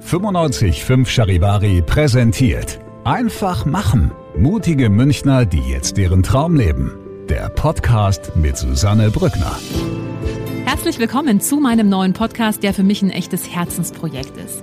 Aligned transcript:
955 0.00 1.08
Charivari 1.08 1.82
präsentiert. 1.82 2.78
Einfach 3.04 3.64
machen. 3.64 4.12
Mutige 4.36 4.90
Münchner, 4.90 5.46
die 5.46 5.60
jetzt 5.60 5.96
deren 5.96 6.22
Traum 6.22 6.54
leben. 6.54 6.92
Der 7.28 7.48
Podcast 7.48 8.36
mit 8.36 8.56
Susanne 8.58 9.10
Brückner. 9.10 9.58
Herzlich 10.66 10.98
willkommen 10.98 11.40
zu 11.40 11.56
meinem 11.56 11.88
neuen 11.88 12.12
Podcast, 12.12 12.62
der 12.62 12.74
für 12.74 12.82
mich 12.82 13.02
ein 13.02 13.10
echtes 13.10 13.48
Herzensprojekt 13.48 14.36
ist. 14.36 14.62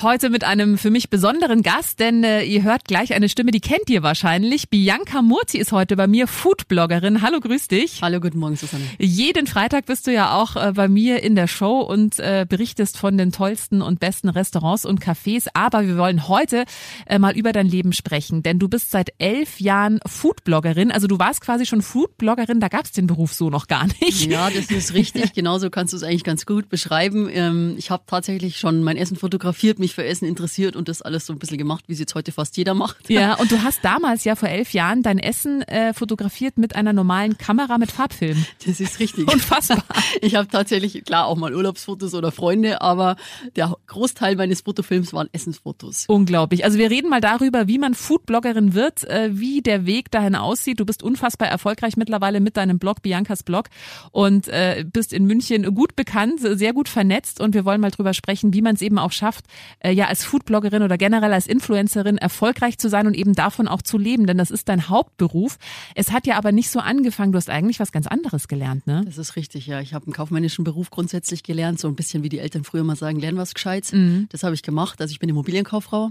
Heute 0.00 0.30
mit 0.30 0.44
einem 0.44 0.78
für 0.78 0.90
mich 0.90 1.10
besonderen 1.10 1.62
Gast, 1.62 1.98
denn 1.98 2.22
äh, 2.22 2.44
ihr 2.44 2.62
hört 2.62 2.84
gleich 2.84 3.14
eine 3.14 3.28
Stimme, 3.28 3.50
die 3.50 3.58
kennt 3.58 3.90
ihr 3.90 4.04
wahrscheinlich. 4.04 4.68
Bianca 4.68 5.22
Murti 5.22 5.58
ist 5.58 5.72
heute 5.72 5.96
bei 5.96 6.06
mir, 6.06 6.28
Foodbloggerin. 6.28 7.20
Hallo, 7.20 7.40
grüß 7.40 7.66
dich. 7.66 8.00
Hallo, 8.00 8.20
guten 8.20 8.38
Morgen, 8.38 8.54
Susanne. 8.54 8.84
Jeden 9.00 9.48
Freitag 9.48 9.86
bist 9.86 10.06
du 10.06 10.12
ja 10.12 10.36
auch 10.36 10.54
äh, 10.54 10.70
bei 10.72 10.86
mir 10.86 11.24
in 11.24 11.34
der 11.34 11.48
Show 11.48 11.80
und 11.80 12.20
äh, 12.20 12.46
berichtest 12.48 12.96
von 12.96 13.18
den 13.18 13.32
tollsten 13.32 13.82
und 13.82 13.98
besten 13.98 14.28
Restaurants 14.28 14.84
und 14.84 15.04
Cafés. 15.04 15.48
Aber 15.52 15.84
wir 15.84 15.96
wollen 15.96 16.28
heute 16.28 16.64
äh, 17.06 17.18
mal 17.18 17.36
über 17.36 17.52
dein 17.52 17.66
Leben 17.66 17.92
sprechen, 17.92 18.44
denn 18.44 18.60
du 18.60 18.68
bist 18.68 18.92
seit 18.92 19.12
elf 19.18 19.58
Jahren 19.58 19.98
Foodbloggerin. 20.06 20.92
Also 20.92 21.08
du 21.08 21.18
warst 21.18 21.40
quasi 21.40 21.66
schon 21.66 21.82
Foodbloggerin, 21.82 22.60
da 22.60 22.68
gab's 22.68 22.92
den 22.92 23.08
Beruf 23.08 23.32
so 23.32 23.50
noch 23.50 23.66
gar 23.66 23.88
nicht. 24.00 24.30
Ja, 24.30 24.48
das 24.48 24.70
ist 24.70 24.94
richtig. 24.94 25.32
Genauso 25.34 25.70
kannst 25.70 25.92
du 25.92 25.96
es 25.96 26.04
eigentlich 26.04 26.22
ganz 26.22 26.46
gut 26.46 26.68
beschreiben. 26.68 27.28
Ähm, 27.32 27.74
ich 27.78 27.90
habe 27.90 28.04
tatsächlich 28.06 28.58
schon 28.58 28.84
mein 28.84 28.96
Essen 28.96 29.16
fotografiert, 29.16 29.80
mich 29.80 29.87
für 29.94 30.04
Essen 30.04 30.26
interessiert 30.26 30.76
und 30.76 30.88
das 30.88 31.02
alles 31.02 31.26
so 31.26 31.32
ein 31.32 31.38
bisschen 31.38 31.58
gemacht, 31.58 31.84
wie 31.86 31.92
es 31.92 31.98
jetzt 31.98 32.14
heute 32.14 32.32
fast 32.32 32.56
jeder 32.56 32.74
macht. 32.74 33.08
Ja, 33.08 33.34
und 33.40 33.50
du 33.50 33.62
hast 33.62 33.84
damals 33.84 34.24
ja 34.24 34.36
vor 34.36 34.48
elf 34.48 34.72
Jahren 34.72 35.02
dein 35.02 35.18
Essen 35.18 35.62
äh, 35.62 35.94
fotografiert 35.94 36.58
mit 36.58 36.76
einer 36.76 36.92
normalen 36.92 37.38
Kamera 37.38 37.78
mit 37.78 37.92
Farbfilm. 37.92 38.44
Das 38.66 38.80
ist 38.80 39.00
richtig. 39.00 39.28
Unfassbar. 39.32 39.84
Ich 40.20 40.34
habe 40.34 40.48
tatsächlich, 40.48 41.04
klar, 41.04 41.26
auch 41.26 41.36
mal 41.36 41.54
Urlaubsfotos 41.54 42.14
oder 42.14 42.32
Freunde, 42.32 42.80
aber 42.80 43.16
der 43.56 43.76
Großteil 43.86 44.36
meines 44.36 44.62
Fotofilms 44.62 45.12
waren 45.12 45.28
Essensfotos. 45.32 46.06
Unglaublich. 46.08 46.64
Also 46.64 46.78
wir 46.78 46.90
reden 46.90 47.08
mal 47.08 47.20
darüber, 47.20 47.68
wie 47.68 47.78
man 47.78 47.94
Foodbloggerin 47.94 48.74
wird, 48.74 49.04
äh, 49.04 49.30
wie 49.32 49.60
der 49.60 49.86
Weg 49.86 50.10
dahin 50.10 50.34
aussieht. 50.34 50.80
Du 50.80 50.86
bist 50.86 51.02
unfassbar 51.02 51.48
erfolgreich 51.48 51.96
mittlerweile 51.96 52.40
mit 52.40 52.56
deinem 52.56 52.78
Blog, 52.78 53.02
Biancas 53.02 53.42
Blog, 53.42 53.68
und 54.10 54.48
äh, 54.48 54.84
bist 54.90 55.12
in 55.12 55.26
München 55.26 55.74
gut 55.74 55.94
bekannt, 55.94 56.40
sehr 56.40 56.72
gut 56.72 56.88
vernetzt 56.88 57.40
und 57.40 57.54
wir 57.54 57.64
wollen 57.64 57.80
mal 57.80 57.90
drüber 57.90 58.14
sprechen, 58.14 58.52
wie 58.54 58.62
man 58.62 58.74
es 58.74 58.82
eben 58.82 58.98
auch 58.98 59.12
schafft, 59.12 59.44
äh, 59.80 59.92
ja 59.92 60.06
als 60.06 60.24
Foodbloggerin 60.24 60.82
oder 60.82 60.98
generell 60.98 61.32
als 61.32 61.46
Influencerin 61.46 62.18
erfolgreich 62.18 62.78
zu 62.78 62.88
sein 62.88 63.06
und 63.06 63.14
eben 63.14 63.34
davon 63.34 63.68
auch 63.68 63.82
zu 63.82 63.98
leben, 63.98 64.26
denn 64.26 64.38
das 64.38 64.50
ist 64.50 64.68
dein 64.68 64.88
Hauptberuf. 64.88 65.58
Es 65.94 66.12
hat 66.12 66.26
ja 66.26 66.36
aber 66.36 66.52
nicht 66.52 66.70
so 66.70 66.80
angefangen. 66.80 67.32
Du 67.32 67.36
hast 67.36 67.50
eigentlich 67.50 67.80
was 67.80 67.92
ganz 67.92 68.06
anderes 68.06 68.48
gelernt, 68.48 68.86
ne? 68.86 69.02
Das 69.04 69.18
ist 69.18 69.36
richtig, 69.36 69.66
ja. 69.66 69.80
Ich 69.80 69.94
habe 69.94 70.06
einen 70.06 70.14
kaufmännischen 70.14 70.64
Beruf 70.64 70.90
grundsätzlich 70.90 71.42
gelernt, 71.42 71.78
so 71.78 71.88
ein 71.88 71.94
bisschen 71.94 72.22
wie 72.22 72.28
die 72.28 72.38
Eltern 72.38 72.64
früher 72.64 72.84
mal 72.84 72.96
sagen, 72.96 73.18
lern 73.18 73.36
was 73.36 73.54
Gescheites. 73.54 73.92
Mhm. 73.92 74.26
Das 74.30 74.42
habe 74.42 74.54
ich 74.54 74.62
gemacht. 74.62 75.00
Also 75.00 75.12
ich 75.12 75.18
bin 75.18 75.28
Immobilienkauffrau, 75.28 76.10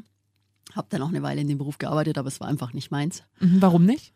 habe 0.74 0.88
dann 0.90 1.02
auch 1.02 1.10
eine 1.10 1.22
Weile 1.22 1.42
in 1.42 1.48
dem 1.48 1.58
Beruf 1.58 1.78
gearbeitet, 1.78 2.18
aber 2.18 2.28
es 2.28 2.40
war 2.40 2.48
einfach 2.48 2.74
nicht 2.74 2.92
meins. 2.92 3.24
Mhm, 3.40 3.62
warum 3.62 3.86
nicht? 3.86 4.14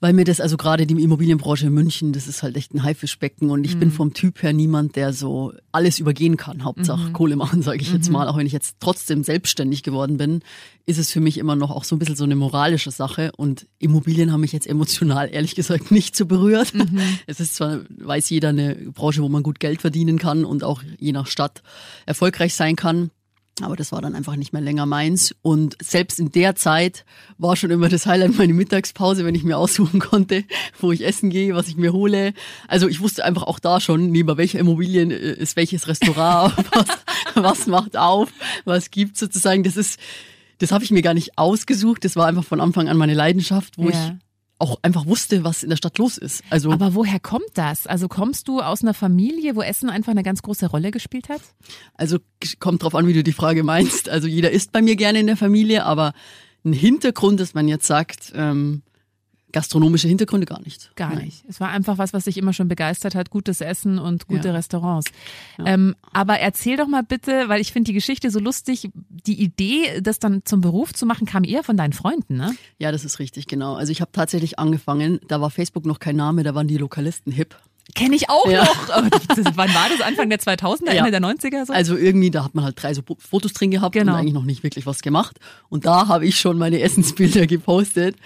Weil 0.00 0.12
mir 0.12 0.24
das, 0.24 0.40
also 0.40 0.56
gerade 0.56 0.86
die 0.86 1.02
Immobilienbranche 1.02 1.66
in 1.66 1.74
München, 1.74 2.12
das 2.12 2.28
ist 2.28 2.44
halt 2.44 2.56
echt 2.56 2.72
ein 2.72 2.84
Haifischbecken 2.84 3.50
und 3.50 3.64
ich 3.64 3.74
mhm. 3.74 3.80
bin 3.80 3.90
vom 3.90 4.14
Typ 4.14 4.42
her 4.44 4.52
niemand, 4.52 4.94
der 4.94 5.12
so 5.12 5.52
alles 5.72 5.98
übergehen 5.98 6.36
kann. 6.36 6.62
Hauptsache 6.62 7.08
mhm. 7.08 7.12
Kohle 7.12 7.34
machen, 7.34 7.62
sage 7.62 7.80
ich 7.80 7.88
mhm. 7.88 7.96
jetzt 7.96 8.10
mal. 8.10 8.28
Auch 8.28 8.36
wenn 8.36 8.46
ich 8.46 8.52
jetzt 8.52 8.76
trotzdem 8.78 9.24
selbstständig 9.24 9.82
geworden 9.82 10.16
bin, 10.16 10.42
ist 10.86 10.98
es 10.98 11.10
für 11.10 11.18
mich 11.18 11.36
immer 11.36 11.56
noch 11.56 11.72
auch 11.72 11.82
so 11.82 11.96
ein 11.96 11.98
bisschen 11.98 12.14
so 12.14 12.22
eine 12.22 12.36
moralische 12.36 12.92
Sache. 12.92 13.32
Und 13.36 13.66
Immobilien 13.80 14.30
haben 14.30 14.42
mich 14.42 14.52
jetzt 14.52 14.68
emotional, 14.68 15.30
ehrlich 15.32 15.56
gesagt, 15.56 15.90
nicht 15.90 16.14
so 16.14 16.26
berührt. 16.26 16.74
Mhm. 16.74 17.00
Es 17.26 17.40
ist 17.40 17.56
zwar, 17.56 17.80
weiß 17.88 18.30
jeder, 18.30 18.50
eine 18.50 18.76
Branche, 18.76 19.22
wo 19.22 19.28
man 19.28 19.42
gut 19.42 19.58
Geld 19.58 19.80
verdienen 19.80 20.18
kann 20.18 20.44
und 20.44 20.62
auch 20.62 20.84
je 21.00 21.10
nach 21.10 21.26
Stadt 21.26 21.62
erfolgreich 22.06 22.54
sein 22.54 22.76
kann. 22.76 23.10
Aber 23.62 23.76
das 23.76 23.92
war 23.92 24.00
dann 24.00 24.14
einfach 24.14 24.36
nicht 24.36 24.52
mehr 24.52 24.62
länger 24.62 24.86
meins. 24.86 25.34
Und 25.42 25.76
selbst 25.82 26.18
in 26.18 26.30
der 26.32 26.54
Zeit 26.54 27.04
war 27.38 27.56
schon 27.56 27.70
immer 27.70 27.88
das 27.88 28.06
Highlight 28.06 28.36
meine 28.38 28.54
Mittagspause, 28.54 29.24
wenn 29.24 29.34
ich 29.34 29.44
mir 29.44 29.58
aussuchen 29.58 30.00
konnte, 30.00 30.44
wo 30.80 30.92
ich 30.92 31.04
essen 31.04 31.30
gehe, 31.30 31.54
was 31.54 31.68
ich 31.68 31.76
mir 31.76 31.92
hole. 31.92 32.34
Also 32.66 32.88
ich 32.88 33.00
wusste 33.00 33.24
einfach 33.24 33.42
auch 33.42 33.58
da 33.58 33.80
schon, 33.80 34.10
neben 34.10 34.36
welcher 34.36 34.58
Immobilien 34.58 35.10
äh, 35.10 35.32
ist 35.32 35.56
welches 35.56 35.88
Restaurant, 35.88 36.54
was, 36.72 36.86
was 37.34 37.66
macht 37.66 37.96
auf, 37.96 38.30
was 38.64 38.90
gibt 38.90 39.16
sozusagen. 39.16 39.62
Das 39.62 39.76
ist, 39.76 39.98
das 40.58 40.72
habe 40.72 40.84
ich 40.84 40.90
mir 40.90 41.02
gar 41.02 41.14
nicht 41.14 41.38
ausgesucht. 41.38 42.04
Das 42.04 42.16
war 42.16 42.26
einfach 42.26 42.44
von 42.44 42.60
Anfang 42.60 42.88
an 42.88 42.96
meine 42.96 43.14
Leidenschaft, 43.14 43.78
wo 43.78 43.88
ja. 43.88 43.90
ich 43.90 44.27
auch 44.58 44.78
einfach 44.82 45.06
wusste, 45.06 45.44
was 45.44 45.62
in 45.62 45.70
der 45.70 45.76
Stadt 45.76 45.98
los 45.98 46.18
ist. 46.18 46.42
Also 46.50 46.72
Aber 46.72 46.94
woher 46.94 47.20
kommt 47.20 47.50
das? 47.54 47.86
Also 47.86 48.08
kommst 48.08 48.48
du 48.48 48.60
aus 48.60 48.82
einer 48.82 48.94
Familie, 48.94 49.54
wo 49.54 49.62
Essen 49.62 49.88
einfach 49.88 50.10
eine 50.10 50.22
ganz 50.22 50.42
große 50.42 50.66
Rolle 50.66 50.90
gespielt 50.90 51.28
hat? 51.28 51.40
Also 51.94 52.18
kommt 52.58 52.82
drauf 52.82 52.94
an, 52.94 53.06
wie 53.06 53.12
du 53.12 53.22
die 53.22 53.32
Frage 53.32 53.62
meinst. 53.62 54.08
Also 54.08 54.26
jeder 54.26 54.50
isst 54.50 54.72
bei 54.72 54.82
mir 54.82 54.96
gerne 54.96 55.20
in 55.20 55.26
der 55.26 55.36
Familie, 55.36 55.84
aber 55.84 56.12
ein 56.64 56.72
Hintergrund, 56.72 57.38
dass 57.38 57.54
man 57.54 57.68
jetzt 57.68 57.86
sagt, 57.86 58.32
ähm, 58.34 58.82
gastronomische 59.52 60.08
Hintergründe 60.08 60.46
gar 60.46 60.60
nicht. 60.60 60.94
Gar 60.96 61.14
Nein. 61.14 61.26
nicht. 61.26 61.44
Es 61.48 61.60
war 61.60 61.70
einfach 61.70 61.98
was, 61.98 62.12
was 62.12 62.24
dich 62.24 62.36
immer 62.36 62.52
schon 62.52 62.68
begeistert 62.68 63.14
hat, 63.14 63.30
gutes 63.30 63.60
Essen 63.60 63.98
und 63.98 64.26
gute 64.26 64.48
ja. 64.48 64.54
Restaurants. 64.54 65.10
Ja. 65.58 65.66
Ähm, 65.66 65.96
aber 66.12 66.38
erzähl 66.38 66.76
doch 66.76 66.88
mal 66.88 67.02
bitte, 67.02 67.48
weil 67.48 67.60
ich 67.60 67.72
finde 67.72 67.88
die 67.88 67.94
Geschichte 67.94 68.30
so 68.30 68.40
lustig, 68.40 68.90
die 68.94 69.40
Idee, 69.40 70.00
das 70.02 70.18
dann 70.18 70.42
zum 70.44 70.60
Beruf 70.60 70.92
zu 70.92 71.06
machen, 71.06 71.26
kam 71.26 71.44
eher 71.44 71.64
von 71.64 71.76
deinen 71.76 71.92
Freunden, 71.92 72.36
ne? 72.36 72.54
Ja, 72.78 72.92
das 72.92 73.04
ist 73.04 73.18
richtig, 73.18 73.46
genau. 73.46 73.74
Also 73.74 73.92
ich 73.92 74.00
habe 74.00 74.12
tatsächlich 74.12 74.58
angefangen, 74.58 75.20
da 75.28 75.40
war 75.40 75.50
Facebook 75.50 75.86
noch 75.86 75.98
kein 75.98 76.16
Name, 76.16 76.42
da 76.42 76.54
waren 76.54 76.68
die 76.68 76.76
Lokalisten 76.76 77.32
hip. 77.32 77.56
Kenne 77.94 78.16
ich 78.16 78.28
auch 78.28 78.50
ja. 78.50 78.64
noch. 78.64 78.88
Wann 78.88 79.74
war 79.74 79.88
das? 79.88 80.02
Anfang 80.02 80.28
der 80.28 80.38
2000er, 80.38 80.92
ja. 80.92 81.06
Ende 81.06 81.10
der 81.10 81.22
90er? 81.22 81.66
So? 81.66 81.72
Also 81.72 81.96
irgendwie, 81.96 82.30
da 82.30 82.44
hat 82.44 82.54
man 82.54 82.64
halt 82.64 82.80
drei 82.80 82.92
so 82.92 83.00
Fotos 83.18 83.54
drin 83.54 83.70
gehabt 83.70 83.94
genau. 83.94 84.12
und 84.12 84.18
eigentlich 84.18 84.34
noch 84.34 84.44
nicht 84.44 84.62
wirklich 84.62 84.84
was 84.84 85.00
gemacht. 85.00 85.38
Und 85.70 85.86
da 85.86 86.06
habe 86.06 86.26
ich 86.26 86.38
schon 86.38 86.58
meine 86.58 86.80
Essensbilder 86.80 87.46
gepostet 87.46 88.16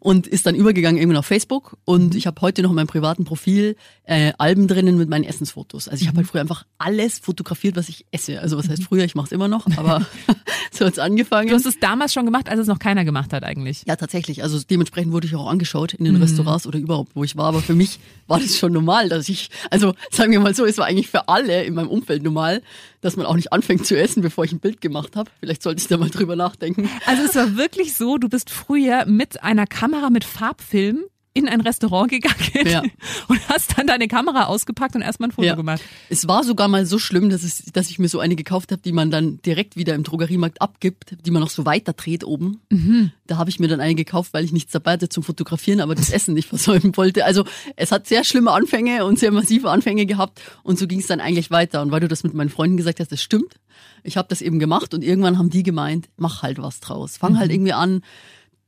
und 0.00 0.26
ist 0.26 0.46
dann 0.46 0.54
übergegangen 0.54 0.98
irgendwann 0.98 1.18
auf 1.18 1.26
Facebook 1.26 1.76
und 1.84 2.14
ich 2.14 2.26
habe 2.26 2.40
heute 2.40 2.62
noch 2.62 2.70
in 2.70 2.76
meinem 2.76 2.86
privaten 2.86 3.24
Profil 3.24 3.76
äh, 4.04 4.32
Alben 4.38 4.68
drinnen 4.68 4.96
mit 4.96 5.08
meinen 5.08 5.24
Essensfotos. 5.24 5.88
Also 5.88 6.02
ich 6.02 6.08
habe 6.08 6.18
halt 6.18 6.26
früher 6.26 6.40
einfach 6.40 6.64
alles 6.78 7.18
fotografiert, 7.18 7.76
was 7.76 7.88
ich 7.88 8.06
esse. 8.10 8.40
Also 8.40 8.56
was 8.56 8.68
heißt 8.68 8.84
früher, 8.84 9.04
ich 9.04 9.14
mache 9.14 9.26
es 9.26 9.32
immer 9.32 9.48
noch, 9.48 9.66
aber 9.76 10.06
so 10.72 10.86
hat's 10.86 10.98
angefangen. 10.98 11.48
Du 11.48 11.54
hast 11.54 11.66
es 11.66 11.78
damals 11.78 12.14
schon 12.14 12.24
gemacht, 12.24 12.48
als 12.48 12.60
es 12.60 12.66
noch 12.66 12.78
keiner 12.78 13.04
gemacht 13.04 13.32
hat 13.32 13.44
eigentlich. 13.44 13.84
Ja, 13.86 13.96
tatsächlich. 13.96 14.42
Also 14.42 14.58
dementsprechend 14.68 15.12
wurde 15.12 15.26
ich 15.26 15.34
auch 15.34 15.48
angeschaut 15.48 15.94
in 15.94 16.04
den 16.04 16.14
mhm. 16.14 16.22
Restaurants 16.22 16.66
oder 16.66 16.78
überhaupt, 16.78 17.14
wo 17.14 17.24
ich 17.24 17.36
war. 17.36 17.46
Aber 17.46 17.60
für 17.60 17.74
mich 17.74 18.00
war 18.26 18.40
das 18.40 18.56
schon 18.56 18.72
normal, 18.72 19.08
dass 19.08 19.28
ich, 19.28 19.50
also 19.70 19.94
sagen 20.10 20.32
wir 20.32 20.40
mal 20.40 20.54
so, 20.54 20.64
es 20.64 20.78
war 20.78 20.86
eigentlich 20.86 21.08
für 21.08 21.28
alle 21.28 21.64
in 21.64 21.74
meinem 21.74 21.88
Umfeld 21.88 22.22
normal, 22.22 22.62
dass 23.00 23.16
man 23.16 23.26
auch 23.26 23.36
nicht 23.36 23.52
anfängt 23.52 23.86
zu 23.86 23.96
essen, 23.96 24.22
bevor 24.22 24.44
ich 24.44 24.52
ein 24.52 24.60
Bild 24.60 24.80
gemacht 24.80 25.16
habe. 25.16 25.30
Vielleicht 25.40 25.62
sollte 25.62 25.80
ich 25.80 25.88
da 25.88 25.96
mal 25.96 26.10
drüber 26.10 26.34
nachdenken. 26.34 26.88
Also 27.06 27.22
es 27.22 27.34
war 27.36 27.56
wirklich 27.56 27.94
so, 27.94 28.18
du 28.18 28.28
bist 28.28 28.50
früher 28.50 29.06
mit 29.06 29.42
einer 29.42 29.66
Kamera 29.66 29.87
mit 30.10 30.24
Farbfilm 30.24 31.04
in 31.38 31.48
ein 31.48 31.60
Restaurant 31.60 32.10
gegangen 32.10 32.66
ja. 32.66 32.82
und 33.28 33.48
hast 33.48 33.78
dann 33.78 33.86
deine 33.86 34.08
Kamera 34.08 34.46
ausgepackt 34.46 34.96
und 34.96 35.02
erstmal 35.02 35.28
ein 35.28 35.32
Foto 35.32 35.46
ja. 35.46 35.54
gemacht. 35.54 35.80
Es 36.08 36.26
war 36.26 36.42
sogar 36.42 36.68
mal 36.68 36.84
so 36.84 36.98
schlimm, 36.98 37.30
dass, 37.30 37.44
es, 37.44 37.66
dass 37.66 37.90
ich 37.90 37.98
mir 37.98 38.08
so 38.08 38.18
eine 38.18 38.34
gekauft 38.34 38.72
habe, 38.72 38.82
die 38.82 38.92
man 38.92 39.10
dann 39.10 39.40
direkt 39.42 39.76
wieder 39.76 39.94
im 39.94 40.02
Drogeriemarkt 40.02 40.60
abgibt, 40.60 41.16
die 41.24 41.30
man 41.30 41.40
noch 41.40 41.50
so 41.50 41.64
weiter 41.64 41.92
dreht 41.92 42.24
oben. 42.24 42.60
Mhm. 42.70 43.12
Da 43.26 43.36
habe 43.36 43.50
ich 43.50 43.60
mir 43.60 43.68
dann 43.68 43.80
eine 43.80 43.94
gekauft, 43.94 44.32
weil 44.32 44.44
ich 44.44 44.52
nichts 44.52 44.72
dabei 44.72 44.92
hatte 44.92 45.08
zum 45.08 45.22
Fotografieren, 45.22 45.80
aber 45.80 45.94
das 45.94 46.10
Essen 46.10 46.34
nicht 46.34 46.48
versäumen 46.48 46.96
wollte. 46.96 47.24
Also 47.24 47.44
es 47.76 47.92
hat 47.92 48.08
sehr 48.08 48.24
schlimme 48.24 48.50
Anfänge 48.50 49.04
und 49.04 49.18
sehr 49.18 49.30
massive 49.30 49.70
Anfänge 49.70 50.06
gehabt 50.06 50.40
und 50.64 50.78
so 50.78 50.86
ging 50.86 50.98
es 50.98 51.06
dann 51.06 51.20
eigentlich 51.20 51.50
weiter. 51.50 51.82
Und 51.82 51.92
weil 51.92 52.00
du 52.00 52.08
das 52.08 52.24
mit 52.24 52.34
meinen 52.34 52.50
Freunden 52.50 52.76
gesagt 52.76 53.00
hast, 53.00 53.12
das 53.12 53.22
stimmt. 53.22 53.54
Ich 54.02 54.16
habe 54.16 54.28
das 54.28 54.42
eben 54.42 54.58
gemacht 54.58 54.92
und 54.94 55.04
irgendwann 55.04 55.38
haben 55.38 55.50
die 55.50 55.62
gemeint, 55.62 56.08
mach 56.16 56.42
halt 56.42 56.58
was 56.58 56.80
draus. 56.80 57.16
Fang 57.16 57.34
mhm. 57.34 57.38
halt 57.38 57.52
irgendwie 57.52 57.72
an, 57.72 58.02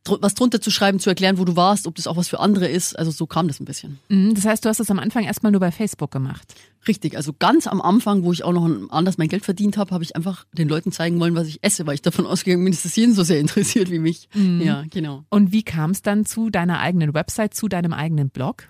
was 0.06 0.35
drunter 0.35 0.61
zu 0.61 0.70
schreiben, 0.70 0.99
zu 0.99 1.11
erklären, 1.11 1.38
wo 1.38 1.44
du 1.44 1.56
warst, 1.56 1.87
ob 1.87 1.94
das 1.94 2.06
auch 2.06 2.17
was 2.17 2.29
für 2.29 2.41
andere 2.41 2.67
ist. 2.69 2.99
Also 2.99 3.11
so 3.11 3.26
kam 3.26 3.49
das 3.49 3.61
ein 3.61 3.64
bisschen. 3.64 3.99
Mhm, 4.08 4.35
das 4.35 4.44
heißt, 4.44 4.64
du 4.64 4.69
hast 4.69 4.81
das 4.81 4.91
am 4.91 4.99
Anfang 4.99 5.25
erstmal 5.25 5.52
nur 5.52 5.61
bei 5.61 5.70
Facebook 5.70 6.11
gemacht. 6.11 6.55
Richtig, 6.88 7.17
also 7.17 7.35
ganz 7.38 7.67
am 7.67 7.82
Anfang, 7.82 8.25
wo 8.25 8.32
ich 8.32 8.43
auch 8.43 8.52
noch 8.52 8.69
anders 8.91 9.19
mein 9.19 9.29
Geld 9.29 9.44
verdient 9.44 9.76
habe, 9.76 9.91
habe 9.93 10.02
ich 10.02 10.17
einfach 10.17 10.47
den 10.52 10.69
Leuten 10.69 10.93
zeigen 10.93 11.20
wollen, 11.20 11.35
was 11.35 11.47
ich 11.47 11.62
esse, 11.62 11.87
weil 11.87 11.94
ich 11.94 12.02
davon 12.02 12.26
ausgegangen 12.26 12.64
bin, 12.64 12.73
dass 12.73 12.82
das 12.82 12.97
jeden 12.97 13.14
so 13.14 13.23
sehr 13.23 13.38
interessiert 13.41 13.91
wie 13.91 13.99
mich. 13.99 14.29
Mhm. 14.35 14.62
Ja, 14.62 14.85
genau. 14.88 15.25
Und 15.29 15.52
wie 15.52 15.62
kam 15.62 15.91
es 15.91 16.00
dann 16.00 16.25
zu 16.25 16.49
deiner 16.49 16.81
eigenen 16.81 17.12
Website, 17.12 17.55
zu 17.55 17.69
deinem 17.69 17.93
eigenen 17.93 18.31
Blog? 18.31 18.69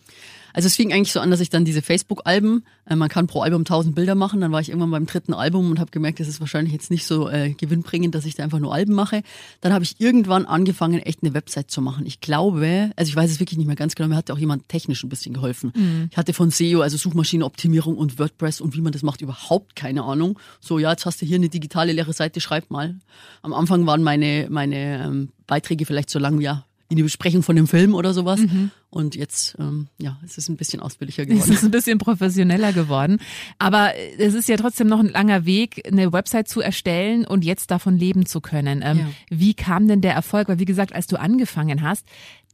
Also 0.53 0.67
es 0.67 0.77
fing 0.77 0.93
eigentlich 0.93 1.13
so 1.13 1.21
an, 1.21 1.31
dass 1.31 1.41
ich 1.41 1.51
dann 1.51 1.65
diese 1.65 1.83
Facebook-Alben, 1.83 2.65
äh, 2.87 2.97
man 2.97 3.09
kann 3.09 3.27
pro 3.27 3.43
Album 3.43 3.63
1000 3.63 3.95
Bilder 3.95 4.15
machen, 4.15 4.41
dann 4.41 4.53
war 4.53 4.61
ich 4.61 4.69
irgendwann 4.69 4.91
beim 4.91 5.07
dritten 5.07 5.35
Album 5.35 5.71
und 5.71 5.79
habe 5.79 5.91
gemerkt, 5.91 6.21
das 6.21 6.29
ist 6.29 6.41
wahrscheinlich 6.41 6.73
jetzt 6.73 6.91
nicht 6.91 7.07
so 7.07 7.29
äh, 7.29 7.55
gewinnbringend, 7.55 8.15
dass 8.15 8.25
ich 8.25 8.35
da 8.35 8.45
einfach 8.45 8.59
nur 8.59 8.75
Alben 8.75 8.95
mache. 8.95 9.23
Dann 9.61 9.73
habe 9.73 9.85
ich 9.85 9.97
irgendwann 9.99 10.47
angefangen, 10.47 11.01
echt 11.01 11.23
eine 11.23 11.35
Website 11.35 11.71
zu 11.71 11.81
machen. 11.83 12.07
Ich 12.07 12.21
glaube, 12.21 12.91
also 12.97 13.09
ich 13.09 13.17
weiß 13.17 13.31
es 13.31 13.41
wirklich 13.41 13.59
nicht 13.59 13.67
mehr 13.67 13.77
ganz 13.77 13.95
genau, 13.95 14.09
mir 14.09 14.17
hat 14.17 14.31
auch 14.31 14.39
jemand 14.39 14.69
technisch 14.69 15.03
ein 15.05 15.09
bisschen 15.09 15.35
geholfen. 15.35 15.73
Mhm. 15.75 16.09
Ich 16.11 16.17
hatte 16.17 16.33
von 16.33 16.51
SEO, 16.51 16.81
also 16.81 16.97
Suchmaschinenoptimierung 16.97 17.97
und 17.97 18.19
WordPress 18.19 18.61
und 18.61 18.77
wie 18.77 18.81
man 18.81 18.93
das 18.93 19.03
macht, 19.03 19.21
überhaupt 19.21 19.77
keine 19.77 20.05
Ahnung. 20.05 20.39
So, 20.61 20.79
ja, 20.79 20.91
jetzt 20.91 21.07
hast 21.07 21.23
du 21.23 21.27
hier 21.27 21.37
eine 21.37 21.49
digitale 21.49 21.93
leere 21.93 22.13
Seite, 22.13 22.41
schreib 22.41 22.71
mal. 22.71 22.97
Am 23.43 23.53
Anfang 23.53 23.87
waren 23.87 24.03
meine, 24.03 24.49
meine 24.51 25.05
ähm, 25.05 25.29
Beiträge 25.47 25.87
vielleicht 25.87 26.11
so 26.11 26.19
lang 26.19 26.39
wie 26.39 26.45
ja, 26.45 26.65
wie 26.89 26.97
eine 26.97 27.05
Besprechung 27.05 27.43
von 27.43 27.57
dem 27.57 27.69
Film 27.69 27.95
oder 27.95 28.13
sowas. 28.13 28.41
Mhm. 28.41 28.71
Und 28.91 29.15
jetzt, 29.15 29.57
ähm, 29.61 29.87
ja, 29.99 30.19
es 30.25 30.37
ist 30.37 30.49
ein 30.49 30.57
bisschen 30.57 30.81
ausführlicher 30.81 31.25
geworden. 31.25 31.49
Es 31.49 31.49
ist 31.49 31.63
ein 31.63 31.71
bisschen 31.71 31.99
professioneller 31.99 32.73
geworden. 32.73 33.21
Aber 33.59 33.93
es 34.19 34.35
ist 34.35 34.49
ja 34.49 34.57
trotzdem 34.57 34.89
noch 34.89 34.99
ein 34.99 35.09
langer 35.09 35.47
Weg, 35.47 35.87
eine 35.87 36.13
Website 36.13 36.49
zu 36.49 36.61
erstellen 36.61 37.25
und 37.25 37.45
jetzt 37.45 37.71
davon 37.71 37.97
leben 37.97 38.27
zu 38.27 38.41
können. 38.41 38.83
Ähm, 38.85 38.99
ja. 38.99 39.11
Wie 39.31 39.55
kam 39.55 39.87
denn 39.87 40.01
der 40.01 40.15
Erfolg? 40.15 40.49
Weil 40.49 40.59
wie 40.59 40.65
gesagt, 40.65 40.93
als 40.93 41.07
du 41.07 41.21
angefangen 41.21 41.83
hast, 41.83 42.05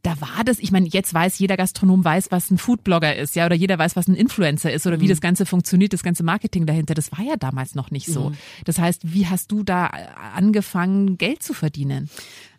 da 0.06 0.20
war 0.20 0.44
das, 0.44 0.61
ich 0.61 0.70
meine, 0.70 0.87
jetzt 0.87 1.12
weiß 1.12 1.37
jeder 1.41 1.56
Gastronom 1.56 2.05
weiß, 2.05 2.31
was 2.31 2.53
ein 2.53 2.58
Foodblogger 2.58 3.17
ist, 3.17 3.35
ja, 3.35 3.44
oder 3.44 3.56
jeder 3.56 3.76
weiß, 3.76 3.97
was 3.97 4.06
ein 4.06 4.14
Influencer 4.14 4.73
ist 4.73 4.87
oder 4.87 4.99
mhm. 4.99 5.00
wie 5.00 5.08
das 5.08 5.20
Ganze 5.20 5.47
funktioniert, 5.47 5.93
das 5.93 6.05
ganze 6.05 6.23
Marketing 6.23 6.64
dahinter. 6.64 6.94
Das 6.94 7.11
war 7.11 7.25
ja 7.25 7.35
damals 7.37 7.75
noch 7.75 7.91
nicht 7.91 8.06
so. 8.06 8.31
Mhm. 8.31 8.37
Das 8.64 8.79
heißt, 8.79 9.12
wie 9.12 9.26
hast 9.26 9.50
du 9.50 9.64
da 9.64 9.91
angefangen, 10.37 11.19
Geld 11.19 11.43
zu 11.43 11.55
verdienen? 11.55 12.08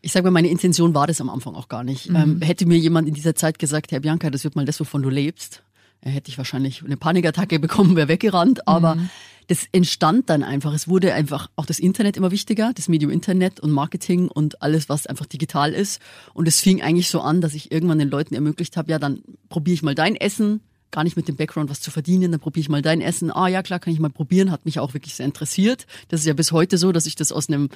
Ich 0.01 0.11
sage 0.11 0.25
mal, 0.25 0.31
meine 0.31 0.49
Intention 0.49 0.94
war 0.94 1.07
das 1.07 1.21
am 1.21 1.29
Anfang 1.29 1.55
auch 1.55 1.69
gar 1.69 1.85
nicht. 1.85 2.09
Mhm. 2.09 2.15
Ähm, 2.17 2.41
hätte 2.41 2.65
mir 2.65 2.77
jemand 2.77 3.07
in 3.07 3.13
dieser 3.13 3.33
Zeit 3.33 3.59
gesagt, 3.59 3.93
Herr 3.93 4.01
Bianca, 4.01 4.29
das 4.29 4.43
wird 4.43 4.57
mal 4.57 4.65
das, 4.65 4.77
wovon 4.81 5.01
du 5.01 5.09
lebst, 5.09 5.63
hätte 6.01 6.29
ich 6.29 6.38
wahrscheinlich 6.38 6.83
eine 6.83 6.97
Panikattacke 6.97 7.59
bekommen, 7.59 7.95
wäre 7.95 8.09
weggerannt. 8.09 8.67
Aber 8.67 8.95
mhm. 8.95 9.09
Das 9.47 9.65
entstand 9.71 10.29
dann 10.29 10.44
einfach. 10.44 10.73
Es 10.73 10.88
wurde 10.88 11.13
einfach 11.13 11.49
auch 11.55 11.65
das 11.65 11.79
Internet 11.79 12.17
immer 12.17 12.31
wichtiger, 12.31 12.71
das 12.75 12.89
Medium 12.89 13.11
Internet 13.11 13.59
und 13.59 13.71
Marketing 13.71 14.27
und 14.27 14.61
alles, 14.61 14.89
was 14.89 15.07
einfach 15.07 15.25
digital 15.25 15.73
ist. 15.73 16.01
Und 16.33 16.47
es 16.47 16.59
fing 16.59 16.81
eigentlich 16.81 17.09
so 17.09 17.21
an, 17.21 17.39
dass 17.39 17.53
ich 17.53 17.71
irgendwann 17.71 17.99
den 17.99 18.09
Leuten 18.09 18.35
ermöglicht 18.35 18.75
habe, 18.75 18.91
ja, 18.91 18.99
dann 18.99 19.23
probiere 19.49 19.73
ich 19.73 19.83
mal 19.83 19.95
dein 19.95 20.15
Essen, 20.15 20.61
gar 20.91 21.03
nicht 21.03 21.15
mit 21.15 21.27
dem 21.27 21.38
Background 21.38 21.69
was 21.69 21.81
zu 21.81 21.91
verdienen, 21.91 22.31
dann 22.31 22.41
probiere 22.41 22.61
ich 22.61 22.69
mal 22.69 22.81
dein 22.81 23.01
Essen. 23.01 23.31
Ah 23.31 23.47
ja, 23.47 23.63
klar, 23.63 23.79
kann 23.79 23.94
ich 23.94 23.99
mal 23.99 24.09
probieren, 24.09 24.51
hat 24.51 24.65
mich 24.65 24.79
auch 24.79 24.94
wirklich 24.94 25.15
sehr 25.15 25.25
interessiert. 25.25 25.88
Das 26.09 26.21
ist 26.21 26.25
ja 26.25 26.33
bis 26.33 26.51
heute 26.51 26.77
so, 26.77 26.91
dass 26.91 27.05
ich 27.05 27.15
das 27.15 27.31
aus 27.31 27.50
einem 27.50 27.69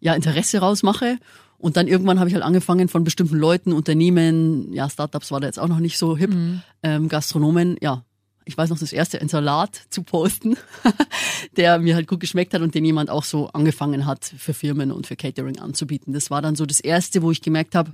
ja, 0.00 0.14
Interesse 0.14 0.58
rausmache. 0.58 1.18
Und 1.58 1.76
dann 1.76 1.86
irgendwann 1.86 2.18
habe 2.18 2.28
ich 2.28 2.34
halt 2.34 2.44
angefangen 2.44 2.88
von 2.88 3.04
bestimmten 3.04 3.36
Leuten, 3.36 3.72
Unternehmen, 3.72 4.72
ja, 4.72 4.90
Startups 4.90 5.30
war 5.30 5.38
da 5.38 5.46
jetzt 5.46 5.60
auch 5.60 5.68
noch 5.68 5.78
nicht 5.78 5.96
so 5.96 6.16
hip, 6.16 6.30
mhm. 6.30 6.62
ähm, 6.82 7.08
Gastronomen, 7.08 7.76
ja, 7.80 8.04
ich 8.44 8.56
weiß 8.56 8.70
noch, 8.70 8.78
das 8.78 8.92
erste 8.92 9.20
ein 9.20 9.28
Salat 9.28 9.82
zu 9.90 10.02
posten, 10.02 10.56
der 11.56 11.78
mir 11.78 11.94
halt 11.94 12.08
gut 12.08 12.20
geschmeckt 12.20 12.54
hat 12.54 12.62
und 12.62 12.74
den 12.74 12.84
jemand 12.84 13.10
auch 13.10 13.24
so 13.24 13.48
angefangen 13.48 14.06
hat, 14.06 14.24
für 14.24 14.54
Firmen 14.54 14.92
und 14.92 15.06
für 15.06 15.16
Catering 15.16 15.58
anzubieten. 15.58 16.12
Das 16.12 16.30
war 16.30 16.42
dann 16.42 16.56
so 16.56 16.66
das 16.66 16.80
erste, 16.80 17.22
wo 17.22 17.30
ich 17.30 17.42
gemerkt 17.42 17.74
habe, 17.74 17.92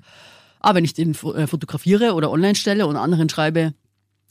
ah, 0.61 0.75
wenn 0.75 0.85
ich 0.85 0.95
den 0.95 1.13
äh, 1.13 1.47
fotografiere 1.47 2.15
oder 2.15 2.31
online 2.31 2.55
stelle 2.55 2.87
und 2.87 2.97
anderen 2.97 3.29
schreibe, 3.29 3.75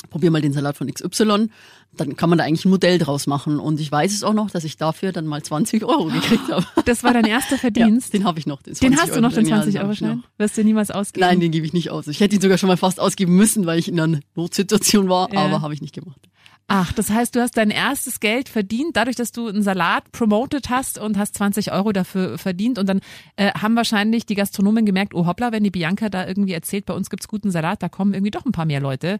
probier 0.10 0.32
mal 0.32 0.42
den 0.42 0.54
Salat 0.54 0.78
von 0.78 0.92
XY, 0.92 1.50
dann 1.96 2.16
kann 2.16 2.30
man 2.30 2.38
da 2.38 2.46
eigentlich 2.46 2.66
ein 2.66 2.70
Modell 2.70 2.98
draus 3.00 3.28
machen. 3.28 3.60
Und 3.60 3.80
ich 3.80 3.92
weiß 3.92 4.14
es 4.14 4.24
auch 4.24 4.34
noch, 4.34 4.52
dass 4.52 4.64
ich 4.64 4.78
dafür 4.78 5.12
dann 5.12 5.26
mal 5.26 5.42
20 5.42 5.84
Euro 5.84 6.06
gekriegt 6.06 6.50
habe. 6.52 6.66
Das 6.86 7.04
war 7.04 7.14
dein 7.14 7.26
erster 7.26 7.58
Verdienst? 7.58 8.14
Ja, 8.14 8.20
den 8.20 8.28
habe 8.28 8.40
ich 8.40 8.46
noch. 8.46 8.62
Den, 8.62 8.76
den 8.76 8.98
hast 8.98 9.16
du 9.16 9.22
noch, 9.22 9.34
den 9.34 9.48
20-Euro-Schein? 9.48 10.24
Wirst 10.38 10.58
du 10.58 10.64
niemals 10.64 10.92
ausgeben? 10.92 11.26
Nein, 11.26 11.40
den 11.40 11.52
gebe 11.52 11.66
ich 11.66 11.74
nicht 11.74 11.90
aus. 11.90 12.08
Ich 12.08 12.20
hätte 12.20 12.36
ihn 12.36 12.42
sogar 12.42 12.58
schon 12.58 12.68
mal 12.68 12.78
fast 12.78 13.00
ausgeben 13.00 13.36
müssen, 13.36 13.66
weil 13.66 13.80
ich 13.80 13.88
in 13.88 14.00
einer 14.00 14.20
Notsituation 14.36 15.10
war, 15.10 15.34
ja. 15.34 15.40
aber 15.40 15.62
habe 15.62 15.74
ich 15.74 15.82
nicht 15.82 15.96
gemacht. 15.96 16.20
Ach, 16.70 16.92
das 16.92 17.10
heißt, 17.10 17.34
du 17.34 17.40
hast 17.40 17.56
dein 17.56 17.70
erstes 17.70 18.20
Geld 18.20 18.50
verdient, 18.50 18.98
dadurch, 18.98 19.16
dass 19.16 19.32
du 19.32 19.48
einen 19.48 19.64
Salat 19.64 20.12
promoted 20.12 20.70
hast 20.70 21.00
und 21.00 21.18
hast 21.18 21.36
20 21.36 21.72
Euro 21.72 21.94
dafür 21.94 22.38
verdient. 22.38 22.78
Und 22.78 22.90
dann 22.90 23.00
äh, 23.38 23.52
haben 23.54 23.78
wahrscheinlich 23.78 24.26
die 24.26 24.36
Gastronomen 24.36 24.86
gemerkt, 24.86 25.14
oh 25.14 25.26
hoppla, 25.26 25.54
wenn 25.54 25.64
die 25.64 25.72
Bianca 25.72 26.10
da 26.10 26.28
irgendwie 26.28 26.52
erzählt, 26.52 26.86
bei 26.86 26.94
uns 26.94 27.10
gibt's 27.10 27.30
guten 27.30 27.52
Salat, 27.52 27.82
da 27.82 27.88
kommen 27.88 28.14
irgendwie 28.14 28.32
doch 28.32 28.46
ein 28.46 28.52
paar 28.52 28.66
mehr 28.66 28.82
Leute. 28.82 29.20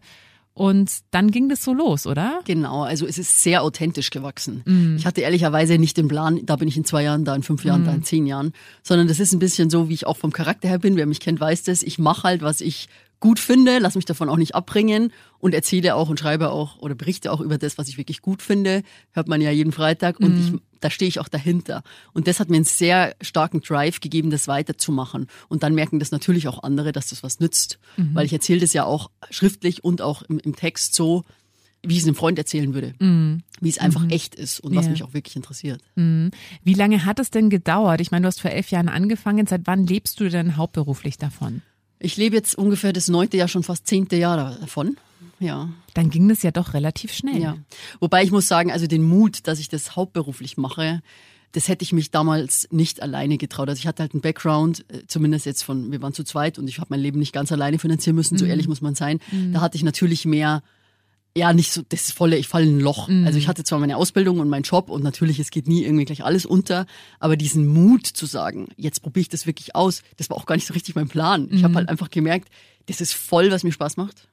Und 0.58 0.90
dann 1.12 1.30
ging 1.30 1.48
das 1.48 1.62
so 1.62 1.72
los, 1.72 2.04
oder? 2.04 2.40
Genau, 2.44 2.82
also 2.82 3.06
es 3.06 3.16
ist 3.16 3.44
sehr 3.44 3.62
authentisch 3.62 4.10
gewachsen. 4.10 4.62
Mm. 4.66 4.96
Ich 4.96 5.06
hatte 5.06 5.20
ehrlicherweise 5.20 5.78
nicht 5.78 5.96
den 5.96 6.08
Plan, 6.08 6.40
da 6.44 6.56
bin 6.56 6.66
ich 6.66 6.76
in 6.76 6.84
zwei 6.84 7.04
Jahren, 7.04 7.24
da 7.24 7.36
in 7.36 7.44
fünf 7.44 7.64
Jahren, 7.64 7.82
mm. 7.82 7.86
da 7.86 7.94
in 7.94 8.02
zehn 8.02 8.26
Jahren, 8.26 8.52
sondern 8.82 9.06
das 9.06 9.20
ist 9.20 9.32
ein 9.32 9.38
bisschen 9.38 9.70
so, 9.70 9.88
wie 9.88 9.94
ich 9.94 10.08
auch 10.08 10.16
vom 10.16 10.32
Charakter 10.32 10.68
her 10.68 10.80
bin. 10.80 10.96
Wer 10.96 11.06
mich 11.06 11.20
kennt, 11.20 11.38
weiß 11.38 11.62
das. 11.62 11.84
Ich 11.84 12.00
mache 12.00 12.24
halt, 12.24 12.42
was 12.42 12.60
ich 12.60 12.88
gut 13.20 13.40
finde, 13.40 13.78
lass 13.78 13.94
mich 13.94 14.04
davon 14.04 14.28
auch 14.28 14.36
nicht 14.36 14.54
abbringen 14.54 15.12
und 15.38 15.54
erzähle 15.54 15.94
auch 15.94 16.08
und 16.08 16.20
schreibe 16.20 16.50
auch 16.50 16.78
oder 16.78 16.94
berichte 16.94 17.32
auch 17.32 17.40
über 17.40 17.58
das, 17.58 17.78
was 17.78 17.88
ich 17.88 17.98
wirklich 17.98 18.22
gut 18.22 18.42
finde. 18.42 18.82
Hört 19.12 19.28
man 19.28 19.40
ja 19.40 19.50
jeden 19.50 19.72
Freitag 19.72 20.20
und 20.20 20.34
mhm. 20.34 20.54
ich, 20.54 20.80
da 20.80 20.90
stehe 20.90 21.08
ich 21.08 21.18
auch 21.18 21.28
dahinter. 21.28 21.82
Und 22.12 22.28
das 22.28 22.38
hat 22.38 22.48
mir 22.48 22.56
einen 22.56 22.64
sehr 22.64 23.16
starken 23.20 23.60
Drive 23.60 24.00
gegeben, 24.00 24.30
das 24.30 24.46
weiterzumachen. 24.46 25.26
Und 25.48 25.62
dann 25.62 25.74
merken 25.74 25.98
das 25.98 26.12
natürlich 26.12 26.48
auch 26.48 26.62
andere, 26.62 26.92
dass 26.92 27.08
das 27.08 27.22
was 27.22 27.40
nützt. 27.40 27.78
Mhm. 27.96 28.14
Weil 28.14 28.26
ich 28.26 28.32
erzähle 28.32 28.60
das 28.60 28.72
ja 28.72 28.84
auch 28.84 29.10
schriftlich 29.30 29.82
und 29.82 30.00
auch 30.00 30.22
im, 30.22 30.38
im 30.38 30.54
Text 30.54 30.94
so, 30.94 31.24
wie 31.82 31.94
ich 31.94 32.00
es 32.00 32.06
einem 32.06 32.16
Freund 32.16 32.38
erzählen 32.38 32.74
würde. 32.74 32.94
Mhm. 33.00 33.42
Wie 33.60 33.68
es 33.68 33.78
einfach 33.78 34.02
mhm. 34.02 34.10
echt 34.10 34.36
ist 34.36 34.60
und 34.60 34.74
was 34.76 34.88
mich 34.88 35.02
auch 35.02 35.14
wirklich 35.14 35.34
interessiert. 35.34 35.80
Mhm. 35.96 36.30
Wie 36.62 36.74
lange 36.74 37.04
hat 37.04 37.18
es 37.18 37.30
denn 37.30 37.50
gedauert? 37.50 38.00
Ich 38.00 38.12
meine, 38.12 38.22
du 38.22 38.26
hast 38.28 38.40
vor 38.40 38.50
elf 38.50 38.70
Jahren 38.70 38.88
angefangen. 38.88 39.46
Seit 39.46 39.62
wann 39.64 39.86
lebst 39.86 40.20
du 40.20 40.28
denn 40.28 40.56
hauptberuflich 40.56 41.18
davon? 41.18 41.62
Ich 42.00 42.16
lebe 42.16 42.36
jetzt 42.36 42.56
ungefähr 42.56 42.92
das 42.92 43.08
neunte 43.08 43.36
Jahr, 43.36 43.48
schon 43.48 43.62
fast 43.62 43.86
zehnte 43.86 44.16
Jahr 44.16 44.56
davon. 44.58 44.96
Ja. 45.40 45.68
Dann 45.94 46.10
ging 46.10 46.28
das 46.28 46.42
ja 46.42 46.50
doch 46.50 46.74
relativ 46.74 47.12
schnell. 47.12 47.40
Ja. 47.40 47.56
Wobei 48.00 48.22
ich 48.22 48.30
muss 48.30 48.48
sagen, 48.48 48.72
also 48.72 48.86
den 48.86 49.02
Mut, 49.02 49.46
dass 49.46 49.58
ich 49.58 49.68
das 49.68 49.96
hauptberuflich 49.96 50.56
mache, 50.56 51.02
das 51.52 51.68
hätte 51.68 51.82
ich 51.82 51.92
mich 51.92 52.10
damals 52.10 52.68
nicht 52.70 53.02
alleine 53.02 53.38
getraut. 53.38 53.68
Also 53.68 53.80
ich 53.80 53.86
hatte 53.86 54.02
halt 54.02 54.12
einen 54.12 54.20
Background, 54.20 54.84
äh, 54.88 55.06
zumindest 55.06 55.46
jetzt 55.46 55.62
von, 55.62 55.90
wir 55.90 56.02
waren 56.02 56.12
zu 56.12 56.24
zweit 56.24 56.58
und 56.58 56.68
ich 56.68 56.78
habe 56.78 56.88
mein 56.90 57.00
Leben 57.00 57.18
nicht 57.18 57.32
ganz 57.32 57.50
alleine 57.52 57.78
finanzieren 57.78 58.16
müssen, 58.16 58.34
mhm. 58.34 58.38
so 58.38 58.44
ehrlich 58.44 58.68
muss 58.68 58.80
man 58.80 58.94
sein. 58.94 59.20
Mhm. 59.32 59.52
Da 59.52 59.60
hatte 59.60 59.76
ich 59.76 59.82
natürlich 59.82 60.24
mehr 60.24 60.62
ja, 61.38 61.52
nicht 61.52 61.72
so 61.72 61.82
das 61.88 62.10
volle, 62.12 62.36
ich 62.36 62.48
falle 62.48 62.66
in 62.66 62.78
ein 62.78 62.80
Loch. 62.80 63.08
Mhm. 63.08 63.26
Also 63.26 63.38
ich 63.38 63.48
hatte 63.48 63.64
zwar 63.64 63.78
meine 63.78 63.96
Ausbildung 63.96 64.40
und 64.40 64.48
meinen 64.48 64.62
Job 64.62 64.90
und 64.90 65.02
natürlich, 65.02 65.38
es 65.38 65.50
geht 65.50 65.68
nie 65.68 65.84
irgendwie 65.84 66.04
gleich 66.04 66.24
alles 66.24 66.44
unter, 66.44 66.86
aber 67.20 67.36
diesen 67.36 67.66
Mut 67.66 68.06
zu 68.06 68.26
sagen, 68.26 68.68
jetzt 68.76 69.00
probiere 69.00 69.22
ich 69.22 69.28
das 69.28 69.46
wirklich 69.46 69.74
aus, 69.74 70.02
das 70.16 70.28
war 70.30 70.36
auch 70.36 70.46
gar 70.46 70.56
nicht 70.56 70.66
so 70.66 70.74
richtig 70.74 70.94
mein 70.94 71.08
Plan. 71.08 71.48
Ich 71.50 71.60
mhm. 71.60 71.64
habe 71.64 71.74
halt 71.76 71.88
einfach 71.88 72.10
gemerkt, 72.10 72.48
das 72.86 73.00
ist 73.00 73.14
voll, 73.14 73.50
was 73.50 73.64
mir 73.64 73.72
Spaß 73.72 73.96
macht. 73.96 74.28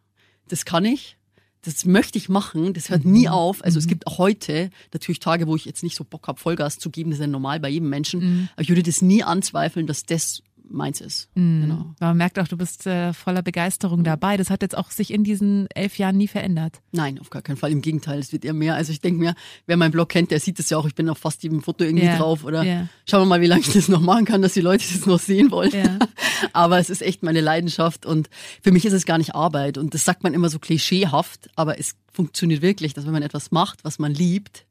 Das 0.47 0.65
kann 0.65 0.85
ich. 0.85 1.17
Das 1.61 1.83
möchte 1.83 2.19
ich 2.19 2.29
machen, 2.29 2.75
das 2.75 2.89
hört 2.89 3.05
nie 3.05 3.25
mhm. 3.25 3.33
auf. 3.33 3.63
Also 3.63 3.79
es 3.79 3.85
mhm. 3.85 3.89
gibt 3.89 4.07
auch 4.07 4.19
heute 4.19 4.69
natürlich 4.93 5.19
Tage, 5.19 5.47
wo 5.47 5.55
ich 5.55 5.65
jetzt 5.65 5.81
nicht 5.81 5.95
so 5.95 6.03
Bock 6.03 6.27
habe, 6.27 6.39
Vollgas 6.39 6.77
zu 6.77 6.91
geben, 6.91 7.09
das 7.09 7.17
ist 7.17 7.21
ja 7.21 7.27
normal 7.27 7.59
bei 7.59 7.69
jedem 7.69 7.89
Menschen. 7.89 8.19
Mhm. 8.19 8.49
Aber 8.53 8.61
ich 8.61 8.69
würde 8.69 8.83
das 8.83 9.01
nie 9.01 9.23
anzweifeln, 9.23 9.87
dass 9.87 10.05
das 10.05 10.43
meins 10.69 11.01
ist. 11.01 11.29
Mhm. 11.35 11.61
Genau. 11.61 11.95
Man 11.99 12.17
merkt 12.17 12.39
auch, 12.39 12.47
du 12.47 12.57
bist 12.57 12.85
äh, 12.87 13.13
voller 13.13 13.41
Begeisterung 13.41 14.03
dabei. 14.03 14.37
Das 14.37 14.49
hat 14.49 14.61
jetzt 14.61 14.77
auch 14.77 14.91
sich 14.91 15.11
in 15.11 15.23
diesen 15.23 15.67
elf 15.73 15.97
Jahren 15.97 16.17
nie 16.17 16.27
verändert. 16.27 16.81
Nein, 16.91 17.19
auf 17.19 17.29
gar 17.29 17.41
keinen 17.41 17.57
Fall. 17.57 17.71
Im 17.71 17.81
Gegenteil, 17.81 18.19
es 18.19 18.31
wird 18.31 18.45
eher 18.45 18.53
mehr. 18.53 18.75
Also 18.75 18.91
ich 18.91 19.01
denke 19.01 19.19
mir, 19.19 19.35
wer 19.65 19.77
meinen 19.77 19.91
Blog 19.91 20.09
kennt, 20.09 20.31
der 20.31 20.39
sieht 20.39 20.59
es 20.59 20.69
ja 20.69 20.77
auch. 20.77 20.85
Ich 20.85 20.95
bin 20.95 21.09
auf 21.09 21.17
fast 21.17 21.43
jedem 21.43 21.61
Foto 21.61 21.83
irgendwie 21.83 22.05
yeah. 22.05 22.17
drauf. 22.17 22.43
Oder 22.43 22.63
yeah. 22.63 22.89
schauen 23.05 23.21
wir 23.21 23.25
mal, 23.25 23.41
wie 23.41 23.47
lange 23.47 23.61
ich 23.61 23.73
das 23.73 23.87
noch 23.87 24.01
machen 24.01 24.25
kann, 24.25 24.41
dass 24.41 24.53
die 24.53 24.61
Leute 24.61 24.85
das 24.91 25.05
noch 25.05 25.19
sehen 25.19 25.51
wollen. 25.51 25.73
Yeah. 25.73 25.99
aber 26.53 26.79
es 26.79 26.89
ist 26.89 27.01
echt 27.01 27.23
meine 27.23 27.41
Leidenschaft 27.41 28.05
und 28.05 28.29
für 28.61 28.71
mich 28.71 28.85
ist 28.85 28.93
es 28.93 29.05
gar 29.05 29.17
nicht 29.17 29.35
Arbeit. 29.35 29.77
Und 29.77 29.93
das 29.93 30.05
sagt 30.05 30.23
man 30.23 30.33
immer 30.33 30.49
so 30.49 30.59
klischeehaft, 30.59 31.49
aber 31.55 31.79
es 31.79 31.95
funktioniert 32.11 32.61
wirklich, 32.61 32.93
dass 32.93 33.05
wenn 33.05 33.13
man 33.13 33.23
etwas 33.23 33.51
macht, 33.51 33.83
was 33.83 33.99
man 33.99 34.13
liebt, 34.13 34.65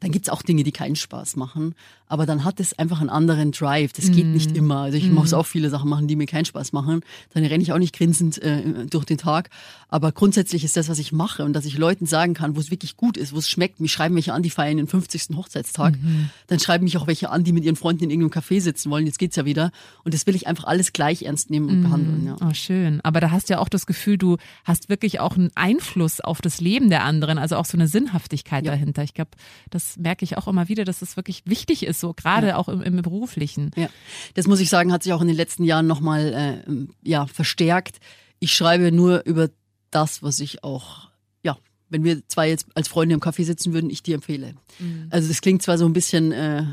dann 0.00 0.10
gibt's 0.12 0.28
auch 0.28 0.42
Dinge, 0.42 0.64
die 0.64 0.72
keinen 0.72 0.96
Spaß 0.96 1.36
machen. 1.36 1.74
Aber 2.06 2.26
dann 2.26 2.44
hat 2.44 2.60
es 2.60 2.78
einfach 2.78 3.00
einen 3.00 3.08
anderen 3.08 3.50
Drive. 3.50 3.92
Das 3.94 4.12
geht 4.12 4.26
mm. 4.26 4.32
nicht 4.32 4.56
immer. 4.56 4.82
Also 4.82 4.98
ich 4.98 5.08
mm. 5.08 5.14
muss 5.14 5.32
auch 5.32 5.46
viele 5.46 5.70
Sachen 5.70 5.88
machen, 5.88 6.06
die 6.06 6.16
mir 6.16 6.26
keinen 6.26 6.44
Spaß 6.44 6.72
machen. 6.72 7.00
Dann 7.32 7.44
renne 7.44 7.62
ich 7.62 7.72
auch 7.72 7.78
nicht 7.78 7.94
grinsend 7.94 8.40
äh, 8.42 8.86
durch 8.88 9.04
den 9.04 9.16
Tag. 9.16 9.48
Aber 9.88 10.12
grundsätzlich 10.12 10.64
ist 10.64 10.76
das, 10.76 10.88
was 10.88 10.98
ich 10.98 11.12
mache 11.12 11.44
und 11.44 11.54
dass 11.54 11.64
ich 11.64 11.78
Leuten 11.78 12.06
sagen 12.06 12.34
kann, 12.34 12.56
wo 12.56 12.60
es 12.60 12.70
wirklich 12.70 12.96
gut 12.96 13.16
ist, 13.16 13.32
wo 13.32 13.38
es 13.38 13.48
schmeckt. 13.48 13.80
Mich 13.80 13.92
schreiben 13.92 14.14
welche 14.14 14.34
an, 14.34 14.42
die 14.42 14.50
feiern 14.50 14.76
den 14.76 14.86
50. 14.86 15.34
Hochzeitstag. 15.36 15.94
Mhm. 16.00 16.30
Dann 16.46 16.60
schreiben 16.60 16.84
mich 16.84 16.98
auch 16.98 17.06
welche 17.06 17.30
an, 17.30 17.42
die 17.42 17.52
mit 17.52 17.64
ihren 17.64 17.76
Freunden 17.76 18.04
in 18.04 18.10
irgendeinem 18.10 18.42
Café 18.42 18.60
sitzen 18.60 18.90
wollen. 18.90 19.06
Jetzt 19.06 19.18
geht's 19.18 19.36
ja 19.36 19.44
wieder. 19.44 19.70
Und 20.04 20.12
das 20.12 20.26
will 20.26 20.34
ich 20.36 20.46
einfach 20.46 20.64
alles 20.64 20.92
gleich 20.92 21.22
ernst 21.22 21.50
nehmen 21.50 21.68
und 21.68 21.78
mhm. 21.78 21.82
behandeln. 21.84 22.26
Ja. 22.26 22.36
Oh, 22.46 22.54
schön. 22.54 23.00
Aber 23.02 23.20
da 23.20 23.30
hast 23.30 23.48
du 23.48 23.54
ja 23.54 23.58
auch 23.60 23.68
das 23.68 23.86
Gefühl, 23.86 24.18
du 24.18 24.36
hast 24.64 24.88
wirklich 24.88 25.20
auch 25.20 25.36
einen 25.36 25.50
Einfluss 25.54 26.20
auf 26.20 26.42
das 26.42 26.60
Leben 26.60 26.90
der 26.90 27.02
anderen, 27.04 27.38
also 27.38 27.56
auch 27.56 27.64
so 27.64 27.76
eine 27.76 27.88
Sinnhaftigkeit 27.88 28.64
ja. 28.64 28.72
dahinter. 28.72 29.02
Ich 29.02 29.14
glaube, 29.14 29.30
das 29.70 29.83
merke 29.96 30.24
ich 30.24 30.36
auch 30.36 30.48
immer 30.48 30.68
wieder, 30.68 30.84
dass 30.84 31.02
es 31.02 31.16
wirklich 31.16 31.42
wichtig 31.46 31.84
ist, 31.84 32.00
so 32.00 32.14
gerade 32.14 32.48
ja. 32.48 32.56
auch 32.56 32.68
im, 32.68 32.82
im, 32.82 33.02
beruflichen. 33.02 33.70
Ja, 33.76 33.88
das 34.34 34.46
muss 34.46 34.60
ich 34.60 34.68
sagen, 34.68 34.92
hat 34.92 35.02
sich 35.02 35.12
auch 35.12 35.20
in 35.20 35.28
den 35.28 35.36
letzten 35.36 35.64
Jahren 35.64 35.86
nochmal 35.86 36.64
äh, 36.66 37.08
ja, 37.08 37.26
verstärkt. 37.26 37.98
Ich 38.38 38.54
schreibe 38.54 38.92
nur 38.92 39.24
über 39.24 39.50
das, 39.90 40.22
was 40.22 40.40
ich 40.40 40.64
auch, 40.64 41.08
ja, 41.42 41.56
wenn 41.88 42.04
wir 42.04 42.26
zwei 42.28 42.48
jetzt 42.48 42.66
als 42.74 42.88
Freunde 42.88 43.14
im 43.14 43.20
Café 43.20 43.44
sitzen 43.44 43.72
würden, 43.72 43.90
ich 43.90 44.02
dir 44.02 44.16
empfehle. 44.16 44.54
Mhm. 44.78 45.08
Also 45.10 45.28
das 45.28 45.40
klingt 45.40 45.62
zwar 45.62 45.78
so 45.78 45.86
ein 45.86 45.92
bisschen 45.92 46.32
äh, 46.32 46.64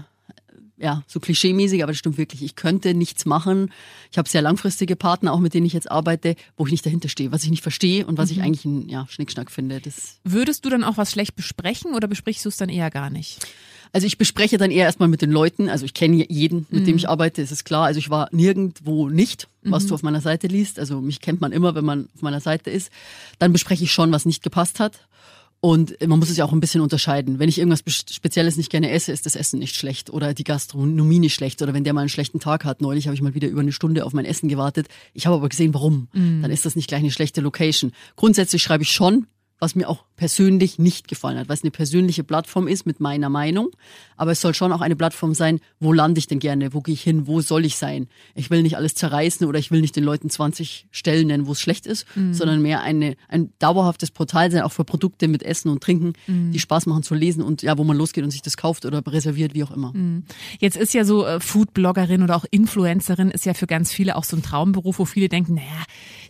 ja, 0.82 1.04
so 1.08 1.20
klischeemäßig, 1.20 1.84
aber 1.84 1.92
das 1.92 2.00
stimmt 2.00 2.18
wirklich. 2.18 2.42
Ich 2.42 2.56
könnte 2.56 2.94
nichts 2.94 3.26
machen. 3.26 3.72
Ich 4.12 4.18
habe 4.18 4.28
sehr 4.28 4.42
langfristige 4.42 4.96
Partner, 4.96 5.32
auch 5.32 5.40
mit 5.40 5.54
denen 5.54 5.66
ich 5.66 5.74
jetzt 5.74 5.92
arbeite, 5.92 6.36
wo 6.58 6.66
ich 6.66 6.72
nicht 6.72 6.86
dahinter 6.86 7.08
stehe, 7.08 7.32
was 7.32 7.44
ich 7.44 7.50
nicht 7.52 7.64
verstehe 7.64 8.06
und 8.06 8.18
was 8.18 8.32
mhm. 8.32 8.38
ich 8.38 8.44
eigentlich 8.44 8.66
ein 8.66 8.90
ja, 8.90 9.06
Schnickschnack 9.10 9.52
finde. 9.52 9.80
Das 9.80 10.20
Würdest 10.24 10.66
du 10.66 10.70
dann 10.70 10.84
auch 10.84 10.98
was 10.98 11.12
schlecht 11.12 11.36
besprechen 11.36 11.94
oder 11.94 12.08
besprichst 12.08 12.44
du 12.46 12.50
es 12.50 12.58
dann 12.58 12.70
eher 12.70 12.90
gar 12.90 13.10
nicht? 13.10 13.46
Also 13.94 14.08
ich 14.08 14.18
bespreche 14.18 14.58
dann 14.58 14.72
eher 14.72 14.86
erstmal 14.86 15.10
mit 15.10 15.22
den 15.22 15.32
Leuten. 15.32 15.70
Also 15.70 15.86
ich 15.86 15.94
kenne 15.94 16.26
jeden, 16.30 16.66
mit 16.70 16.82
mhm. 16.82 16.86
dem 16.86 16.96
ich 16.96 17.10
arbeite, 17.10 17.42
ist 17.42 17.52
es 17.52 17.64
klar. 17.64 17.86
Also 17.86 18.00
ich 18.00 18.10
war 18.10 18.30
nirgendwo 18.32 19.10
nicht, 19.10 19.50
was 19.64 19.84
mhm. 19.84 19.88
du 19.90 19.96
auf 19.96 20.04
meiner 20.04 20.22
Seite 20.22 20.48
liest. 20.48 20.80
Also 20.80 21.02
mich 21.02 21.20
kennt 21.20 21.42
man 21.42 21.52
immer, 21.52 21.76
wenn 21.76 21.86
man 21.86 22.08
auf 22.16 22.22
meiner 22.22 22.40
Seite 22.40 22.70
ist. 22.70 22.92
Dann 23.38 23.52
bespreche 23.52 23.84
ich 23.84 23.92
schon, 23.92 24.12
was 24.12 24.26
nicht 24.26 24.44
gepasst 24.44 24.80
hat. 24.80 25.06
Und 25.64 25.96
man 26.06 26.18
muss 26.18 26.32
es 26.32 26.38
ja 26.38 26.46
auch 26.46 26.52
ein 26.52 26.60
bisschen 26.60 26.82
unterscheiden. 26.82 27.38
Wenn 27.38 27.48
ich 27.48 27.60
irgendwas 27.60 27.84
Spezielles 28.10 28.58
nicht 28.58 28.72
gerne 28.72 28.90
esse, 28.90 29.12
ist 29.12 29.28
das 29.28 29.36
Essen 29.36 29.60
nicht 29.60 29.76
schlecht 29.76 30.10
oder 30.10 30.34
die 30.34 30.44
Gastronomie 30.44 31.20
nicht 31.20 31.36
schlecht 31.36 31.62
oder 31.62 31.76
wenn 31.76 31.84
der 31.84 31.94
mal 31.94 32.02
einen 32.02 32.10
schlechten 32.10 32.40
Tag 32.40 32.66
hat. 32.66 32.82
Neulich 32.82 33.06
habe 33.06 33.14
ich 33.14 33.22
mal 33.22 33.36
wieder 33.36 33.48
über 33.48 33.62
eine 33.62 33.72
Stunde 33.72 34.04
auf 34.04 34.14
mein 34.14 34.26
Essen 34.26 34.50
gewartet. 34.50 34.88
Ich 35.14 35.28
habe 35.28 35.36
aber 35.36 35.50
gesehen, 35.50 35.76
warum. 35.76 36.08
Mhm. 36.14 36.42
Dann 36.42 36.50
ist 36.50 36.66
das 36.66 36.76
nicht 36.76 36.88
gleich 36.88 37.02
eine 37.02 37.12
schlechte 37.12 37.42
Location. 37.42 37.92
Grundsätzlich 38.16 38.64
schreibe 38.64 38.84
ich 38.84 38.92
schon, 38.92 39.28
was 39.62 39.76
mir 39.76 39.88
auch 39.88 40.04
persönlich 40.18 40.80
nicht 40.80 41.08
gefallen 41.08 41.38
hat, 41.38 41.48
weil 41.48 41.56
es 41.56 41.64
eine 41.64 41.70
persönliche 41.70 42.24
Plattform 42.24 42.68
ist 42.68 42.88
mit 42.88 43.00
meiner 43.00 43.30
Meinung. 43.30 43.70
Aber 44.18 44.32
es 44.32 44.42
soll 44.42 44.56
schon 44.56 44.72
auch 44.72 44.82
eine 44.82 44.96
Plattform 44.96 45.36
sein, 45.36 45.60
wo 45.80 45.94
lande 45.94 46.18
ich 46.18 46.28
denn 46.28 46.40
gerne, 46.40 46.74
wo 46.74 46.82
gehe 46.82 46.94
ich 46.94 47.04
hin, 47.04 47.28
wo 47.28 47.42
soll 47.42 47.64
ich 47.64 47.78
sein. 47.78 48.08
Ich 48.34 48.50
will 48.50 48.64
nicht 48.64 48.76
alles 48.76 48.96
zerreißen 48.96 49.46
oder 49.48 49.60
ich 49.60 49.70
will 49.70 49.82
nicht 49.82 49.96
den 49.96 50.04
Leuten 50.04 50.32
20 50.32 50.88
Stellen 50.90 51.28
nennen, 51.28 51.46
wo 51.46 51.52
es 51.52 51.62
schlecht 51.62 51.86
ist, 51.86 52.06
mhm. 52.16 52.34
sondern 52.34 52.62
mehr 52.64 52.82
eine, 52.82 53.16
ein 53.30 53.54
dauerhaftes 53.60 54.10
Portal 54.10 54.50
sein, 54.50 54.64
auch 54.64 54.72
für 54.72 54.84
Produkte 54.84 55.28
mit 55.28 55.44
Essen 55.44 55.70
und 55.70 55.84
Trinken, 55.84 56.14
mhm. 56.26 56.52
die 56.52 56.60
Spaß 56.60 56.88
machen 56.88 57.04
zu 57.04 57.14
lesen 57.14 57.44
und 57.44 57.62
ja, 57.62 57.78
wo 57.78 57.84
man 57.84 57.96
losgeht 57.96 58.24
und 58.24 58.32
sich 58.32 58.42
das 58.42 58.58
kauft 58.58 58.86
oder 58.86 59.04
reserviert, 59.06 59.54
wie 59.54 59.64
auch 59.64 59.72
immer. 59.72 59.94
Mhm. 59.94 60.24
Jetzt 60.60 60.76
ist 60.76 60.96
ja 60.96 61.06
so 61.06 61.24
äh, 61.24 61.40
Foodbloggerin 61.40 62.24
oder 62.24 62.36
auch 62.36 62.46
Influencerin 62.50 63.30
ist 63.30 63.46
ja 63.46 63.54
für 63.54 63.68
ganz 63.68 63.92
viele 63.92 64.16
auch 64.16 64.24
so 64.24 64.36
ein 64.36 64.42
Traumberuf, 64.42 64.98
wo 64.98 65.06
viele 65.06 65.30
denken, 65.30 65.54
naja, 65.54 65.84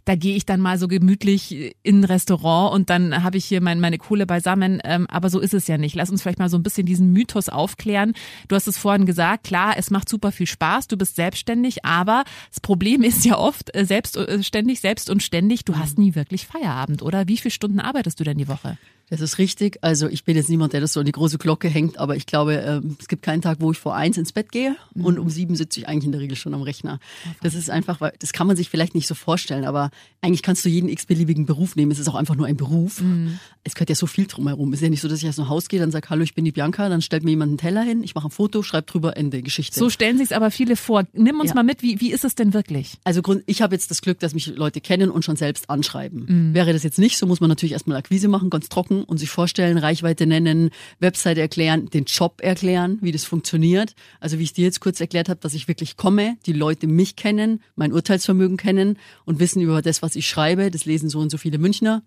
da 0.06 0.16
gehe 0.16 0.36
ich 0.36 0.46
dann 0.46 0.60
mal 0.60 0.78
so 0.78 0.88
gemütlich 0.88 1.76
in 1.84 2.02
ein 2.02 2.04
Restaurant 2.04 2.74
und 2.74 2.90
dann 2.90 3.24
habe 3.24 3.38
ich 3.38 3.46
hier 3.46 3.62
mein, 3.62 3.80
meine 3.80 3.98
Kohle 3.98 4.26
beisammen. 4.26 4.80
Ähm, 4.84 5.08
aber 5.10 5.30
so 5.30 5.40
ist 5.40 5.54
es 5.54 5.68
ja 5.68 5.78
nicht. 5.78 5.96
Lass 5.96 6.10
uns 6.10 6.22
vielleicht 6.22 6.40
mal 6.40 6.50
so 6.50 6.58
ein 6.58 6.64
bisschen 6.64 6.86
diesen 6.86 7.14
Mythos 7.14 7.50
aufklären. 7.50 8.14
Du 8.48 8.56
hast 8.56 8.68
es 8.68 8.78
vorhin 8.78 9.06
gesagt, 9.06 9.46
klar, 9.46 9.76
es 9.78 9.92
macht 9.92 10.10
super 10.10 10.32
viel 10.32 10.48
Spaß, 10.48 10.88
du 10.88 10.98
bist 10.98 11.16
selbstständig, 11.16 11.86
aber 11.86 12.24
das 12.50 12.60
Problem 12.60 13.04
ist 13.04 13.26
ja 13.26 13.38
oft 13.38 13.76
äh, 13.76 13.86
selbstständig, 13.86 14.78
äh, 14.78 14.82
selbst 14.82 15.10
und 15.10 15.24
ständig, 15.24 15.66
du 15.66 15.78
hast 15.78 15.98
nie 15.98 16.16
wirklich 16.16 16.48
Feierabend, 16.48 17.02
oder? 17.02 17.28
Wie 17.28 17.38
viele 17.38 17.52
Stunden 17.52 17.80
arbeitest 17.80 18.20
du 18.20 18.24
denn 18.24 18.38
die 18.38 18.48
Woche? 18.48 18.78
Das 19.12 19.20
ist 19.20 19.40
richtig. 19.40 19.78
Also 19.82 20.08
ich 20.08 20.24
bin 20.24 20.38
jetzt 20.38 20.50
niemand, 20.50 20.72
der 20.72 20.80
das 20.80 20.94
so 20.94 21.02
an 21.02 21.06
die 21.06 21.12
große 21.12 21.38
Glocke 21.38 21.68
hängt, 21.68 21.98
aber 21.98 22.16
ich 22.16 22.26
glaube, 22.26 22.54
ähm, 22.54 22.96
es 22.98 23.10
gibt 23.10 23.24
keinen 23.24 23.42
Tag, 23.42 23.58
wo 23.60 23.70
ich 23.70 23.78
vor 23.78 23.94
eins 23.94 24.18
ins 24.18 24.32
Bett 24.32 24.54
gehe 24.54 24.78
mhm. 24.96 25.06
und 25.06 25.20
um 25.20 25.30
sieben 25.30 25.58
sitze 25.58 25.82
ich 25.82 25.88
eigentlich 25.90 26.06
in 26.06 26.14
der 26.14 26.22
Regel 26.22 26.38
schon 26.38 26.54
am 26.54 26.62
Rechner. 26.62 26.98
Das 27.44 27.54
ist 27.54 27.70
einfach, 27.70 28.00
weil 28.00 28.14
das 28.20 28.32
kann 28.32 28.48
man 28.48 28.56
sich 28.56 28.70
vielleicht 28.70 28.96
nicht 28.96 29.08
so 29.08 29.14
vorstellen, 29.14 29.66
aber 29.66 29.92
eigentlich 30.22 30.44
kannst 30.44 30.64
du 30.64 30.70
jeden 30.70 30.88
x-beliebigen 30.88 31.46
Beruf 31.46 31.76
nehmen. 31.76 31.92
Es 31.92 32.00
ist 32.00 32.08
auch 32.08 32.16
einfach 32.16 32.36
nur 32.36 32.48
ein 32.48 32.56
Beruf. 32.56 33.02
Mhm. 33.02 33.38
Es 33.66 33.76
gehört 33.76 33.90
ja 33.90 33.96
so 33.96 34.08
viel 34.08 34.28
drumherum. 34.28 34.72
Es 34.72 34.80
ist 34.80 34.84
ja 34.84 34.90
nicht 34.90 35.02
so, 35.02 35.10
dass 35.10 35.22
ich 35.22 35.28
aus 35.28 35.36
dem 35.36 35.50
Haus 35.50 35.68
gehe, 35.68 35.82
dann 35.82 35.92
sage, 35.92 36.10
hallo, 36.10 36.24
ich 36.24 36.34
bin 36.34 36.46
die 36.46 36.54
Bianca, 36.54 36.88
dann 36.88 37.02
stellt 37.02 37.26
mir 37.26 37.32
jemand 37.32 37.50
einen 37.50 37.58
Teller 37.58 37.82
hin, 37.82 38.04
ich 38.04 38.16
mache 38.16 38.30
ein 38.30 38.32
Foto, 38.32 38.64
schreibe 38.64 38.88
drüber, 38.88 39.18
Ende, 39.18 39.42
Geschichte. 39.42 39.78
So 39.78 39.90
stellen 39.90 40.20
sich 40.20 40.28
es 40.28 40.32
aber 40.32 40.52
viele 40.52 40.78
vor. 40.78 41.04
Nimm 41.12 41.42
uns 41.42 41.50
ja. 41.50 41.56
mal 41.56 41.64
mit, 41.64 41.82
wie, 41.82 42.00
wie 42.00 42.14
ist 42.14 42.24
es 42.24 42.36
denn 42.36 42.54
wirklich? 42.54 42.98
Also 43.04 43.22
ich 43.46 43.62
habe 43.62 43.76
jetzt 43.76 43.92
das 43.92 44.02
Glück, 44.02 44.20
dass 44.20 44.34
mich 44.34 44.48
Leute 44.48 44.80
kennen 44.80 45.12
und 45.12 45.26
schon 45.26 45.36
selbst 45.36 45.70
anschreiben. 45.70 46.26
Mhm. 46.30 46.54
Wäre 46.54 46.72
das 46.72 46.84
jetzt 46.84 46.98
nicht 46.98 47.18
so, 47.18 47.28
muss 47.28 47.42
man 47.42 47.50
natürlich 47.50 47.74
erstmal 47.74 47.98
Akquise 47.98 48.30
machen, 48.30 48.50
ganz 48.50 48.70
trocken 48.70 49.01
und 49.04 49.18
sich 49.18 49.30
vorstellen, 49.30 49.78
Reichweite 49.78 50.26
nennen, 50.26 50.70
Website 51.00 51.38
erklären, 51.38 51.90
den 51.90 52.06
Job 52.06 52.42
erklären, 52.42 53.00
wie 53.02 53.12
das 53.12 53.26
funktioniert. 53.26 53.96
Also 54.20 54.40
wie 54.40 54.44
ich 54.44 54.54
dir 54.54 54.66
jetzt 54.66 54.80
kurz 54.80 55.00
erklärt 55.00 55.30
habe, 55.30 55.40
dass 55.40 55.54
ich 55.54 55.68
wirklich 55.68 55.98
komme, 55.98 56.38
die 56.46 56.54
Leute 56.54 56.88
mich 56.88 57.16
kennen, 57.16 57.62
mein 57.76 57.94
Urteilsvermögen 57.94 58.58
kennen 58.58 58.98
und 59.26 59.40
wissen 59.40 59.62
über 59.62 59.82
das, 59.82 60.02
was 60.02 60.16
ich 60.16 60.28
schreibe. 60.28 60.72
Das 60.72 60.86
lesen 60.86 61.10
so 61.10 61.20
und 61.20 61.30
so 61.30 61.38
viele 61.38 61.58
Münchner. 61.58 62.04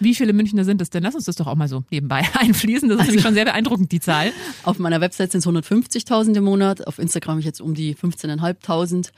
Wie 0.00 0.14
viele 0.14 0.32
Münchner 0.32 0.64
sind 0.64 0.80
es 0.82 0.90
denn? 0.90 1.02
Lass 1.02 1.14
uns 1.14 1.24
das 1.24 1.36
doch 1.36 1.46
auch 1.46 1.54
mal 1.54 1.68
so 1.68 1.84
nebenbei 1.90 2.22
einfließen. 2.34 2.88
Das 2.88 2.96
ist 2.96 3.00
also, 3.00 3.10
nämlich 3.10 3.24
schon 3.24 3.34
sehr 3.34 3.44
beeindruckend, 3.44 3.90
die 3.90 4.00
Zahl. 4.00 4.32
Auf 4.62 4.78
meiner 4.78 5.00
Website 5.00 5.32
sind 5.32 5.40
es 5.40 5.46
150.000 5.46 6.36
im 6.36 6.44
Monat, 6.44 6.86
auf 6.86 6.98
Instagram 6.98 7.32
habe 7.32 7.40
ich 7.40 7.46
jetzt 7.46 7.60
um 7.60 7.74
die 7.74 7.94
15.500. 7.94 9.10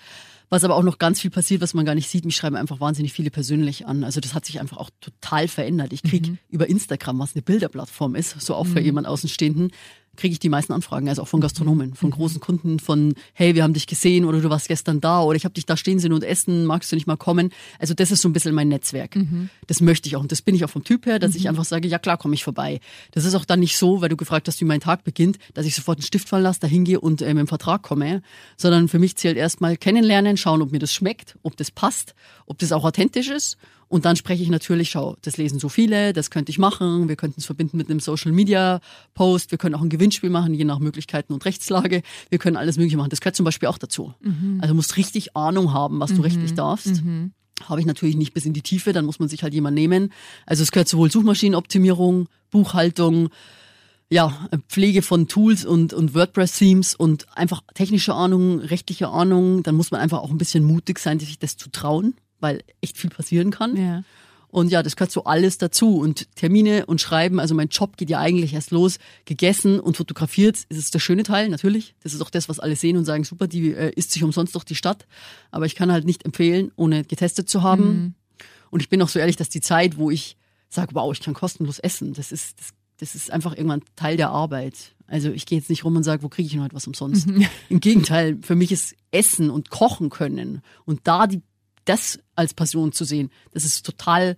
Was 0.51 0.65
aber 0.65 0.75
auch 0.75 0.83
noch 0.83 0.99
ganz 0.99 1.21
viel 1.21 1.31
passiert, 1.31 1.63
was 1.63 1.75
man 1.75 1.85
gar 1.85 1.95
nicht 1.95 2.11
sieht. 2.11 2.25
Mich 2.25 2.35
schreiben 2.35 2.57
einfach 2.57 2.81
wahnsinnig 2.81 3.13
viele 3.13 3.31
persönlich 3.31 3.87
an. 3.87 4.03
Also 4.03 4.21
das 4.21 4.35
hat 4.35 4.45
sich 4.45 4.61
einfach 4.61 4.79
auch 4.79 4.91
total 5.01 5.47
verändert. 5.47 5.93
Ich 5.93 6.03
kriege 6.03 6.33
mhm. 6.33 6.39
über 6.49 6.69
Instagram, 6.69 7.21
was 7.21 7.37
eine 7.37 7.43
Bilderplattform 7.43 8.17
ist, 8.17 8.41
so 8.41 8.57
auch 8.57 8.67
für 8.67 8.81
mhm. 8.81 8.87
jemand 8.87 9.07
Außenstehenden, 9.07 9.71
kriege 10.17 10.33
ich 10.33 10.39
die 10.39 10.49
meisten 10.49 10.73
Anfragen, 10.73 11.09
also 11.09 11.23
auch 11.23 11.29
von 11.29 11.41
Gastronomen, 11.41 11.95
von 11.95 12.11
mhm. 12.11 12.15
großen 12.15 12.41
Kunden, 12.41 12.79
von 12.79 13.15
hey, 13.33 13.55
wir 13.55 13.63
haben 13.63 13.73
dich 13.73 13.87
gesehen 13.87 14.25
oder 14.25 14.41
du 14.41 14.51
warst 14.51 14.69
gestern 14.69 15.01
da 15.01 15.23
oder 15.23 15.37
ich 15.37 15.45
habe 15.45 15.55
dich 15.55 15.67
da 15.67 15.77
stehen 15.77 15.99
sehen 15.99 16.13
und 16.13 16.25
essen, 16.25 16.67
magst 16.67 16.91
du 16.93 16.97
nicht 16.97 17.07
mal 17.07 17.17
kommen? 17.17 17.51
Also 17.79 17.95
das 17.95 18.11
ist 18.11 18.23
so 18.23 18.29
ein 18.29 18.33
bisschen 18.33 18.55
mein 18.55 18.69
Netzwerk. 18.69 19.17
Mhm. 19.17 19.51
Das 19.67 19.81
möchte 19.81 20.09
ich 20.09 20.17
auch 20.17 20.21
und 20.21 20.33
das 20.33 20.43
bin 20.43 20.55
ich 20.55 20.65
auch 20.65 20.71
vom 20.71 20.85
Typ 20.85 21.07
her, 21.07 21.19
dass 21.19 21.33
mhm. 21.33 21.37
ich 21.39 21.49
einfach 21.49 21.65
sage, 21.65 21.89
ja 21.89 21.99
klar, 21.99 22.17
komme 22.19 22.35
ich 22.35 22.45
vorbei. 22.45 22.81
Das 23.13 23.25
ist 23.25 23.35
auch 23.35 23.45
dann 23.45 23.61
nicht 23.61 23.77
so, 23.77 24.01
weil 24.01 24.09
du 24.09 24.17
gefragt 24.17 24.49
hast, 24.49 24.61
wie 24.61 24.65
mein 24.65 24.81
Tag 24.81 25.05
beginnt, 25.05 25.39
dass 25.55 25.67
ich 25.67 25.75
sofort 25.75 25.99
einen 25.99 26.05
Stift 26.05 26.29
fallen 26.29 26.43
lasse, 26.43 26.61
da 26.61 26.67
hingehe 26.67 27.01
und 27.01 27.23
äh, 27.23 27.29
mit 27.29 27.39
dem 27.39 27.49
Vertrag 27.49 27.83
komme, 27.83 28.23
sondern 28.57 28.89
für 28.89 28.99
mich 28.99 29.17
zählt 29.17 29.37
erstmal 29.37 29.77
kennenlernen, 29.77 30.37
schauen, 30.37 30.63
ob 30.63 30.73
mir 30.73 30.79
das 30.79 30.93
schmeckt, 30.93 31.39
ob 31.43 31.57
das 31.57 31.71
passt, 31.71 32.15
ob 32.47 32.59
das 32.59 32.73
auch 32.73 32.85
authentisch 32.85 33.29
ist 33.29 33.57
und 33.91 34.05
dann 34.05 34.15
spreche 34.15 34.41
ich 34.41 34.51
natürlich, 34.51 34.91
schau, 34.91 35.17
das 35.23 35.37
lesen 35.37 35.59
so 35.59 35.69
viele, 35.69 36.13
das 36.13 36.31
könnte 36.31 36.51
ich 36.51 36.61
machen, 36.61 37.09
wir 37.09 37.17
könnten 37.17 37.41
es 37.41 37.47
verbinden 37.47 37.77
mit 37.77 37.91
einem 37.91 37.99
Social 37.99 38.31
Media 38.31 38.81
Post, 39.15 39.51
wir 39.51 39.59
können 39.59 39.75
auch 39.75 39.83
ein 39.83 39.89
Gewinnspiel 39.89 40.31
machen, 40.31 40.55
je 40.55 40.63
nach 40.63 40.79
Möglichkeiten 40.79 41.33
und 41.33 41.45
Rechtslage. 41.45 42.03
Wir 42.29 42.39
können 42.39 42.57
alles 42.57 42.77
Mögliche 42.77 42.97
machen. 42.97 43.11
Das 43.11 43.21
gehört 43.21 43.35
zum 43.35 43.43
Beispiel 43.43 43.69
auch 43.69 43.79
dazu. 43.79 44.15
Mhm. 44.21 44.59
Also 44.61 44.75
du 44.75 44.77
musst 44.77 44.97
richtig 44.97 45.37
Ahnung 45.37 45.73
haben, 45.73 45.99
was 45.99 46.11
du 46.11 46.19
mhm. 46.19 46.23
rechtlich 46.23 46.55
darfst. 46.55 47.03
Mhm. 47.03 47.33
Habe 47.65 47.81
ich 47.81 47.87
natürlich 47.87 48.15
nicht 48.15 48.33
bis 48.33 48.47
in 48.47 48.53
die 48.53 48.63
Tiefe, 48.63 48.93
dann 48.93 49.05
muss 49.05 49.19
man 49.19 49.29
sich 49.29 49.43
halt 49.43 49.55
jemand 49.55 49.75
nehmen. 49.75 50.13
Also 50.47 50.63
es 50.63 50.71
gehört 50.71 50.89
sowohl 50.89 51.11
Suchmaschinenoptimierung, 51.11 52.29
Buchhaltung, 52.53 53.31
ja, 54.09 54.49
Pflege 54.69 55.03
von 55.03 55.27
Tools 55.27 55.65
und, 55.65 55.93
und 55.95 56.15
WordPress-Themes 56.15 56.95
und 56.95 57.27
einfach 57.37 57.63
technische 57.75 58.15
Ahnung, 58.15 58.61
rechtliche 58.61 59.09
Ahnung. 59.09 59.65
Dann 59.65 59.75
muss 59.75 59.91
man 59.91 60.01
einfach 60.01 60.21
auch 60.21 60.31
ein 60.31 60.39
bisschen 60.39 60.63
mutig 60.63 61.01
sein, 61.01 61.19
sich 61.19 61.41
das 61.41 61.57
zu 61.57 61.71
trauen 61.71 62.15
weil 62.41 62.63
echt 62.81 62.99
viel 62.99 63.11
passieren 63.11 63.51
kann. 63.51 63.77
Ja. 63.77 64.03
Und 64.49 64.71
ja, 64.73 64.83
das 64.83 64.97
gehört 64.97 65.13
so 65.13 65.25
alles 65.25 65.59
dazu. 65.59 65.99
Und 65.99 66.35
Termine 66.35 66.87
und 66.87 67.01
Schreiben, 67.01 67.39
also 67.39 67.55
mein 67.55 67.69
Job 67.69 67.97
geht 67.97 68.11
ja 68.11 68.19
eigentlich 68.19 68.53
erst 68.53 68.73
los. 68.73 68.99
Gegessen 69.25 69.79
und 69.79 69.97
fotografiert 69.97 70.65
ist 70.69 70.79
es 70.79 70.91
der 70.91 70.99
schöne 70.99 71.23
Teil, 71.23 71.49
natürlich. 71.49 71.95
Das 72.03 72.15
ist 72.15 72.21
auch 72.21 72.31
das, 72.31 72.49
was 72.49 72.59
alle 72.59 72.75
sehen 72.75 72.97
und 72.97 73.05
sagen, 73.05 73.23
super, 73.23 73.47
die 73.47 73.73
äh, 73.73 73.93
isst 73.95 74.11
sich 74.11 74.25
umsonst 74.25 74.55
durch 74.55 74.65
die 74.65 74.75
Stadt. 74.75 75.07
Aber 75.53 75.67
ich 75.67 75.77
kann 75.77 75.93
halt 75.93 76.05
nicht 76.05 76.25
empfehlen, 76.25 76.73
ohne 76.75 77.05
getestet 77.05 77.49
zu 77.49 77.63
haben. 77.63 77.85
Mhm. 77.85 78.15
Und 78.71 78.81
ich 78.81 78.89
bin 78.89 79.01
auch 79.03 79.09
so 79.09 79.19
ehrlich, 79.19 79.37
dass 79.37 79.49
die 79.49 79.61
Zeit, 79.61 79.97
wo 79.97 80.11
ich 80.11 80.37
sage, 80.69 80.95
wow, 80.95 81.13
ich 81.13 81.21
kann 81.21 81.35
kostenlos 81.35 81.79
essen, 81.79 82.15
das 82.15 82.33
ist, 82.33 82.59
das, 82.59 82.71
das 82.99 83.15
ist 83.15 83.31
einfach 83.31 83.57
irgendwann 83.57 83.83
Teil 83.97 84.17
der 84.17 84.31
Arbeit. 84.31 84.95
Also 85.07 85.31
ich 85.31 85.47
gehe 85.47 85.59
jetzt 85.59 85.71
nicht 85.71 85.85
rum 85.85 85.97
und 85.97 86.05
sage, 86.05 86.23
wo 86.23 86.29
kriege 86.29 86.47
ich 86.47 86.53
denn 86.53 86.63
heute 86.63 86.77
was 86.77 86.87
umsonst? 86.87 87.29
Mhm. 87.29 87.47
Im 87.69 87.81
Gegenteil, 87.81 88.39
für 88.43 88.55
mich 88.55 88.71
ist 88.71 88.95
Essen 89.11 89.51
und 89.51 89.71
Kochen 89.71 90.09
können 90.11 90.63
und 90.85 91.01
da 91.05 91.27
die 91.27 91.43
das 91.85 92.19
als 92.35 92.55
Passion 92.55 92.93
zu 92.93 93.05
sehen, 93.05 93.31
das 93.53 93.65
ist 93.65 93.85
total 93.85 94.37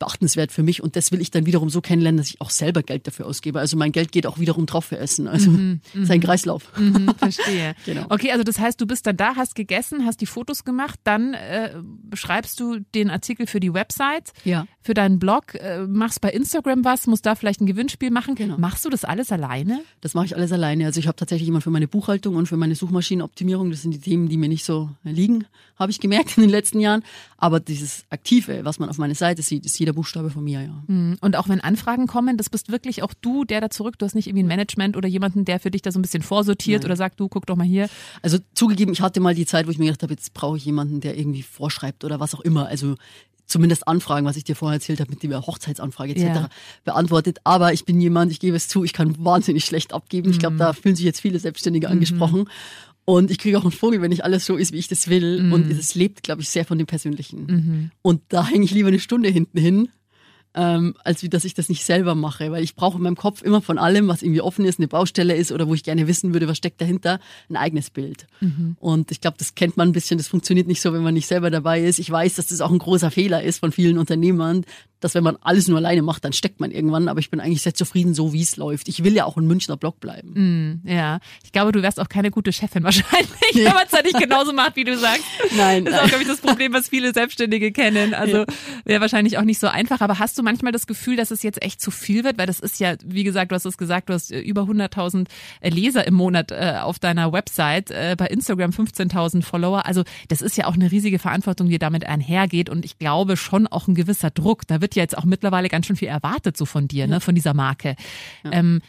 beachtenswert 0.00 0.50
für 0.50 0.64
mich 0.64 0.82
und 0.82 0.96
das 0.96 1.12
will 1.12 1.20
ich 1.20 1.30
dann 1.30 1.46
wiederum 1.46 1.70
so 1.70 1.80
kennenlernen, 1.80 2.18
dass 2.18 2.28
ich 2.28 2.40
auch 2.40 2.50
selber 2.50 2.82
Geld 2.82 3.06
dafür 3.06 3.26
ausgebe. 3.26 3.60
Also 3.60 3.76
mein 3.76 3.92
Geld 3.92 4.10
geht 4.10 4.26
auch 4.26 4.38
wiederum 4.40 4.66
drauf 4.66 4.86
für 4.86 4.98
Essen. 4.98 5.28
Also 5.28 5.50
mhm, 5.50 5.80
ist 5.94 6.10
ein 6.10 6.18
mhm. 6.18 6.22
Kreislauf. 6.22 6.76
Mhm, 6.76 7.14
verstehe. 7.18 7.74
genau. 7.84 8.06
Okay, 8.08 8.32
also 8.32 8.42
das 8.42 8.58
heißt, 8.58 8.80
du 8.80 8.86
bist 8.86 9.06
dann 9.06 9.16
da, 9.16 9.36
hast 9.36 9.54
gegessen, 9.54 10.06
hast 10.06 10.20
die 10.20 10.26
Fotos 10.26 10.64
gemacht, 10.64 10.98
dann 11.04 11.34
äh, 11.34 11.74
schreibst 12.14 12.58
du 12.58 12.80
den 12.94 13.10
Artikel 13.10 13.46
für 13.46 13.60
die 13.60 13.72
Website, 13.72 14.32
ja. 14.44 14.66
für 14.80 14.94
deinen 14.94 15.18
Blog, 15.18 15.54
äh, 15.54 15.86
machst 15.86 16.20
bei 16.20 16.30
Instagram 16.30 16.84
was, 16.84 17.06
musst 17.06 17.26
da 17.26 17.34
vielleicht 17.34 17.60
ein 17.60 17.66
Gewinnspiel 17.66 18.10
machen. 18.10 18.34
Genau. 18.34 18.56
Machst 18.56 18.84
du 18.84 18.88
das 18.88 19.04
alles 19.04 19.30
alleine? 19.30 19.82
Das 20.00 20.14
mache 20.14 20.24
ich 20.24 20.34
alles 20.34 20.50
alleine. 20.50 20.86
Also 20.86 20.98
ich 20.98 21.06
habe 21.06 21.16
tatsächlich 21.16 21.46
jemanden 21.46 21.64
für 21.64 21.70
meine 21.70 21.88
Buchhaltung 21.88 22.36
und 22.36 22.46
für 22.46 22.56
meine 22.56 22.74
Suchmaschinenoptimierung. 22.74 23.70
Das 23.70 23.82
sind 23.82 23.92
die 23.92 24.00
Themen, 24.00 24.30
die 24.30 24.38
mir 24.38 24.48
nicht 24.48 24.64
so 24.64 24.88
liegen, 25.04 25.44
habe 25.78 25.92
ich 25.92 26.00
gemerkt 26.00 26.38
in 26.38 26.42
den 26.42 26.50
letzten 26.50 26.80
Jahren. 26.80 27.02
Aber 27.36 27.60
dieses 27.60 28.04
Aktive, 28.10 28.64
was 28.64 28.78
man 28.78 28.88
auf 28.88 28.98
meiner 28.98 29.14
Seite 29.14 29.42
sieht, 29.42 29.66
ist 29.66 29.78
jeder 29.78 29.89
jeder 29.90 29.96
Buchstabe 29.96 30.30
von 30.30 30.44
mir, 30.44 30.62
ja. 30.62 30.82
Hm. 30.86 31.16
Und 31.20 31.36
auch 31.36 31.48
wenn 31.48 31.60
Anfragen 31.60 32.06
kommen, 32.06 32.36
das 32.36 32.48
bist 32.48 32.70
wirklich 32.70 33.02
auch 33.02 33.12
du, 33.20 33.44
der 33.44 33.60
da 33.60 33.70
zurück, 33.70 33.98
du 33.98 34.06
hast 34.06 34.14
nicht 34.14 34.26
irgendwie 34.26 34.44
ein 34.44 34.48
Management 34.48 34.96
oder 34.96 35.08
jemanden, 35.08 35.44
der 35.44 35.58
für 35.58 35.70
dich 35.70 35.82
da 35.82 35.90
so 35.90 35.98
ein 35.98 36.02
bisschen 36.02 36.22
vorsortiert 36.22 36.82
Nein. 36.82 36.86
oder 36.86 36.96
sagt, 36.96 37.18
du 37.20 37.28
guck 37.28 37.46
doch 37.46 37.56
mal 37.56 37.66
hier. 37.66 37.88
Also 38.22 38.38
zugegeben, 38.54 38.92
ich 38.92 39.00
hatte 39.00 39.20
mal 39.20 39.34
die 39.34 39.46
Zeit, 39.46 39.66
wo 39.66 39.70
ich 39.70 39.78
mir 39.78 39.86
gedacht 39.86 40.02
habe, 40.02 40.12
jetzt 40.12 40.32
brauche 40.34 40.56
ich 40.56 40.64
jemanden, 40.64 41.00
der 41.00 41.18
irgendwie 41.18 41.42
vorschreibt 41.42 42.04
oder 42.04 42.20
was 42.20 42.34
auch 42.34 42.40
immer. 42.40 42.66
Also 42.66 42.96
zumindest 43.46 43.88
Anfragen, 43.88 44.26
was 44.26 44.36
ich 44.36 44.44
dir 44.44 44.54
vorher 44.54 44.76
erzählt 44.76 45.00
habe, 45.00 45.10
mit 45.10 45.22
der 45.22 45.46
Hochzeitsanfrage 45.46 46.12
etc. 46.12 46.22
Ja. 46.22 46.48
beantwortet. 46.84 47.38
Aber 47.42 47.72
ich 47.72 47.84
bin 47.84 48.00
jemand, 48.00 48.30
ich 48.30 48.38
gebe 48.38 48.56
es 48.56 48.68
zu, 48.68 48.84
ich 48.84 48.92
kann 48.92 49.16
wahnsinnig 49.18 49.64
schlecht 49.64 49.92
abgeben. 49.92 50.28
Mhm. 50.28 50.32
Ich 50.32 50.38
glaube, 50.38 50.56
da 50.56 50.72
fühlen 50.72 50.94
sich 50.94 51.04
jetzt 51.04 51.20
viele 51.20 51.38
Selbstständige 51.38 51.88
mhm. 51.88 52.46
Und 53.10 53.32
ich 53.32 53.38
kriege 53.38 53.58
auch 53.58 53.62
einen 53.62 53.72
Vogel, 53.72 54.00
wenn 54.02 54.10
nicht 54.10 54.22
alles 54.22 54.46
so 54.46 54.56
ist, 54.56 54.72
wie 54.72 54.78
ich 54.78 54.86
das 54.86 55.08
will. 55.08 55.42
Mhm. 55.42 55.52
Und 55.52 55.68
es 55.68 55.96
lebt, 55.96 56.22
glaube 56.22 56.42
ich, 56.42 56.48
sehr 56.48 56.64
von 56.64 56.78
dem 56.78 56.86
Persönlichen. 56.86 57.46
Mhm. 57.46 57.90
Und 58.02 58.22
da 58.28 58.46
hänge 58.46 58.64
ich 58.64 58.70
lieber 58.70 58.86
eine 58.86 59.00
Stunde 59.00 59.28
hinten 59.28 59.58
hin, 59.58 59.88
ähm, 60.54 60.94
als 61.02 61.24
wie 61.24 61.28
dass 61.28 61.44
ich 61.44 61.54
das 61.54 61.68
nicht 61.68 61.84
selber 61.84 62.14
mache, 62.14 62.52
weil 62.52 62.62
ich 62.62 62.76
brauche 62.76 62.98
in 62.98 63.02
meinem 63.02 63.16
Kopf 63.16 63.42
immer 63.42 63.62
von 63.62 63.78
allem, 63.78 64.06
was 64.06 64.22
irgendwie 64.22 64.40
offen 64.40 64.64
ist, 64.64 64.78
eine 64.78 64.86
Baustelle 64.86 65.34
ist 65.34 65.50
oder 65.50 65.66
wo 65.66 65.74
ich 65.74 65.82
gerne 65.82 66.06
wissen 66.06 66.32
würde, 66.32 66.46
was 66.46 66.58
steckt 66.58 66.80
dahinter, 66.80 67.18
ein 67.48 67.56
eigenes 67.56 67.90
Bild. 67.90 68.28
Mhm. 68.40 68.76
Und 68.78 69.10
ich 69.10 69.20
glaube, 69.20 69.38
das 69.38 69.56
kennt 69.56 69.76
man 69.76 69.88
ein 69.88 69.92
bisschen, 69.92 70.16
das 70.16 70.28
funktioniert 70.28 70.68
nicht 70.68 70.80
so, 70.80 70.92
wenn 70.92 71.02
man 71.02 71.14
nicht 71.14 71.26
selber 71.26 71.50
dabei 71.50 71.82
ist. 71.82 71.98
Ich 71.98 72.10
weiß, 72.10 72.36
dass 72.36 72.46
das 72.46 72.60
auch 72.60 72.70
ein 72.70 72.78
großer 72.78 73.10
Fehler 73.10 73.42
ist 73.42 73.58
von 73.58 73.72
vielen 73.72 73.98
Unternehmern, 73.98 74.64
dass 75.00 75.14
wenn 75.14 75.24
man 75.24 75.36
alles 75.40 75.68
nur 75.68 75.78
alleine 75.78 76.02
macht, 76.02 76.24
dann 76.24 76.32
steckt 76.32 76.60
man 76.60 76.70
irgendwann. 76.70 77.08
Aber 77.08 77.20
ich 77.20 77.30
bin 77.30 77.40
eigentlich 77.40 77.62
sehr 77.62 77.74
zufrieden, 77.74 78.14
so 78.14 78.32
wie 78.32 78.42
es 78.42 78.56
läuft. 78.56 78.88
Ich 78.88 79.02
will 79.02 79.14
ja 79.14 79.24
auch 79.24 79.36
ein 79.36 79.46
Münchner 79.46 79.76
Blog 79.76 80.00
bleiben. 80.00 80.80
Mm, 80.84 80.88
ja, 80.88 81.20
ich 81.42 81.52
glaube, 81.52 81.72
du 81.72 81.82
wärst 81.82 81.98
auch 82.00 82.08
keine 82.08 82.30
gute 82.30 82.52
Chefin 82.52 82.82
wahrscheinlich, 82.84 83.54
wenn 83.54 83.64
man 83.64 83.86
es 83.86 83.92
ja 83.92 84.02
nicht 84.02 84.18
genauso 84.18 84.52
macht, 84.52 84.76
wie 84.76 84.84
du 84.84 84.96
sagst. 84.96 85.24
Nein. 85.56 85.84
Das 85.84 85.94
ist 85.94 86.00
auch, 86.00 86.08
glaube 86.08 86.22
ich, 86.22 86.28
das 86.28 86.40
Problem, 86.40 86.72
was 86.72 86.88
viele 86.88 87.12
Selbstständige 87.12 87.72
kennen. 87.72 88.14
Also 88.14 88.44
wäre 88.84 89.00
wahrscheinlich 89.00 89.38
auch 89.38 89.44
nicht 89.44 89.58
so 89.58 89.68
einfach. 89.68 90.00
Aber 90.00 90.18
hast 90.18 90.38
du 90.38 90.42
manchmal 90.42 90.72
das 90.72 90.86
Gefühl, 90.86 91.16
dass 91.16 91.30
es 91.30 91.42
jetzt 91.42 91.62
echt 91.62 91.80
zu 91.80 91.90
viel 91.90 92.24
wird? 92.24 92.38
Weil 92.38 92.46
das 92.46 92.60
ist 92.60 92.78
ja, 92.80 92.94
wie 93.04 93.24
gesagt, 93.24 93.52
du 93.52 93.54
hast 93.54 93.64
es 93.64 93.78
gesagt, 93.78 94.08
du 94.08 94.14
hast 94.14 94.30
äh, 94.30 94.40
über 94.40 94.62
100.000 94.62 95.26
äh, 95.60 95.70
Leser 95.70 96.06
im 96.06 96.14
Monat 96.14 96.52
äh, 96.52 96.76
auf 96.80 96.98
deiner 96.98 97.32
Website, 97.32 97.90
äh, 97.90 98.14
bei 98.16 98.26
Instagram 98.26 98.70
15.000 98.70 99.42
Follower. 99.42 99.86
Also 99.86 100.04
das 100.28 100.42
ist 100.42 100.56
ja 100.56 100.66
auch 100.66 100.74
eine 100.74 100.90
riesige 100.90 101.18
Verantwortung, 101.18 101.68
die 101.68 101.78
damit 101.78 102.06
einhergeht. 102.06 102.68
Und 102.68 102.84
ich 102.84 102.98
glaube 102.98 103.36
schon 103.36 103.66
auch 103.66 103.88
ein 103.88 103.94
gewisser 103.94 104.30
Druck. 104.30 104.66
Da 104.66 104.80
wird 104.80 104.89
ja 104.94 105.02
jetzt 105.02 105.16
auch 105.16 105.24
mittlerweile 105.24 105.68
ganz 105.68 105.86
schön 105.86 105.96
viel 105.96 106.08
erwartet 106.08 106.56
so 106.56 106.64
von 106.64 106.88
dir, 106.88 107.06
ne, 107.06 107.20
von 107.20 107.34
dieser 107.34 107.54
Marke. 107.54 107.96
Ja. 108.44 108.52
Ähm, 108.52 108.80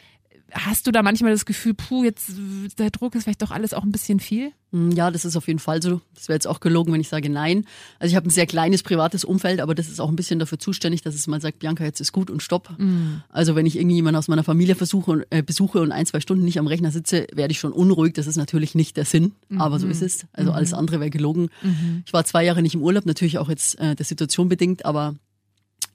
Hast 0.53 0.85
du 0.85 0.91
da 0.91 1.01
manchmal 1.01 1.31
das 1.31 1.45
Gefühl, 1.45 1.73
puh, 1.73 2.03
jetzt 2.03 2.31
der 2.77 2.89
Druck 2.89 3.15
ist 3.15 3.23
vielleicht 3.23 3.41
doch 3.41 3.51
alles 3.51 3.73
auch 3.73 3.83
ein 3.83 3.91
bisschen 3.91 4.19
viel? 4.19 4.51
Hm, 4.71 4.91
ja, 4.91 5.09
das 5.09 5.23
ist 5.23 5.37
auf 5.37 5.47
jeden 5.47 5.59
Fall 5.59 5.81
so. 5.81 6.01
Das 6.13 6.27
wäre 6.27 6.35
jetzt 6.35 6.47
auch 6.47 6.59
gelogen, 6.59 6.91
wenn 6.91 6.99
ich 6.99 7.07
sage 7.07 7.29
nein. 7.29 7.65
Also 7.99 8.11
ich 8.11 8.15
habe 8.17 8.27
ein 8.27 8.31
sehr 8.31 8.45
kleines 8.45 8.83
privates 8.83 9.23
Umfeld, 9.23 9.61
aber 9.61 9.75
das 9.75 9.87
ist 9.87 10.01
auch 10.01 10.09
ein 10.09 10.15
bisschen 10.15 10.39
dafür 10.39 10.59
zuständig, 10.59 11.03
dass 11.03 11.15
es 11.15 11.27
mal 11.27 11.39
sagt, 11.39 11.59
Bianca, 11.59 11.85
jetzt 11.85 12.01
ist 12.01 12.11
gut 12.11 12.29
und 12.29 12.43
stopp. 12.43 12.77
Mhm. 12.77 13.21
Also 13.29 13.55
wenn 13.55 13.65
ich 13.65 13.77
irgendjemanden 13.77 14.17
aus 14.17 14.27
meiner 14.27 14.43
Familie 14.43 14.75
versuche, 14.75 15.25
äh, 15.29 15.41
besuche 15.41 15.79
und 15.79 15.93
ein, 15.93 16.05
zwei 16.05 16.19
Stunden 16.19 16.43
nicht 16.43 16.59
am 16.59 16.67
Rechner 16.67 16.91
sitze, 16.91 17.27
werde 17.33 17.53
ich 17.53 17.59
schon 17.59 17.71
unruhig. 17.71 18.13
Das 18.13 18.27
ist 18.27 18.37
natürlich 18.37 18.75
nicht 18.75 18.97
der 18.97 19.05
Sinn, 19.05 19.33
mhm. 19.47 19.61
aber 19.61 19.79
so 19.79 19.87
ist 19.87 20.01
es. 20.01 20.25
Also 20.33 20.51
mhm. 20.51 20.57
alles 20.57 20.73
andere 20.73 20.99
wäre 20.99 21.11
gelogen. 21.11 21.49
Mhm. 21.61 22.03
Ich 22.05 22.11
war 22.11 22.25
zwei 22.25 22.43
Jahre 22.43 22.61
nicht 22.61 22.75
im 22.75 22.81
Urlaub, 22.81 23.05
natürlich 23.05 23.37
auch 23.37 23.47
jetzt 23.47 23.79
äh, 23.79 23.95
der 23.95 24.05
Situation 24.05 24.49
bedingt, 24.49 24.83
aber 24.83 25.15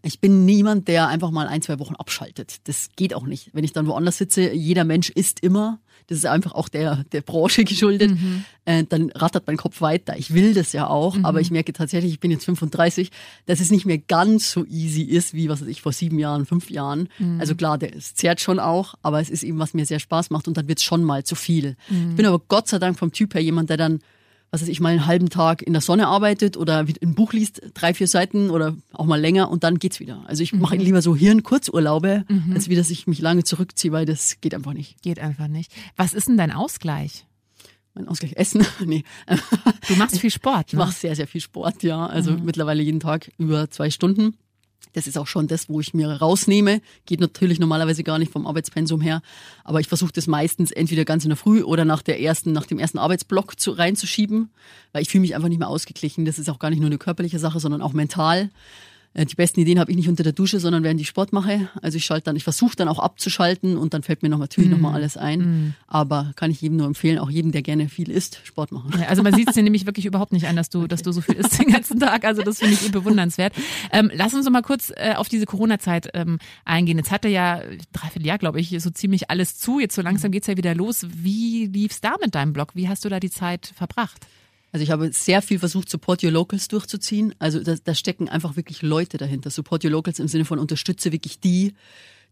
ich 0.06 0.20
bin 0.20 0.44
niemand, 0.44 0.88
der 0.88 1.08
einfach 1.08 1.30
mal 1.30 1.48
ein, 1.48 1.62
zwei 1.62 1.78
Wochen 1.78 1.94
abschaltet. 1.96 2.56
Das 2.64 2.90
geht 2.96 3.14
auch 3.14 3.26
nicht. 3.26 3.50
Wenn 3.52 3.64
ich 3.64 3.72
dann 3.72 3.86
woanders 3.86 4.18
sitze, 4.18 4.52
jeder 4.52 4.84
Mensch 4.84 5.10
isst 5.10 5.40
immer. 5.40 5.80
Das 6.08 6.18
ist 6.18 6.26
einfach 6.26 6.52
auch 6.52 6.68
der, 6.68 7.04
der 7.10 7.20
Branche 7.20 7.64
geschuldet. 7.64 8.12
Mhm. 8.12 8.44
Äh, 8.64 8.84
dann 8.88 9.10
rattert 9.10 9.46
mein 9.46 9.56
Kopf 9.56 9.80
weiter. 9.80 10.16
Ich 10.16 10.32
will 10.32 10.54
das 10.54 10.72
ja 10.72 10.86
auch, 10.86 11.16
mhm. 11.16 11.24
aber 11.24 11.40
ich 11.40 11.50
merke 11.50 11.72
tatsächlich, 11.72 12.12
ich 12.12 12.20
bin 12.20 12.30
jetzt 12.30 12.44
35, 12.44 13.10
dass 13.46 13.58
es 13.58 13.72
nicht 13.72 13.86
mehr 13.86 13.98
ganz 13.98 14.52
so 14.52 14.64
easy 14.64 15.02
ist, 15.02 15.34
wie 15.34 15.48
was 15.48 15.62
weiß 15.62 15.68
ich 15.68 15.82
vor 15.82 15.92
sieben 15.92 16.18
Jahren, 16.18 16.46
fünf 16.46 16.70
Jahren. 16.70 17.08
Mhm. 17.18 17.40
Also 17.40 17.56
klar, 17.56 17.76
der, 17.76 17.96
es 17.96 18.14
zehrt 18.14 18.40
schon 18.40 18.60
auch, 18.60 18.94
aber 19.02 19.20
es 19.20 19.30
ist 19.30 19.42
eben, 19.42 19.58
was 19.58 19.74
mir 19.74 19.86
sehr 19.86 19.98
Spaß 19.98 20.30
macht 20.30 20.46
und 20.46 20.56
dann 20.56 20.68
wird 20.68 20.78
es 20.78 20.84
schon 20.84 21.02
mal 21.02 21.24
zu 21.24 21.34
viel. 21.34 21.76
Mhm. 21.88 22.10
Ich 22.10 22.16
bin 22.16 22.26
aber 22.26 22.40
Gott 22.46 22.68
sei 22.68 22.78
Dank 22.78 22.98
vom 22.98 23.10
Typ 23.10 23.34
her 23.34 23.42
jemand, 23.42 23.70
der 23.70 23.76
dann 23.76 24.00
was 24.50 24.62
weiß 24.62 24.68
ich, 24.68 24.80
mal 24.80 24.90
einen 24.90 25.06
halben 25.06 25.28
Tag 25.28 25.62
in 25.62 25.72
der 25.72 25.82
Sonne 25.82 26.06
arbeitet 26.06 26.56
oder 26.56 26.78
ein 26.78 27.14
Buch 27.14 27.32
liest, 27.32 27.62
drei, 27.74 27.94
vier 27.94 28.08
Seiten 28.08 28.50
oder 28.50 28.76
auch 28.92 29.06
mal 29.06 29.20
länger 29.20 29.50
und 29.50 29.64
dann 29.64 29.78
geht's 29.78 30.00
wieder. 30.00 30.24
Also 30.26 30.42
ich 30.42 30.52
mhm. 30.52 30.60
mache 30.60 30.76
lieber 30.76 31.02
so 31.02 31.16
Hirn-Kurzurlaube, 31.16 32.24
mhm. 32.28 32.52
als 32.54 32.68
wie 32.68 32.76
dass 32.76 32.90
ich 32.90 33.06
mich 33.06 33.20
lange 33.20 33.44
zurückziehe, 33.44 33.92
weil 33.92 34.06
das 34.06 34.40
geht 34.40 34.54
einfach 34.54 34.72
nicht. 34.72 35.02
Geht 35.02 35.18
einfach 35.18 35.48
nicht. 35.48 35.72
Was 35.96 36.14
ist 36.14 36.28
denn 36.28 36.36
dein 36.36 36.52
Ausgleich? 36.52 37.26
Mein 37.94 38.08
Ausgleich 38.08 38.34
Essen? 38.36 38.64
nee. 38.84 39.04
Du 39.88 39.96
machst 39.96 40.18
viel 40.20 40.30
Sport, 40.30 40.72
ne? 40.72 40.78
Ich 40.78 40.78
mache 40.78 40.92
sehr, 40.92 41.16
sehr 41.16 41.26
viel 41.26 41.40
Sport, 41.40 41.82
ja. 41.82 42.06
Also 42.06 42.32
mhm. 42.32 42.44
mittlerweile 42.44 42.82
jeden 42.82 43.00
Tag 43.00 43.32
über 43.38 43.70
zwei 43.70 43.90
Stunden. 43.90 44.36
Das 44.96 45.06
ist 45.06 45.18
auch 45.18 45.26
schon 45.26 45.46
das, 45.46 45.68
wo 45.68 45.78
ich 45.78 45.92
mir 45.92 46.08
rausnehme. 46.08 46.80
Geht 47.04 47.20
natürlich 47.20 47.60
normalerweise 47.60 48.02
gar 48.02 48.18
nicht 48.18 48.32
vom 48.32 48.46
Arbeitspensum 48.46 49.02
her. 49.02 49.20
Aber 49.62 49.78
ich 49.78 49.88
versuche 49.88 50.10
das 50.10 50.26
meistens 50.26 50.70
entweder 50.70 51.04
ganz 51.04 51.22
in 51.22 51.28
der 51.28 51.36
Früh 51.36 51.62
oder 51.62 51.84
nach 51.84 52.00
der 52.00 52.18
ersten, 52.18 52.52
nach 52.52 52.64
dem 52.64 52.78
ersten 52.78 52.96
Arbeitsblock 52.96 53.60
zu, 53.60 53.72
reinzuschieben, 53.72 54.48
weil 54.92 55.02
ich 55.02 55.10
fühle 55.10 55.20
mich 55.20 55.34
einfach 55.34 55.50
nicht 55.50 55.58
mehr 55.58 55.68
ausgeglichen. 55.68 56.24
Das 56.24 56.38
ist 56.38 56.48
auch 56.48 56.58
gar 56.58 56.70
nicht 56.70 56.78
nur 56.80 56.88
eine 56.88 56.96
körperliche 56.96 57.38
Sache, 57.38 57.60
sondern 57.60 57.82
auch 57.82 57.92
mental. 57.92 58.48
Äh, 59.16 59.24
die 59.24 59.34
besten 59.34 59.60
Ideen 59.60 59.78
habe 59.78 59.90
ich 59.90 59.96
nicht 59.96 60.08
unter 60.08 60.22
der 60.22 60.32
Dusche, 60.32 60.60
sondern 60.60 60.82
während 60.82 61.00
ich 61.00 61.08
Sport 61.08 61.32
mache. 61.32 61.68
Also 61.80 61.96
ich 61.96 62.04
schalte 62.04 62.24
dann, 62.24 62.36
ich 62.36 62.44
versuche 62.44 62.76
dann 62.76 62.88
auch 62.88 62.98
abzuschalten 62.98 63.78
und 63.78 63.94
dann 63.94 64.02
fällt 64.02 64.22
mir 64.22 64.28
noch 64.28 64.38
natürlich 64.38 64.68
mm. 64.68 64.72
noch 64.72 64.80
mal 64.80 64.92
alles 64.92 65.16
ein. 65.16 65.40
Mm. 65.40 65.74
Aber 65.86 66.32
kann 66.36 66.50
ich 66.50 66.60
jedem 66.60 66.76
nur 66.76 66.86
empfehlen, 66.86 67.18
auch 67.18 67.30
jedem, 67.30 67.50
der 67.50 67.62
gerne 67.62 67.88
viel 67.88 68.10
isst, 68.10 68.40
Sport 68.44 68.72
machen. 68.72 68.92
Ja, 69.00 69.06
also 69.06 69.22
man 69.22 69.32
sieht 69.34 69.48
es 69.48 69.54
dir 69.54 69.62
nämlich 69.62 69.86
wirklich 69.86 70.04
überhaupt 70.04 70.32
nicht 70.32 70.46
an, 70.46 70.54
dass 70.54 70.68
du, 70.68 70.78
okay. 70.80 70.88
dass 70.88 71.02
du 71.02 71.12
so 71.12 71.22
viel 71.22 71.36
isst 71.36 71.58
den 71.58 71.68
ganzen 71.68 71.98
Tag. 71.98 72.24
Also 72.24 72.42
das 72.42 72.58
finde 72.58 72.74
ich 72.74 72.92
bewundernswert. 72.92 73.54
Ähm, 73.90 74.10
lass 74.14 74.34
uns 74.34 74.44
noch 74.44 74.52
mal 74.52 74.62
kurz 74.62 74.92
äh, 74.94 75.14
auf 75.16 75.28
diese 75.28 75.46
Corona-Zeit 75.46 76.10
ähm, 76.12 76.38
eingehen. 76.66 76.98
Jetzt 76.98 77.10
hatte 77.10 77.28
ja 77.28 77.62
dreiviertel 77.94 78.26
Jahr, 78.26 78.38
glaube 78.38 78.60
ich, 78.60 78.76
so 78.78 78.90
ziemlich 78.90 79.30
alles 79.30 79.56
zu. 79.58 79.80
Jetzt 79.80 79.94
so 79.94 80.02
langsam 80.02 80.30
geht's 80.30 80.46
ja 80.46 80.58
wieder 80.58 80.74
los. 80.74 81.06
Wie 81.08 81.66
lief's 81.66 82.02
da 82.02 82.16
mit 82.20 82.34
deinem 82.34 82.52
Blog? 82.52 82.72
Wie 82.74 82.88
hast 82.88 83.04
du 83.04 83.08
da 83.08 83.18
die 83.18 83.30
Zeit 83.30 83.72
verbracht? 83.74 84.26
Also 84.76 84.82
ich 84.82 84.90
habe 84.90 85.10
sehr 85.10 85.40
viel 85.40 85.58
versucht, 85.58 85.88
Support 85.88 86.22
Your 86.22 86.32
Locals 86.32 86.68
durchzuziehen. 86.68 87.34
Also 87.38 87.60
da, 87.60 87.76
da 87.82 87.94
stecken 87.94 88.28
einfach 88.28 88.56
wirklich 88.56 88.82
Leute 88.82 89.16
dahinter. 89.16 89.48
Support 89.48 89.82
Your 89.86 89.90
Locals 89.90 90.18
im 90.18 90.28
Sinne 90.28 90.44
von 90.44 90.58
unterstütze 90.58 91.12
wirklich 91.12 91.40
die, 91.40 91.72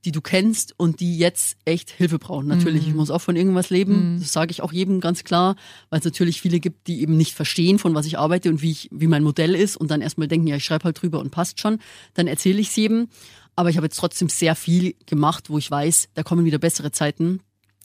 die 0.05 0.13
du 0.13 0.21
kennst 0.21 0.75
und 0.77 1.01
die 1.01 1.17
jetzt 1.17 1.57
echt 1.65 1.89
Hilfe 1.89 2.19
brauchen. 2.19 2.47
Natürlich, 2.47 2.83
mhm. 2.83 2.89
ich 2.91 2.95
muss 2.97 3.11
auch 3.11 3.23
von 3.23 3.35
irgendwas 3.35 3.71
leben. 3.71 4.17
Mhm. 4.17 4.21
Das 4.21 4.31
sage 4.35 4.51
ich 4.51 4.61
auch 4.61 4.75
jedem 4.75 5.01
ganz 5.01 5.25
klar, 5.25 5.57
weil 5.89 6.01
es 6.01 6.05
natürlich 6.05 6.43
viele 6.43 6.61
gibt, 6.61 6.87
die 6.87 7.01
eben 7.01 7.17
nicht 7.17 7.33
verstehen, 7.33 7.79
von 7.79 7.95
was 7.95 8.05
ich 8.05 8.19
arbeite 8.19 8.51
und 8.51 8.61
wie 8.61 8.73
ich, 8.73 8.91
wie 8.93 9.07
mein 9.07 9.23
Modell 9.23 9.55
ist 9.55 9.79
und 9.79 9.91
dann 9.91 10.03
erstmal 10.03 10.29
denken, 10.29 10.47
ja, 10.47 10.57
ich 10.57 10.65
schreibe 10.67 10.85
halt 10.85 11.01
drüber 11.01 11.21
und 11.21 11.31
passt 11.31 11.61
schon. 11.61 11.79
Dann 12.13 12.27
erzähle 12.27 12.61
ich 12.61 12.69
es 12.69 12.77
jedem. 12.77 13.09
Aber 13.57 13.71
ich 13.71 13.79
habe 13.79 13.87
jetzt 13.87 13.97
trotzdem 13.97 14.29
sehr 14.29 14.55
viel 14.55 14.97
gemacht, 15.07 15.49
wo 15.49 15.57
ich 15.57 15.71
weiß, 15.71 16.11
da 16.13 16.23
kommen 16.23 16.45
wieder 16.45 16.59
bessere 16.59 16.93
Zeiten 16.93 17.41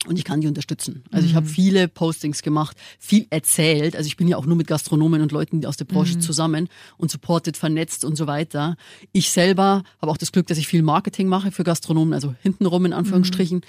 und 0.07 0.17
ich 0.17 0.23
kann 0.23 0.39
die 0.41 0.47
unterstützen. 0.47 1.03
Also 1.11 1.27
ich 1.27 1.35
habe 1.35 1.45
mhm. 1.45 1.51
viele 1.51 1.87
Postings 1.87 2.41
gemacht, 2.41 2.77
viel 2.99 3.27
erzählt. 3.29 3.95
Also 3.95 4.07
ich 4.07 4.15
bin 4.15 4.27
ja 4.27 4.37
auch 4.37 4.45
nur 4.45 4.55
mit 4.55 4.67
Gastronomen 4.67 5.21
und 5.21 5.31
Leuten 5.31 5.65
aus 5.65 5.77
der 5.77 5.85
Branche 5.85 6.15
mhm. 6.15 6.21
zusammen 6.21 6.69
und 6.97 7.11
supported, 7.11 7.57
vernetzt 7.57 8.05
und 8.05 8.15
so 8.15 8.25
weiter. 8.25 8.77
Ich 9.11 9.29
selber 9.29 9.83
habe 10.01 10.11
auch 10.11 10.17
das 10.17 10.31
Glück, 10.31 10.47
dass 10.47 10.57
ich 10.57 10.67
viel 10.67 10.83
Marketing 10.83 11.27
mache 11.27 11.51
für 11.51 11.63
Gastronomen, 11.63 12.13
also 12.13 12.33
hintenrum 12.41 12.85
in 12.85 12.93
Anführungsstrichen. 12.93 13.57
Mhm. 13.57 13.63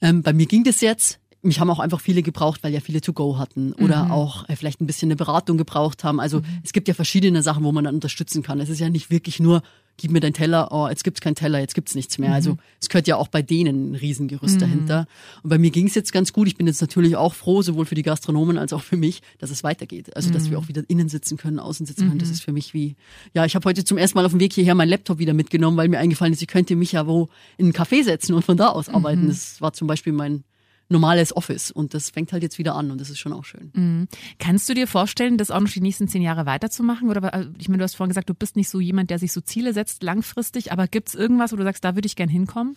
Ähm, 0.00 0.22
bei 0.22 0.32
mir 0.32 0.46
ging 0.46 0.64
das 0.64 0.80
jetzt 0.80 1.20
mich 1.42 1.60
haben 1.60 1.70
auch 1.70 1.78
einfach 1.78 2.00
viele 2.00 2.22
gebraucht, 2.22 2.62
weil 2.62 2.72
ja 2.72 2.80
viele 2.80 3.00
To-Go 3.00 3.38
hatten 3.38 3.72
oder 3.74 4.06
mhm. 4.06 4.10
auch 4.10 4.48
äh, 4.48 4.56
vielleicht 4.56 4.80
ein 4.80 4.86
bisschen 4.86 5.08
eine 5.08 5.16
Beratung 5.16 5.56
gebraucht 5.56 6.02
haben. 6.02 6.20
Also 6.20 6.40
mhm. 6.40 6.44
es 6.64 6.72
gibt 6.72 6.88
ja 6.88 6.94
verschiedene 6.94 7.42
Sachen, 7.42 7.62
wo 7.64 7.70
man 7.72 7.84
dann 7.84 7.94
unterstützen 7.94 8.42
kann. 8.42 8.60
Es 8.60 8.68
ist 8.68 8.80
ja 8.80 8.90
nicht 8.90 9.10
wirklich 9.10 9.38
nur, 9.38 9.62
gib 9.98 10.10
mir 10.10 10.20
deinen 10.20 10.32
Teller, 10.32 10.68
oh, 10.72 10.88
jetzt 10.88 11.04
gibt's 11.04 11.20
keinen 11.20 11.36
Teller, 11.36 11.60
jetzt 11.60 11.74
gibt's 11.74 11.94
nichts 11.94 12.18
mehr. 12.18 12.32
Also, 12.32 12.52
mhm. 12.52 12.58
Also 12.58 12.68
es 12.80 12.88
gehört 12.88 13.06
ja 13.06 13.16
auch 13.16 13.28
bei 13.28 13.42
denen 13.42 13.92
ein 13.92 13.94
Riesengerüst 13.94 14.56
mhm. 14.56 14.60
dahinter. 14.60 15.06
Und 15.44 15.50
bei 15.50 15.58
mir 15.58 15.70
ging's 15.70 15.94
jetzt 15.94 16.12
ganz 16.12 16.32
gut. 16.32 16.48
Ich 16.48 16.56
bin 16.56 16.66
jetzt 16.66 16.80
natürlich 16.80 17.16
auch 17.16 17.34
froh, 17.34 17.62
sowohl 17.62 17.86
für 17.86 17.94
die 17.94 18.02
Gastronomen 18.02 18.58
als 18.58 18.72
auch 18.72 18.82
für 18.82 18.96
mich, 18.96 19.22
dass 19.38 19.50
es 19.50 19.62
weitergeht. 19.62 20.16
Also 20.16 20.30
dass 20.30 20.50
wir 20.50 20.58
mhm. 20.58 20.64
auch 20.64 20.68
wieder 20.68 20.82
innen 20.88 21.08
sitzen 21.08 21.36
können, 21.36 21.60
außen 21.60 21.86
sitzen 21.86 22.08
können. 22.08 22.18
Das 22.18 22.28
mhm. 22.28 22.34
ist 22.34 22.42
für 22.42 22.52
mich 22.52 22.74
wie, 22.74 22.96
ja, 23.32 23.44
ich 23.44 23.54
habe 23.54 23.64
heute 23.68 23.84
zum 23.84 23.96
ersten 23.96 24.18
Mal 24.18 24.24
auf 24.24 24.32
dem 24.32 24.40
Weg 24.40 24.52
hierher 24.52 24.74
meinen 24.74 24.88
Laptop 24.88 25.18
wieder 25.18 25.34
mitgenommen, 25.34 25.76
weil 25.76 25.88
mir 25.88 25.98
eingefallen 25.98 26.32
ist, 26.32 26.42
ich 26.42 26.48
könnte 26.48 26.74
mich 26.74 26.92
ja 26.92 27.06
wo 27.06 27.28
in 27.58 27.66
einen 27.66 27.74
Café 27.74 28.02
setzen 28.02 28.34
und 28.34 28.44
von 28.44 28.56
da 28.56 28.68
aus 28.68 28.88
arbeiten. 28.88 29.28
Das 29.28 29.60
war 29.60 29.72
zum 29.72 29.86
Beispiel 29.86 30.12
mein 30.12 30.42
normales 30.88 31.36
Office. 31.36 31.70
Und 31.70 31.94
das 31.94 32.10
fängt 32.10 32.32
halt 32.32 32.42
jetzt 32.42 32.58
wieder 32.58 32.74
an 32.74 32.90
und 32.90 33.00
das 33.00 33.10
ist 33.10 33.18
schon 33.18 33.32
auch 33.32 33.44
schön. 33.44 33.70
Mhm. 33.74 34.08
Kannst 34.38 34.68
du 34.68 34.74
dir 34.74 34.86
vorstellen, 34.86 35.36
das 35.36 35.50
auch 35.50 35.60
noch 35.60 35.70
die 35.70 35.80
nächsten 35.80 36.08
zehn 36.08 36.22
Jahre 36.22 36.46
weiterzumachen? 36.46 37.08
Oder 37.08 37.32
äh, 37.34 37.46
ich 37.58 37.68
meine, 37.68 37.78
du 37.78 37.84
hast 37.84 37.94
vorhin 37.94 38.10
gesagt, 38.10 38.30
du 38.30 38.34
bist 38.34 38.56
nicht 38.56 38.68
so 38.68 38.80
jemand, 38.80 39.10
der 39.10 39.18
sich 39.18 39.32
so 39.32 39.40
Ziele 39.40 39.72
setzt 39.72 40.02
langfristig, 40.02 40.72
aber 40.72 40.86
gibt 40.86 41.08
es 41.08 41.14
irgendwas, 41.14 41.52
wo 41.52 41.56
du 41.56 41.64
sagst, 41.64 41.84
da 41.84 41.94
würde 41.94 42.06
ich 42.06 42.16
gern 42.16 42.28
hinkommen? 42.28 42.76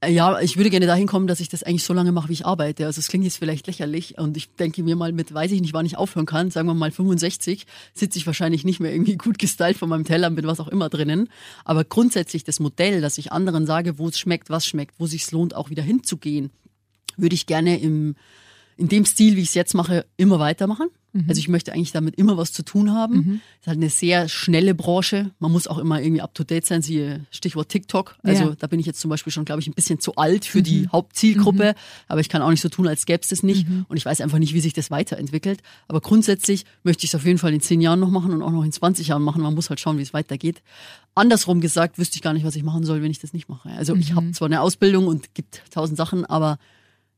Äh, 0.00 0.12
ja, 0.12 0.40
ich 0.40 0.56
würde 0.56 0.70
gerne 0.70 0.86
dahin 0.86 1.06
kommen, 1.06 1.26
dass 1.26 1.40
ich 1.40 1.48
das 1.48 1.62
eigentlich 1.62 1.84
so 1.84 1.94
lange 1.94 2.12
mache, 2.12 2.28
wie 2.28 2.34
ich 2.34 2.46
arbeite. 2.46 2.86
Also 2.86 2.98
es 2.98 3.08
klingt 3.08 3.24
jetzt 3.24 3.38
vielleicht 3.38 3.66
lächerlich 3.66 4.18
und 4.18 4.36
ich 4.36 4.54
denke 4.54 4.82
mir 4.82 4.96
mal 4.96 5.12
mit, 5.12 5.32
weiß 5.32 5.52
ich 5.52 5.60
nicht, 5.60 5.72
wann 5.72 5.86
ich 5.86 5.96
aufhören 5.96 6.26
kann, 6.26 6.50
sagen 6.50 6.68
wir 6.68 6.74
mal 6.74 6.90
65, 6.90 7.66
sitze 7.94 8.18
ich 8.18 8.26
wahrscheinlich 8.26 8.64
nicht 8.64 8.80
mehr 8.80 8.92
irgendwie 8.92 9.16
gut 9.16 9.38
gestylt 9.38 9.76
von 9.76 9.88
meinem 9.88 10.04
Teller 10.04 10.30
mit 10.30 10.46
was 10.46 10.60
auch 10.60 10.68
immer 10.68 10.88
drinnen. 10.88 11.28
Aber 11.64 11.84
grundsätzlich 11.84 12.44
das 12.44 12.60
Modell, 12.60 13.00
dass 13.00 13.18
ich 13.18 13.32
anderen 13.32 13.66
sage, 13.66 13.98
wo 13.98 14.08
es 14.08 14.18
schmeckt, 14.18 14.50
was 14.50 14.66
schmeckt, 14.66 14.94
wo 14.98 15.06
sich 15.06 15.30
lohnt, 15.30 15.54
auch 15.54 15.70
wieder 15.70 15.82
hinzugehen, 15.82 16.50
würde 17.16 17.34
ich 17.34 17.46
gerne 17.46 17.78
im, 17.78 18.16
in 18.76 18.88
dem 18.88 19.04
Stil, 19.04 19.36
wie 19.36 19.42
ich 19.42 19.48
es 19.48 19.54
jetzt 19.54 19.74
mache, 19.74 20.06
immer 20.16 20.38
weitermachen. 20.38 20.88
Mhm. 21.16 21.24
Also 21.28 21.38
ich 21.38 21.48
möchte 21.48 21.72
eigentlich 21.72 21.92
damit 21.92 22.16
immer 22.16 22.36
was 22.36 22.52
zu 22.52 22.62
tun 22.62 22.92
haben. 22.92 23.14
Mhm. 23.14 23.40
Es 23.54 23.60
ist 23.62 23.66
halt 23.66 23.78
eine 23.78 23.90
sehr 23.90 24.28
schnelle 24.28 24.74
Branche. 24.74 25.30
Man 25.38 25.50
muss 25.50 25.66
auch 25.66 25.78
immer 25.78 26.00
irgendwie 26.00 26.20
up 26.20 26.34
to 26.34 26.44
date 26.44 26.66
sein, 26.66 26.82
siehe 26.82 27.24
Stichwort 27.30 27.68
TikTok. 27.68 28.16
Also 28.22 28.44
ja. 28.50 28.54
da 28.58 28.66
bin 28.66 28.78
ich 28.78 28.86
jetzt 28.86 29.00
zum 29.00 29.08
Beispiel 29.08 29.32
schon, 29.32 29.44
glaube 29.44 29.60
ich, 29.60 29.66
ein 29.66 29.72
bisschen 29.72 29.98
zu 29.98 30.16
alt 30.16 30.44
für 30.44 30.58
mhm. 30.58 30.64
die 30.64 30.88
Hauptzielgruppe. 30.88 31.70
Mhm. 31.70 32.04
Aber 32.08 32.20
ich 32.20 32.28
kann 32.28 32.42
auch 32.42 32.50
nicht 32.50 32.60
so 32.60 32.68
tun, 32.68 32.86
als 32.86 33.06
gäbe 33.06 33.20
es 33.22 33.28
das 33.28 33.42
nicht. 33.42 33.68
Mhm. 33.68 33.86
Und 33.88 33.96
ich 33.96 34.04
weiß 34.04 34.20
einfach 34.20 34.38
nicht, 34.38 34.54
wie 34.54 34.60
sich 34.60 34.72
das 34.72 34.90
weiterentwickelt. 34.90 35.62
Aber 35.88 36.00
grundsätzlich 36.00 36.64
möchte 36.82 37.04
ich 37.04 37.10
es 37.10 37.14
auf 37.14 37.24
jeden 37.24 37.38
Fall 37.38 37.54
in 37.54 37.60
zehn 37.60 37.80
Jahren 37.80 38.00
noch 38.00 38.10
machen 38.10 38.32
und 38.32 38.42
auch 38.42 38.52
noch 38.52 38.64
in 38.64 38.72
20 38.72 39.08
Jahren 39.08 39.22
machen. 39.22 39.42
Man 39.42 39.54
muss 39.54 39.70
halt 39.70 39.80
schauen, 39.80 39.98
wie 39.98 40.02
es 40.02 40.12
weitergeht. 40.12 40.62
Andersrum 41.14 41.60
gesagt, 41.62 41.98
wüsste 41.98 42.16
ich 42.16 42.22
gar 42.22 42.34
nicht, 42.34 42.44
was 42.44 42.56
ich 42.56 42.62
machen 42.62 42.84
soll, 42.84 43.02
wenn 43.02 43.10
ich 43.10 43.20
das 43.20 43.32
nicht 43.32 43.48
mache. 43.48 43.70
Also 43.70 43.94
ich 43.94 44.14
habe 44.14 44.26
mhm. 44.26 44.34
zwar 44.34 44.46
eine 44.46 44.60
Ausbildung 44.60 45.06
und 45.06 45.34
gibt 45.34 45.62
tausend 45.70 45.96
Sachen, 45.96 46.26
aber 46.26 46.58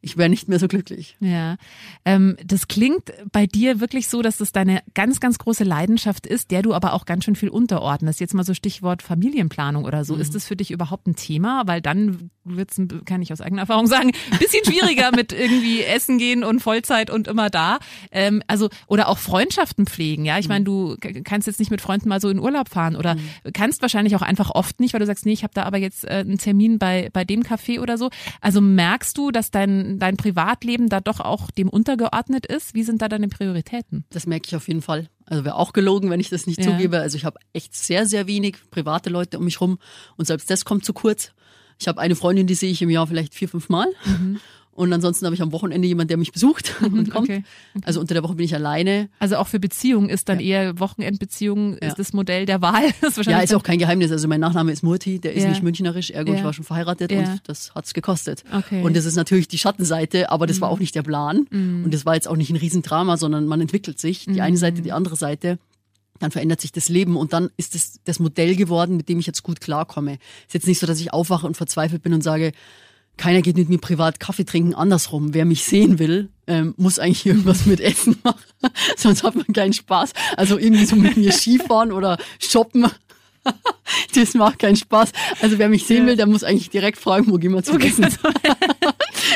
ich 0.00 0.16
wäre 0.16 0.28
nicht 0.28 0.48
mehr 0.48 0.60
so 0.60 0.68
glücklich. 0.68 1.16
Ja, 1.18 1.56
ähm, 2.04 2.36
das 2.44 2.68
klingt 2.68 3.12
bei 3.32 3.46
dir 3.46 3.80
wirklich 3.80 4.08
so, 4.08 4.22
dass 4.22 4.36
das 4.36 4.52
deine 4.52 4.82
ganz, 4.94 5.18
ganz 5.18 5.38
große 5.38 5.64
Leidenschaft 5.64 6.26
ist, 6.26 6.52
der 6.52 6.62
du 6.62 6.72
aber 6.72 6.92
auch 6.92 7.04
ganz 7.04 7.24
schön 7.24 7.34
viel 7.34 7.48
unterordnest. 7.48 8.20
Jetzt 8.20 8.34
mal 8.34 8.44
so 8.44 8.54
Stichwort 8.54 9.02
Familienplanung 9.02 9.84
oder 9.84 10.04
so. 10.04 10.14
Mhm. 10.14 10.20
Ist 10.20 10.34
das 10.36 10.46
für 10.46 10.54
dich 10.54 10.70
überhaupt 10.70 11.08
ein 11.08 11.16
Thema? 11.16 11.64
Weil 11.66 11.80
dann 11.80 12.30
wird's, 12.44 12.80
kann 13.06 13.22
ich 13.22 13.32
aus 13.32 13.40
eigener 13.40 13.62
Erfahrung 13.62 13.86
sagen, 13.86 14.12
ein 14.30 14.38
bisschen 14.38 14.64
schwieriger 14.64 15.10
mit 15.10 15.32
irgendwie 15.32 15.82
Essen 15.82 16.18
gehen 16.18 16.44
und 16.44 16.60
Vollzeit 16.60 17.10
und 17.10 17.26
immer 17.26 17.50
da. 17.50 17.78
Ähm, 18.12 18.42
also 18.46 18.68
oder 18.86 19.08
auch 19.08 19.18
Freundschaften 19.18 19.86
pflegen. 19.86 20.24
Ja, 20.24 20.38
ich 20.38 20.46
mhm. 20.46 20.54
meine, 20.54 20.64
du 20.64 20.96
kannst 21.24 21.48
jetzt 21.48 21.58
nicht 21.58 21.72
mit 21.72 21.80
Freunden 21.80 22.08
mal 22.08 22.20
so 22.20 22.28
in 22.28 22.38
Urlaub 22.38 22.68
fahren 22.68 22.94
oder 22.94 23.16
mhm. 23.16 23.52
kannst 23.52 23.82
wahrscheinlich 23.82 24.14
auch 24.14 24.22
einfach 24.22 24.50
oft 24.50 24.78
nicht, 24.78 24.92
weil 24.92 25.00
du 25.00 25.06
sagst, 25.06 25.26
nee, 25.26 25.32
ich 25.32 25.42
habe 25.42 25.54
da 25.54 25.64
aber 25.64 25.78
jetzt 25.78 26.04
äh, 26.04 26.18
einen 26.18 26.38
Termin 26.38 26.78
bei 26.78 27.10
bei 27.12 27.24
dem 27.24 27.42
Café 27.42 27.80
oder 27.80 27.98
so. 27.98 28.10
Also 28.40 28.60
merkst 28.60 29.18
du, 29.18 29.32
dass 29.32 29.50
dein 29.50 29.87
dein, 29.96 30.16
Privatleben 30.16 30.88
da 30.88 31.00
doch 31.00 31.20
auch 31.20 31.50
dem 31.50 31.68
untergeordnet 31.68 32.46
ist? 32.46 32.74
Wie 32.74 32.82
sind 32.82 33.02
da 33.02 33.08
deine 33.08 33.28
Prioritäten? 33.28 34.04
Das 34.10 34.26
merke 34.26 34.46
ich 34.48 34.56
auf 34.56 34.68
jeden 34.68 34.82
Fall. 34.82 35.08
Also 35.24 35.44
wäre 35.44 35.56
auch 35.56 35.72
gelogen, 35.72 36.10
wenn 36.10 36.20
ich 36.20 36.30
das 36.30 36.46
nicht 36.46 36.64
ja. 36.64 36.70
zugebe. 36.70 36.98
Also 37.00 37.16
ich 37.16 37.24
habe 37.24 37.38
echt 37.52 37.74
sehr, 37.74 38.06
sehr 38.06 38.26
wenig 38.26 38.56
private 38.70 39.10
Leute 39.10 39.38
um 39.38 39.44
mich 39.44 39.60
rum 39.60 39.78
und 40.16 40.26
selbst 40.26 40.50
das 40.50 40.64
kommt 40.64 40.84
zu 40.84 40.92
kurz. 40.92 41.32
Ich 41.78 41.86
habe 41.86 42.00
eine 42.00 42.16
Freundin, 42.16 42.46
die 42.46 42.54
sehe 42.54 42.70
ich 42.70 42.82
im 42.82 42.90
Jahr 42.90 43.06
vielleicht 43.06 43.34
vier, 43.34 43.48
fünf 43.48 43.68
Mal. 43.68 43.88
Mhm. 44.04 44.40
Und 44.78 44.92
ansonsten 44.92 45.26
habe 45.26 45.34
ich 45.34 45.42
am 45.42 45.50
Wochenende 45.50 45.88
jemanden, 45.88 46.06
der 46.06 46.18
mich 46.18 46.30
besucht 46.30 46.76
mhm, 46.80 47.00
und 47.00 47.10
kommt. 47.10 47.28
Okay, 47.28 47.42
okay. 47.74 47.84
Also 47.84 47.98
unter 47.98 48.14
der 48.14 48.22
Woche 48.22 48.36
bin 48.36 48.44
ich 48.44 48.54
alleine. 48.54 49.08
Also 49.18 49.36
auch 49.36 49.48
für 49.48 49.58
Beziehungen 49.58 50.08
ist 50.08 50.28
dann 50.28 50.38
ja. 50.38 50.62
eher 50.62 50.78
Wochenendbeziehung 50.78 51.72
ja. 51.72 51.88
ist 51.88 51.98
das 51.98 52.12
Modell 52.12 52.46
der 52.46 52.62
Wahl. 52.62 52.84
Ist 53.02 53.24
ja, 53.24 53.40
ist 53.40 53.54
auch 53.54 53.62
kein 53.64 53.78
Geheimnis. 53.78 54.12
Also 54.12 54.28
mein 54.28 54.38
Nachname 54.38 54.70
ist 54.70 54.82
Murti, 54.82 55.18
der 55.18 55.32
ist 55.32 55.42
ja. 55.42 55.48
nicht 55.48 55.62
münchnerisch, 55.62 56.10
ergo 56.10 56.32
ich 56.32 56.44
war 56.44 56.52
schon 56.52 56.64
verheiratet 56.64 57.10
und 57.10 57.40
das 57.46 57.74
hat's 57.74 57.94
gekostet. 57.94 58.44
Okay. 58.52 58.82
Und 58.82 58.96
das 58.96 59.04
ist 59.04 59.16
natürlich 59.16 59.48
die 59.48 59.58
Schattenseite, 59.58 60.30
aber 60.30 60.46
das 60.46 60.58
mhm. 60.58 60.60
war 60.62 60.70
auch 60.70 60.78
nicht 60.78 60.94
der 60.94 61.02
Plan. 61.02 61.46
Mhm. 61.50 61.84
Und 61.84 61.94
das 61.94 62.06
war 62.06 62.14
jetzt 62.14 62.28
auch 62.28 62.36
nicht 62.36 62.50
ein 62.50 62.56
Riesendrama, 62.56 63.16
sondern 63.16 63.46
man 63.46 63.60
entwickelt 63.60 63.98
sich. 63.98 64.26
Die 64.26 64.40
eine 64.40 64.56
Seite, 64.56 64.82
die 64.82 64.90
mhm. 64.90 64.96
andere 64.96 65.16
Seite 65.16 65.58
dann 66.18 66.30
verändert 66.30 66.60
sich 66.60 66.72
das 66.72 66.88
Leben 66.88 67.16
und 67.16 67.32
dann 67.32 67.50
ist 67.56 67.74
es 67.74 68.00
das 68.04 68.18
Modell 68.18 68.56
geworden, 68.56 68.96
mit 68.96 69.08
dem 69.08 69.20
ich 69.20 69.26
jetzt 69.26 69.42
gut 69.42 69.60
klarkomme. 69.60 70.18
Ist 70.46 70.54
jetzt 70.54 70.66
nicht 70.66 70.80
so, 70.80 70.86
dass 70.86 71.00
ich 71.00 71.12
aufwache 71.12 71.46
und 71.46 71.56
verzweifelt 71.56 72.02
bin 72.02 72.12
und 72.12 72.22
sage, 72.22 72.52
keiner 73.18 73.42
geht 73.42 73.56
mit 73.56 73.68
mir 73.68 73.78
privat 73.78 74.20
Kaffee 74.20 74.44
trinken. 74.44 74.74
Andersrum, 74.74 75.34
wer 75.34 75.44
mich 75.44 75.64
sehen 75.64 75.98
will, 75.98 76.30
ähm, 76.46 76.74
muss 76.76 76.98
eigentlich 76.98 77.26
irgendwas 77.26 77.66
mit 77.66 77.80
Essen 77.80 78.18
machen. 78.22 78.40
Sonst 78.96 79.22
hat 79.22 79.34
man 79.34 79.46
keinen 79.52 79.74
Spaß. 79.74 80.12
Also 80.36 80.58
irgendwie 80.58 80.86
so 80.86 80.96
mit 80.96 81.16
mir 81.16 81.32
Skifahren 81.32 81.92
oder 81.92 82.16
shoppen. 82.38 82.86
das 84.14 84.34
macht 84.34 84.58
keinen 84.58 84.76
Spaß. 84.76 85.12
Also 85.40 85.58
wer 85.58 85.68
mich 85.68 85.86
sehen 85.86 86.06
will, 86.06 86.16
der 86.16 86.26
muss 86.26 86.44
eigentlich 86.44 86.70
direkt 86.70 86.98
fragen, 86.98 87.30
wo 87.30 87.36
gehen 87.36 87.52
wir 87.52 87.62
zu 87.62 87.74
okay, 87.74 87.88
essen. 87.88 88.06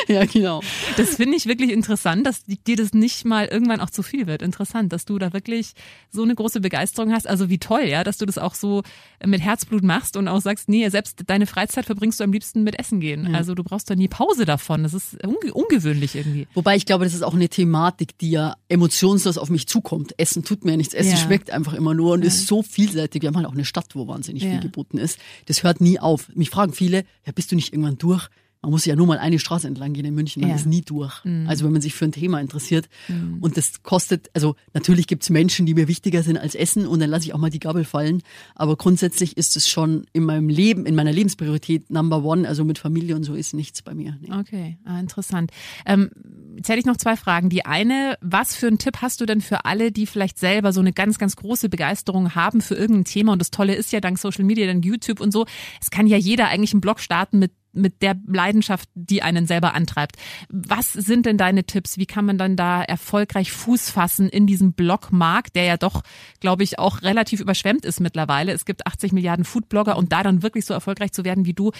Ja, 0.08 0.24
genau. 0.24 0.60
Das 0.96 1.16
finde 1.16 1.36
ich 1.36 1.46
wirklich 1.46 1.70
interessant, 1.70 2.26
dass 2.26 2.42
dir 2.44 2.76
das 2.76 2.92
nicht 2.92 3.24
mal 3.24 3.46
irgendwann 3.46 3.80
auch 3.80 3.90
zu 3.90 4.02
viel 4.02 4.26
wird. 4.26 4.42
Interessant, 4.42 4.92
dass 4.92 5.04
du 5.04 5.18
da 5.18 5.32
wirklich 5.32 5.72
so 6.10 6.22
eine 6.22 6.34
große 6.34 6.60
Begeisterung 6.60 7.12
hast. 7.12 7.28
Also 7.28 7.48
wie 7.48 7.58
toll, 7.58 7.84
ja, 7.84 8.04
dass 8.04 8.18
du 8.18 8.26
das 8.26 8.38
auch 8.38 8.54
so 8.54 8.82
mit 9.24 9.40
Herzblut 9.40 9.82
machst 9.82 10.16
und 10.16 10.28
auch 10.28 10.40
sagst, 10.40 10.68
nee, 10.68 10.88
selbst 10.88 11.22
deine 11.26 11.46
Freizeit 11.46 11.86
verbringst 11.86 12.20
du 12.20 12.24
am 12.24 12.32
liebsten 12.32 12.62
mit 12.64 12.78
Essen 12.78 13.00
gehen. 13.00 13.30
Ja. 13.30 13.38
Also 13.38 13.54
du 13.54 13.62
brauchst 13.62 13.90
da 13.90 13.94
nie 13.94 14.08
Pause 14.08 14.44
davon. 14.44 14.82
Das 14.82 14.94
ist 14.94 15.16
unge 15.24 15.52
ungewöhnlich 15.52 16.14
irgendwie. 16.14 16.46
Wobei 16.54 16.76
ich 16.76 16.86
glaube, 16.86 17.04
das 17.04 17.14
ist 17.14 17.22
auch 17.22 17.34
eine 17.34 17.48
Thematik, 17.48 18.18
die 18.18 18.30
ja 18.30 18.56
emotionslos 18.68 19.38
auf 19.38 19.50
mich 19.50 19.66
zukommt. 19.66 20.14
Essen 20.18 20.44
tut 20.44 20.64
mir 20.64 20.76
nichts. 20.76 20.94
Essen 20.94 21.12
ja. 21.12 21.16
schmeckt 21.16 21.50
einfach 21.50 21.74
immer 21.74 21.94
nur 21.94 22.12
und 22.14 22.22
ja. 22.22 22.28
ist 22.28 22.46
so 22.46 22.62
vielseitig. 22.62 23.22
Wir 23.22 23.28
haben 23.28 23.36
halt 23.36 23.46
auch 23.46 23.52
eine 23.52 23.64
Stadt, 23.64 23.94
wo 23.94 24.08
wahnsinnig 24.08 24.42
viel 24.42 24.60
geboten 24.60 24.98
ist. 24.98 25.18
Das 25.46 25.62
hört 25.62 25.80
nie 25.80 25.98
auf. 25.98 26.28
Mich 26.34 26.50
fragen 26.50 26.72
viele, 26.72 27.04
ja, 27.24 27.32
bist 27.32 27.52
du 27.52 27.56
nicht 27.56 27.72
irgendwann 27.72 27.98
durch? 27.98 28.28
Man 28.62 28.70
muss 28.70 28.84
ja 28.84 28.94
nur 28.94 29.08
mal 29.08 29.18
eine 29.18 29.40
Straße 29.40 29.66
entlang 29.66 29.92
gehen 29.92 30.04
in 30.04 30.14
München, 30.14 30.40
man 30.40 30.50
ja. 30.50 30.56
ist 30.56 30.66
nie 30.66 30.82
durch. 30.82 31.24
Mhm. 31.24 31.48
Also 31.48 31.64
wenn 31.64 31.72
man 31.72 31.82
sich 31.82 31.94
für 31.94 32.04
ein 32.04 32.12
Thema 32.12 32.40
interessiert. 32.40 32.88
Mhm. 33.08 33.38
Und 33.40 33.56
das 33.56 33.82
kostet, 33.82 34.30
also 34.34 34.54
natürlich 34.72 35.08
gibt's 35.08 35.30
Menschen, 35.30 35.66
die 35.66 35.74
mir 35.74 35.88
wichtiger 35.88 36.22
sind 36.22 36.38
als 36.38 36.54
Essen 36.54 36.86
und 36.86 37.00
dann 37.00 37.10
lasse 37.10 37.26
ich 37.26 37.34
auch 37.34 37.38
mal 37.38 37.50
die 37.50 37.58
Gabel 37.58 37.84
fallen. 37.84 38.22
Aber 38.54 38.76
grundsätzlich 38.76 39.36
ist 39.36 39.56
es 39.56 39.68
schon 39.68 40.06
in 40.12 40.22
meinem 40.22 40.48
Leben, 40.48 40.86
in 40.86 40.94
meiner 40.94 41.10
Lebenspriorität 41.10 41.90
Number 41.90 42.22
One. 42.22 42.46
Also 42.46 42.64
mit 42.64 42.78
Familie 42.78 43.16
und 43.16 43.24
so 43.24 43.34
ist 43.34 43.52
nichts 43.52 43.82
bei 43.82 43.94
mir. 43.94 44.16
Nee. 44.20 44.32
Okay, 44.32 44.78
ah, 44.84 45.00
interessant. 45.00 45.50
Ähm, 45.84 46.10
jetzt 46.56 46.68
hätte 46.68 46.78
ich 46.78 46.86
noch 46.86 46.96
zwei 46.96 47.16
Fragen. 47.16 47.48
Die 47.48 47.64
eine, 47.66 48.16
was 48.20 48.54
für 48.54 48.68
einen 48.68 48.78
Tipp 48.78 48.98
hast 49.02 49.20
du 49.20 49.26
denn 49.26 49.40
für 49.40 49.64
alle, 49.64 49.90
die 49.90 50.06
vielleicht 50.06 50.38
selber 50.38 50.72
so 50.72 50.80
eine 50.80 50.92
ganz, 50.92 51.18
ganz 51.18 51.34
große 51.34 51.68
Begeisterung 51.68 52.36
haben 52.36 52.60
für 52.60 52.76
irgendein 52.76 53.06
Thema? 53.06 53.32
Und 53.32 53.40
das 53.40 53.50
Tolle 53.50 53.74
ist 53.74 53.90
ja 53.90 54.00
dank 54.00 54.20
Social 54.20 54.44
Media, 54.44 54.68
dank 54.68 54.84
YouTube 54.84 55.20
und 55.20 55.32
so, 55.32 55.46
es 55.80 55.90
kann 55.90 56.06
ja 56.06 56.16
jeder 56.16 56.46
eigentlich 56.46 56.72
einen 56.72 56.80
Blog 56.80 57.00
starten 57.00 57.40
mit 57.40 57.50
mit 57.72 58.02
der 58.02 58.16
Leidenschaft, 58.26 58.88
die 58.94 59.22
einen 59.22 59.46
selber 59.46 59.74
antreibt. 59.74 60.16
Was 60.48 60.92
sind 60.92 61.26
denn 61.26 61.38
deine 61.38 61.64
Tipps? 61.64 61.98
Wie 61.98 62.06
kann 62.06 62.24
man 62.24 62.38
dann 62.38 62.56
da 62.56 62.82
erfolgreich 62.82 63.52
Fuß 63.52 63.90
fassen 63.90 64.28
in 64.28 64.46
diesem 64.46 64.72
Blogmarkt, 64.72 65.56
der 65.56 65.64
ja 65.64 65.76
doch, 65.76 66.02
glaube 66.40 66.62
ich, 66.62 66.78
auch 66.78 67.02
relativ 67.02 67.40
überschwemmt 67.40 67.84
ist 67.84 68.00
mittlerweile. 68.00 68.52
Es 68.52 68.64
gibt 68.64 68.86
80 68.86 69.12
Milliarden 69.12 69.44
Foodblogger 69.44 69.96
und 69.96 70.12
da 70.12 70.22
dann 70.22 70.42
wirklich 70.42 70.66
so 70.66 70.74
erfolgreich 70.74 71.12
zu 71.12 71.24
werden 71.24 71.46
wie 71.46 71.54
du, 71.54 71.72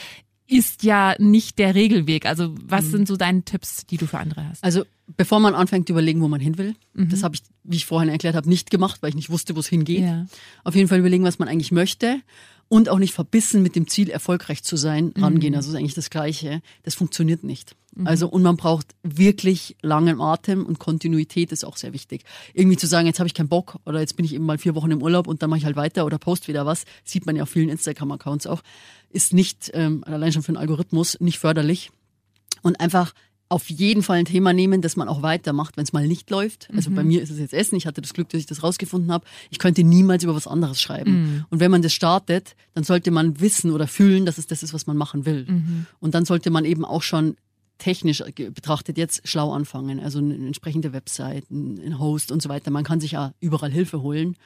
ist 0.47 0.83
ja 0.83 1.15
nicht 1.19 1.59
der 1.59 1.75
Regelweg. 1.75 2.27
Also 2.27 2.55
was 2.63 2.87
mhm. 2.87 2.91
sind 2.91 3.09
so 3.09 3.17
deine 3.17 3.43
Tipps, 3.43 3.87
die 3.87 3.97
du 3.97 4.07
für 4.07 4.19
andere 4.19 4.49
hast? 4.49 4.63
Also 4.63 4.85
bevor 5.17 5.41
man 5.41 5.55
anfängt, 5.55 5.89
überlegen, 5.89 6.21
wo 6.21 6.29
man 6.29 6.41
hin 6.41 6.59
will. 6.59 6.75
Mhm. 6.95 7.09
Das 7.09 7.23
habe 7.23 7.35
ich, 7.35 7.43
wie 7.65 7.77
ich 7.77 7.87
vorhin 7.87 8.09
erklärt 8.09 8.35
habe, 8.35 8.49
nicht 8.49 8.71
gemacht, 8.71 9.03
weil 9.03 9.11
ich 9.11 9.15
nicht 9.15 9.31
wusste, 9.31 9.57
wo 9.57 9.61
es 9.61 9.69
hingeht. 9.69 10.03
Ja. 10.03 10.27
Auf 10.65 10.75
jeden 10.75 10.89
Fall 10.89 10.99
überlegen, 10.99 11.25
was 11.25 11.39
man 11.39 11.49
eigentlich 11.49 11.73
möchte 11.73 12.21
und 12.73 12.89
auch 12.89 12.99
nicht 12.99 13.13
verbissen 13.13 13.63
mit 13.63 13.77
dem 13.77 13.87
Ziel, 13.87 14.09
erfolgreich 14.09 14.63
zu 14.63 14.77
sein, 14.77 15.13
rangehen. 15.19 15.53
Mhm. 15.53 15.59
Also 15.59 15.73
ist 15.73 15.77
eigentlich 15.77 15.93
das 15.93 16.09
Gleiche. 16.09 16.63
Das 16.85 16.95
funktioniert 16.95 17.45
nicht. 17.45 17.77
Mhm. 17.95 18.07
Also, 18.07 18.29
und 18.29 18.41
man 18.41 18.57
braucht 18.57 18.95
wirklich 19.03 19.77
langen 19.83 20.23
Atem 20.23 20.65
und 20.65 20.79
Kontinuität 20.79 21.53
ist 21.53 21.67
auch 21.67 21.77
sehr 21.77 21.93
wichtig. 21.93 22.25
Irgendwie 22.55 22.79
zu 22.79 22.87
sagen, 22.87 23.07
jetzt 23.07 23.19
habe 23.19 23.27
ich 23.27 23.35
keinen 23.35 23.51
Bock 23.51 23.79
oder 23.85 24.01
jetzt 24.01 24.17
bin 24.17 24.25
ich 24.25 24.33
eben 24.33 24.47
mal 24.47 24.57
vier 24.57 24.75
Wochen 24.75 24.91
im 24.91 25.03
Urlaub 25.03 25.27
und 25.27 25.43
dann 25.43 25.51
mache 25.51 25.59
ich 25.59 25.65
halt 25.67 25.77
weiter 25.77 26.07
oder 26.07 26.17
post 26.17 26.49
wieder 26.49 26.65
was, 26.65 26.87
sieht 27.05 27.27
man 27.27 27.37
ja 27.37 27.43
auf 27.43 27.51
vielen 27.51 27.69
Instagram-Accounts 27.69 28.47
auch, 28.47 28.63
ist 29.11 29.35
nicht, 29.35 29.71
ähm, 29.75 30.03
allein 30.05 30.33
schon 30.33 30.43
für 30.43 30.53
den 30.53 30.57
Algorithmus, 30.57 31.21
nicht 31.21 31.39
förderlich. 31.39 31.91
Und 32.63 32.81
einfach 32.81 33.13
auf 33.53 33.69
jeden 33.69 34.03
Fall 34.03 34.19
ein 34.19 34.25
Thema 34.25 34.53
nehmen, 34.53 34.81
das 34.81 34.97
man 34.97 35.09
auch 35.09 35.23
weitermacht, 35.23 35.77
wenn 35.77 35.85
es 35.85 35.93
mal 35.93 36.07
nicht 36.09 36.31
läuft. 36.31 36.69
Also 36.75 36.91
mhm. 36.91 36.95
bei 36.95 37.05
mir 37.05 37.23
ist 37.23 37.31
es 37.31 37.39
jetzt 37.39 37.53
Essen. 37.53 37.77
Ich 37.77 37.87
hatte 37.87 38.01
das 38.01 38.15
Glück, 38.15 38.31
dass 38.31 38.41
ich 38.41 38.47
das 38.47 38.63
rausgefunden 38.63 39.13
habe. 39.13 39.27
Ich 39.51 39.59
könnte 39.59 39.85
niemals 39.85 40.25
über 40.25 40.35
was 40.35 40.47
anderes 40.47 40.81
schreiben. 40.81 41.13
Mhm. 41.13 41.45
Und 41.51 41.61
wenn 41.61 41.71
man 41.71 41.83
das 41.83 41.93
startet, 41.93 42.57
dann 42.75 42.83
sollte 42.83 43.11
man 43.11 43.41
wissen 43.41 43.71
oder 43.71 43.87
fühlen, 43.87 44.25
dass 44.27 44.39
es 44.39 44.47
das 44.47 44.63
ist, 44.63 44.73
was 44.73 44.87
man 44.87 44.97
machen 44.97 45.27
will. 45.27 45.45
Mhm. 45.47 45.87
Und 46.01 46.15
dann 46.15 46.25
sollte 46.25 46.51
man 46.51 46.65
eben 46.65 46.85
auch 46.85 47.03
schon 47.03 47.37
technisch 47.79 48.23
betrachtet 48.37 48.97
jetzt 48.97 49.29
schlau 49.29 49.53
anfangen. 49.53 50.01
Also 50.01 50.19
eine 50.19 50.35
entsprechende 50.35 50.93
Website, 50.93 51.51
ein 51.51 51.99
Host 51.99 52.33
und 52.33 52.41
so 52.41 52.49
weiter. 52.49 52.71
Man 52.71 52.85
kann 52.85 53.01
sich 53.01 53.13
ja 53.13 53.35
überall 53.41 53.71
Hilfe 53.71 54.03
holen. 54.03 54.37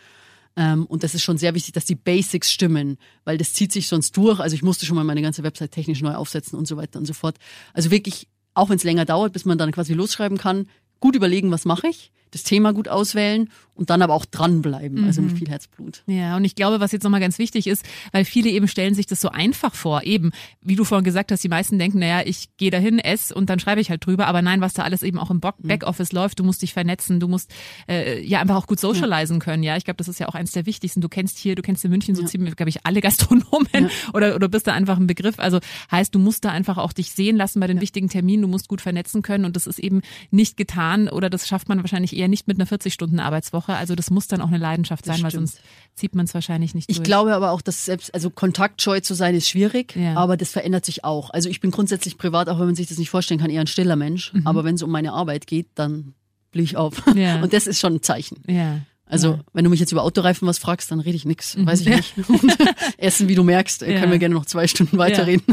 Ähm, 0.56 0.86
und 0.86 1.02
das 1.02 1.14
ist 1.14 1.22
schon 1.22 1.38
sehr 1.38 1.54
wichtig, 1.54 1.74
dass 1.74 1.84
die 1.84 1.94
Basics 1.94 2.50
stimmen, 2.50 2.96
weil 3.24 3.36
das 3.36 3.52
zieht 3.52 3.72
sich 3.72 3.88
sonst 3.88 4.16
durch. 4.16 4.40
Also 4.40 4.54
ich 4.54 4.62
musste 4.62 4.86
schon 4.86 4.96
mal 4.96 5.04
meine 5.04 5.22
ganze 5.22 5.42
Website 5.42 5.72
technisch 5.72 6.00
neu 6.00 6.14
aufsetzen 6.14 6.58
und 6.58 6.66
so 6.66 6.76
weiter 6.76 6.98
und 6.98 7.04
so 7.04 7.12
fort. 7.12 7.36
Also 7.74 7.90
wirklich 7.90 8.26
auch 8.56 8.70
wenn 8.70 8.76
es 8.76 8.84
länger 8.84 9.04
dauert, 9.04 9.32
bis 9.32 9.44
man 9.44 9.58
dann 9.58 9.72
quasi 9.72 9.94
losschreiben 9.94 10.38
kann, 10.38 10.68
gut 11.00 11.14
überlegen, 11.14 11.50
was 11.50 11.64
mache 11.64 11.88
ich 11.88 12.10
das 12.30 12.42
Thema 12.42 12.72
gut 12.72 12.88
auswählen 12.88 13.50
und 13.76 13.90
dann 13.90 14.02
aber 14.02 14.14
auch 14.14 14.24
dranbleiben, 14.24 15.04
also 15.04 15.20
mit 15.20 15.32
mhm. 15.32 15.36
viel 15.36 15.48
Herzblut. 15.48 16.02
Ja, 16.06 16.36
und 16.36 16.44
ich 16.44 16.54
glaube, 16.54 16.80
was 16.80 16.92
jetzt 16.92 17.02
nochmal 17.02 17.20
ganz 17.20 17.38
wichtig 17.38 17.66
ist, 17.66 17.84
weil 18.10 18.24
viele 18.24 18.48
eben 18.50 18.68
stellen 18.68 18.94
sich 18.94 19.06
das 19.06 19.20
so 19.20 19.28
einfach 19.28 19.74
vor, 19.74 20.02
eben, 20.04 20.32
wie 20.62 20.76
du 20.76 20.84
vorhin 20.84 21.04
gesagt 21.04 21.30
hast, 21.30 21.44
die 21.44 21.48
meisten 21.48 21.78
denken, 21.78 21.98
naja, 21.98 22.22
ich 22.24 22.48
gehe 22.56 22.70
dahin, 22.70 22.98
esse 22.98 23.34
und 23.34 23.50
dann 23.50 23.58
schreibe 23.58 23.80
ich 23.80 23.90
halt 23.90 24.04
drüber, 24.04 24.26
aber 24.26 24.40
nein, 24.40 24.62
was 24.62 24.72
da 24.72 24.82
alles 24.82 25.02
eben 25.02 25.18
auch 25.18 25.30
im 25.30 25.36
mhm. 25.36 25.68
Backoffice 25.68 26.12
mhm. 26.12 26.18
läuft, 26.18 26.38
du 26.38 26.44
musst 26.44 26.62
dich 26.62 26.72
vernetzen, 26.72 27.20
du 27.20 27.28
musst 27.28 27.52
äh, 27.86 28.24
ja 28.24 28.40
einfach 28.40 28.56
auch 28.56 28.66
gut 28.66 28.80
socialisen 28.80 29.40
können, 29.40 29.62
ja, 29.62 29.76
ich 29.76 29.84
glaube, 29.84 29.98
das 29.98 30.08
ist 30.08 30.18
ja 30.18 30.28
auch 30.28 30.34
eins 30.34 30.52
der 30.52 30.64
wichtigsten, 30.64 31.02
du 31.02 31.08
kennst 31.10 31.38
hier, 31.38 31.54
du 31.54 31.62
kennst 31.62 31.84
in 31.84 31.90
München 31.90 32.14
so 32.14 32.22
ja. 32.22 32.28
ziemlich, 32.28 32.56
glaube 32.56 32.70
ich, 32.70 32.86
alle 32.86 33.02
Gastronomen 33.02 33.68
ja. 33.74 33.88
oder, 34.14 34.34
oder 34.34 34.48
bist 34.48 34.66
da 34.66 34.72
einfach 34.72 34.96
ein 34.96 35.06
Begriff, 35.06 35.38
also 35.38 35.60
heißt, 35.90 36.14
du 36.14 36.18
musst 36.18 36.46
da 36.46 36.50
einfach 36.50 36.78
auch 36.78 36.94
dich 36.94 37.12
sehen 37.12 37.36
lassen 37.36 37.60
bei 37.60 37.66
den 37.66 37.76
ja. 37.76 37.82
wichtigen 37.82 38.08
Terminen, 38.08 38.42
du 38.42 38.48
musst 38.48 38.68
gut 38.68 38.80
vernetzen 38.80 39.20
können 39.20 39.44
und 39.44 39.54
das 39.54 39.66
ist 39.66 39.78
eben 39.78 40.00
nicht 40.30 40.56
getan 40.56 41.08
oder 41.08 41.28
das 41.28 41.46
schafft 41.46 41.68
man 41.68 41.82
wahrscheinlich 41.82 42.15
eher 42.16 42.28
nicht 42.28 42.48
mit 42.48 42.58
einer 42.58 42.66
40 42.66 42.92
Stunden 42.92 43.20
Arbeitswoche. 43.20 43.74
Also 43.74 43.94
das 43.94 44.10
muss 44.10 44.26
dann 44.26 44.40
auch 44.40 44.48
eine 44.48 44.58
Leidenschaft 44.58 45.04
sein, 45.04 45.22
weil 45.22 45.30
sonst 45.30 45.60
zieht 45.94 46.14
man 46.14 46.26
es 46.26 46.34
wahrscheinlich 46.34 46.74
nicht 46.74 46.88
durch. 46.88 46.98
Ich 46.98 47.04
glaube 47.04 47.34
aber 47.34 47.52
auch, 47.52 47.62
dass 47.62 47.84
selbst, 47.84 48.14
also 48.14 48.30
kontaktscheu 48.30 49.00
zu 49.00 49.14
sein 49.14 49.34
ist 49.34 49.48
schwierig, 49.48 49.94
ja. 49.96 50.14
aber 50.14 50.36
das 50.36 50.50
verändert 50.50 50.84
sich 50.84 51.04
auch. 51.04 51.30
Also 51.30 51.48
ich 51.48 51.60
bin 51.60 51.70
grundsätzlich 51.70 52.18
privat, 52.18 52.48
auch 52.48 52.58
wenn 52.58 52.66
man 52.66 52.74
sich 52.74 52.86
das 52.88 52.98
nicht 52.98 53.10
vorstellen 53.10 53.40
kann, 53.40 53.50
eher 53.50 53.60
ein 53.60 53.66
stiller 53.66 53.96
Mensch. 53.96 54.32
Mhm. 54.32 54.46
Aber 54.46 54.64
wenn 54.64 54.74
es 54.74 54.82
um 54.82 54.90
meine 54.90 55.12
Arbeit 55.12 55.46
geht, 55.46 55.68
dann 55.74 56.14
blühe 56.52 56.64
ich 56.64 56.76
auf. 56.76 57.02
Ja. 57.14 57.40
Und 57.42 57.52
das 57.52 57.66
ist 57.66 57.80
schon 57.80 57.94
ein 57.94 58.02
Zeichen. 58.02 58.42
Ja. 58.46 58.80
Also, 59.08 59.34
ja. 59.34 59.40
wenn 59.52 59.62
du 59.64 59.70
mich 59.70 59.78
jetzt 59.78 59.92
über 59.92 60.02
Autoreifen 60.02 60.48
was 60.48 60.58
fragst, 60.58 60.90
dann 60.90 60.98
rede 60.98 61.16
ich 61.16 61.24
nix, 61.24 61.56
mhm. 61.56 61.66
weiß 61.66 61.82
ich 61.82 61.88
nicht. 61.88 62.14
Und 62.28 62.56
Essen, 62.98 63.28
wie 63.28 63.36
du 63.36 63.44
merkst, 63.44 63.82
ja. 63.82 64.00
können 64.00 64.10
wir 64.10 64.18
gerne 64.18 64.34
noch 64.34 64.46
zwei 64.46 64.66
Stunden 64.66 64.98
weiterreden. 64.98 65.44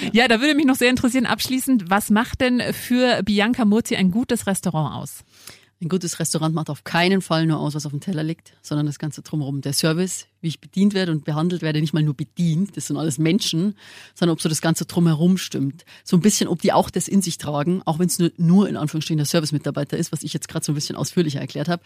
Ja. 0.00 0.22
ja, 0.22 0.28
da 0.28 0.40
würde 0.40 0.54
mich 0.54 0.64
noch 0.64 0.76
sehr 0.76 0.90
interessieren, 0.90 1.26
abschließend, 1.26 1.90
was 1.90 2.10
macht 2.10 2.40
denn 2.40 2.62
für 2.72 3.22
Bianca 3.22 3.64
Murzi 3.66 3.96
ein 3.96 4.10
gutes 4.10 4.46
Restaurant 4.46 4.94
aus? 4.94 5.18
Ein 5.84 5.90
gutes 5.90 6.18
Restaurant 6.18 6.54
macht 6.54 6.70
auf 6.70 6.82
keinen 6.82 7.20
Fall 7.20 7.44
nur 7.44 7.60
aus, 7.60 7.74
was 7.74 7.84
auf 7.84 7.92
dem 7.92 8.00
Teller 8.00 8.22
liegt, 8.22 8.54
sondern 8.62 8.86
das 8.86 8.98
Ganze 8.98 9.20
drumherum. 9.20 9.60
Der 9.60 9.74
Service, 9.74 10.28
wie 10.44 10.48
ich 10.48 10.60
bedient 10.60 10.94
werde 10.94 11.10
und 11.10 11.24
behandelt 11.24 11.62
werde, 11.62 11.80
nicht 11.80 11.94
mal 11.94 12.02
nur 12.02 12.14
bedient, 12.14 12.76
das 12.76 12.86
sind 12.86 12.96
alles 12.96 13.18
Menschen, 13.18 13.74
sondern 14.14 14.34
ob 14.34 14.40
so 14.40 14.48
das 14.48 14.60
Ganze 14.60 14.84
drumherum 14.84 15.38
stimmt. 15.38 15.84
So 16.04 16.16
ein 16.16 16.20
bisschen, 16.20 16.48
ob 16.48 16.62
die 16.62 16.72
auch 16.72 16.90
das 16.90 17.08
in 17.08 17.22
sich 17.22 17.38
tragen, 17.38 17.82
auch 17.84 17.98
wenn 17.98 18.06
es 18.06 18.18
nur, 18.18 18.30
nur 18.36 18.68
in 18.68 18.76
Anführungsstrichen 18.76 19.18
der 19.18 19.26
Servicemitarbeiter 19.26 19.96
ist, 19.96 20.12
was 20.12 20.22
ich 20.22 20.32
jetzt 20.32 20.48
gerade 20.48 20.64
so 20.64 20.72
ein 20.72 20.76
bisschen 20.76 20.94
ausführlicher 20.94 21.40
erklärt 21.40 21.68
habe, 21.68 21.82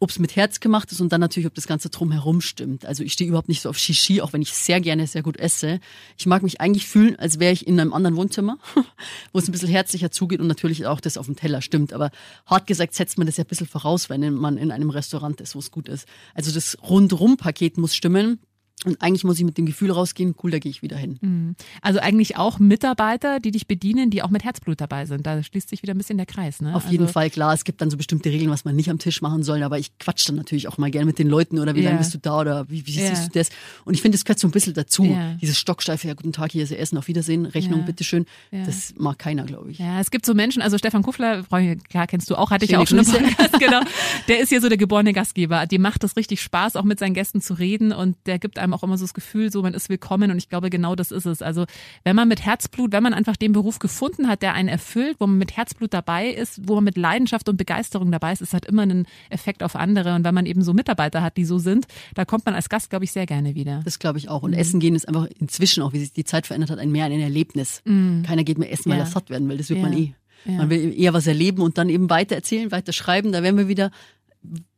ob 0.00 0.10
es 0.10 0.18
mit 0.18 0.36
Herz 0.36 0.60
gemacht 0.60 0.92
ist 0.92 1.00
und 1.00 1.12
dann 1.12 1.20
natürlich, 1.20 1.46
ob 1.46 1.54
das 1.54 1.66
Ganze 1.66 1.90
drumherum 1.90 2.40
stimmt. 2.40 2.86
Also 2.86 3.02
ich 3.02 3.12
stehe 3.12 3.28
überhaupt 3.28 3.48
nicht 3.48 3.62
so 3.62 3.68
auf 3.68 3.78
Shishi, 3.78 4.20
auch 4.20 4.32
wenn 4.32 4.42
ich 4.42 4.52
sehr 4.52 4.80
gerne 4.80 5.06
sehr 5.06 5.22
gut 5.22 5.36
esse. 5.36 5.80
Ich 6.16 6.26
mag 6.26 6.42
mich 6.42 6.60
eigentlich 6.60 6.86
fühlen, 6.86 7.16
als 7.18 7.40
wäre 7.40 7.52
ich 7.52 7.66
in 7.66 7.80
einem 7.80 7.92
anderen 7.92 8.16
Wohnzimmer, 8.16 8.58
wo 9.32 9.38
es 9.38 9.48
ein 9.48 9.52
bisschen 9.52 9.68
herzlicher 9.68 10.10
zugeht 10.10 10.40
und 10.40 10.46
natürlich 10.46 10.86
auch 10.86 11.00
das 11.00 11.18
auf 11.18 11.26
dem 11.26 11.34
Teller 11.34 11.62
stimmt. 11.62 11.92
Aber 11.92 12.10
hart 12.46 12.68
gesagt 12.68 12.94
setzt 12.94 13.18
man 13.18 13.26
das 13.26 13.38
ja 13.38 13.44
ein 13.44 13.48
bisschen 13.48 13.66
voraus, 13.66 14.08
wenn 14.08 14.34
man 14.34 14.56
in 14.56 14.70
einem 14.70 14.90
Restaurant 14.90 15.40
ist, 15.40 15.56
wo 15.56 15.58
es 15.58 15.72
gut 15.72 15.88
ist. 15.88 16.06
Also 16.34 16.52
das 16.52 16.78
Rundrum-Paket 16.88 17.76
muss 17.76 17.87
stimmen. 17.92 18.38
Und 18.84 19.00
eigentlich 19.02 19.24
muss 19.24 19.38
ich 19.38 19.44
mit 19.44 19.58
dem 19.58 19.66
Gefühl 19.66 19.90
rausgehen, 19.90 20.34
cool, 20.42 20.50
da 20.50 20.58
gehe 20.58 20.70
ich 20.70 20.82
wieder 20.82 20.96
hin. 20.96 21.18
Mhm. 21.20 21.56
Also 21.82 22.00
eigentlich 22.00 22.36
auch 22.36 22.58
Mitarbeiter, 22.58 23.40
die 23.40 23.50
dich 23.50 23.66
bedienen, 23.66 24.10
die 24.10 24.22
auch 24.22 24.30
mit 24.30 24.44
Herzblut 24.44 24.80
dabei 24.80 25.06
sind. 25.06 25.26
Da 25.26 25.42
schließt 25.42 25.68
sich 25.68 25.82
wieder 25.82 25.94
ein 25.94 25.98
bisschen 25.98 26.16
der 26.16 26.26
Kreis. 26.26 26.60
Ne? 26.60 26.70
Auf 26.74 26.84
also 26.84 26.92
jeden 26.92 27.08
Fall, 27.08 27.30
klar. 27.30 27.54
Es 27.54 27.64
gibt 27.64 27.80
dann 27.80 27.90
so 27.90 27.96
bestimmte 27.96 28.30
Regeln, 28.30 28.50
was 28.50 28.64
man 28.64 28.76
nicht 28.76 28.90
am 28.90 28.98
Tisch 28.98 29.22
machen 29.22 29.42
soll. 29.42 29.62
Aber 29.62 29.78
ich 29.78 29.96
quatsch 29.98 30.28
dann 30.28 30.36
natürlich 30.36 30.68
auch 30.68 30.78
mal 30.78 30.90
gerne 30.90 31.06
mit 31.06 31.18
den 31.18 31.28
Leuten 31.28 31.58
oder 31.58 31.74
wie 31.74 31.80
yeah. 31.80 31.90
lange 31.90 31.98
bist 31.98 32.14
du 32.14 32.18
da 32.18 32.40
oder 32.40 32.68
wie, 32.68 32.86
wie 32.86 32.98
yeah. 32.98 33.14
siehst 33.14 33.34
du 33.34 33.38
das? 33.38 33.50
Und 33.84 33.94
ich 33.94 34.02
finde, 34.02 34.16
das 34.16 34.24
gehört 34.24 34.38
so 34.38 34.48
ein 34.48 34.52
bisschen 34.52 34.74
dazu. 34.74 35.04
Yeah. 35.04 35.34
Dieses 35.40 35.58
Stocksteife, 35.58 36.06
ja, 36.06 36.14
guten 36.14 36.32
Tag, 36.32 36.52
hier 36.52 36.64
ist 36.64 36.70
Ihr 36.70 36.78
Essen, 36.78 36.98
auf 36.98 37.08
Wiedersehen, 37.08 37.46
Rechnung, 37.46 37.84
bitteschön. 37.84 38.26
Das 38.50 38.94
mag 38.96 39.18
keiner, 39.18 39.44
glaube 39.44 39.70
ich. 39.70 39.78
Ja, 39.78 40.00
es 40.00 40.10
gibt 40.10 40.26
so 40.26 40.34
Menschen, 40.34 40.62
also 40.62 40.78
Stefan 40.78 41.02
Kuffler, 41.02 41.42
klar 41.88 42.06
kennst 42.06 42.30
du 42.30 42.36
auch, 42.36 42.50
hatte 42.50 42.64
ich 42.64 42.70
ja 42.70 42.78
auch 42.78 42.86
schon 42.86 42.98
im 42.98 43.04
Podcast, 43.04 43.52
genau. 43.58 43.80
Der 44.28 44.40
ist 44.40 44.48
hier 44.48 44.60
so 44.60 44.68
der 44.68 44.78
geborene 44.78 45.12
Gastgeber. 45.12 45.66
Dem 45.66 45.82
macht 45.82 46.04
es 46.04 46.16
richtig 46.16 46.40
Spaß, 46.40 46.76
auch 46.76 46.84
mit 46.84 46.98
seinen 46.98 47.14
Gästen 47.14 47.40
zu 47.40 47.54
reden 47.54 47.92
und 47.92 48.16
der 48.26 48.38
gibt 48.38 48.58
einem 48.58 48.67
auch 48.74 48.82
immer 48.82 48.98
so 48.98 49.04
das 49.04 49.14
Gefühl, 49.14 49.50
so 49.50 49.62
man 49.62 49.74
ist 49.74 49.88
willkommen 49.88 50.30
und 50.30 50.38
ich 50.38 50.48
glaube, 50.48 50.70
genau 50.70 50.94
das 50.94 51.10
ist 51.10 51.26
es. 51.26 51.42
Also 51.42 51.64
wenn 52.04 52.16
man 52.16 52.28
mit 52.28 52.44
Herzblut, 52.44 52.92
wenn 52.92 53.02
man 53.02 53.14
einfach 53.14 53.36
den 53.36 53.52
Beruf 53.52 53.78
gefunden 53.78 54.28
hat, 54.28 54.42
der 54.42 54.54
einen 54.54 54.68
erfüllt, 54.68 55.16
wo 55.18 55.26
man 55.26 55.38
mit 55.38 55.56
Herzblut 55.56 55.94
dabei 55.94 56.28
ist, 56.28 56.60
wo 56.68 56.74
man 56.76 56.84
mit 56.84 56.96
Leidenschaft 56.96 57.48
und 57.48 57.56
Begeisterung 57.56 58.10
dabei 58.10 58.32
ist, 58.32 58.42
ist 58.42 58.52
halt 58.52 58.66
immer 58.66 58.82
einen 58.82 59.06
Effekt 59.30 59.62
auf 59.62 59.76
andere. 59.76 60.14
Und 60.14 60.24
wenn 60.24 60.34
man 60.34 60.46
eben 60.46 60.62
so 60.62 60.72
Mitarbeiter 60.72 61.22
hat, 61.22 61.36
die 61.36 61.44
so 61.44 61.58
sind, 61.58 61.86
da 62.14 62.24
kommt 62.24 62.46
man 62.46 62.54
als 62.54 62.68
Gast, 62.68 62.90
glaube 62.90 63.04
ich, 63.04 63.12
sehr 63.12 63.26
gerne 63.26 63.54
wieder. 63.54 63.80
Das 63.84 63.98
glaube 63.98 64.18
ich 64.18 64.28
auch. 64.28 64.42
Und 64.42 64.52
mhm. 64.52 64.58
Essen 64.58 64.80
gehen 64.80 64.94
ist 64.94 65.08
einfach 65.08 65.26
inzwischen 65.38 65.82
auch, 65.82 65.92
wie 65.92 66.00
sich 66.00 66.12
die 66.12 66.24
Zeit 66.24 66.46
verändert 66.46 66.70
hat, 66.70 66.78
ein 66.78 66.90
mehr 66.90 67.06
ein 67.06 67.20
Erlebnis. 67.20 67.82
Mhm. 67.84 68.22
Keiner 68.26 68.44
geht 68.44 68.58
mehr 68.58 68.72
essen, 68.72 68.90
weil 68.90 68.98
ja. 68.98 69.04
er 69.04 69.10
satt 69.10 69.30
werden 69.30 69.48
will. 69.48 69.56
Das 69.56 69.68
wird 69.68 69.80
ja. 69.80 69.88
man 69.88 69.96
eh. 69.96 70.14
Ja. 70.44 70.58
Man 70.58 70.70
will 70.70 70.94
eher 70.98 71.12
was 71.12 71.26
erleben 71.26 71.62
und 71.62 71.78
dann 71.78 71.88
eben 71.88 72.08
weiter 72.10 72.36
erzählen, 72.36 72.70
weiter 72.70 72.92
schreiben. 72.92 73.32
Da 73.32 73.42
wären 73.42 73.56
wir 73.56 73.68
wieder 73.68 73.90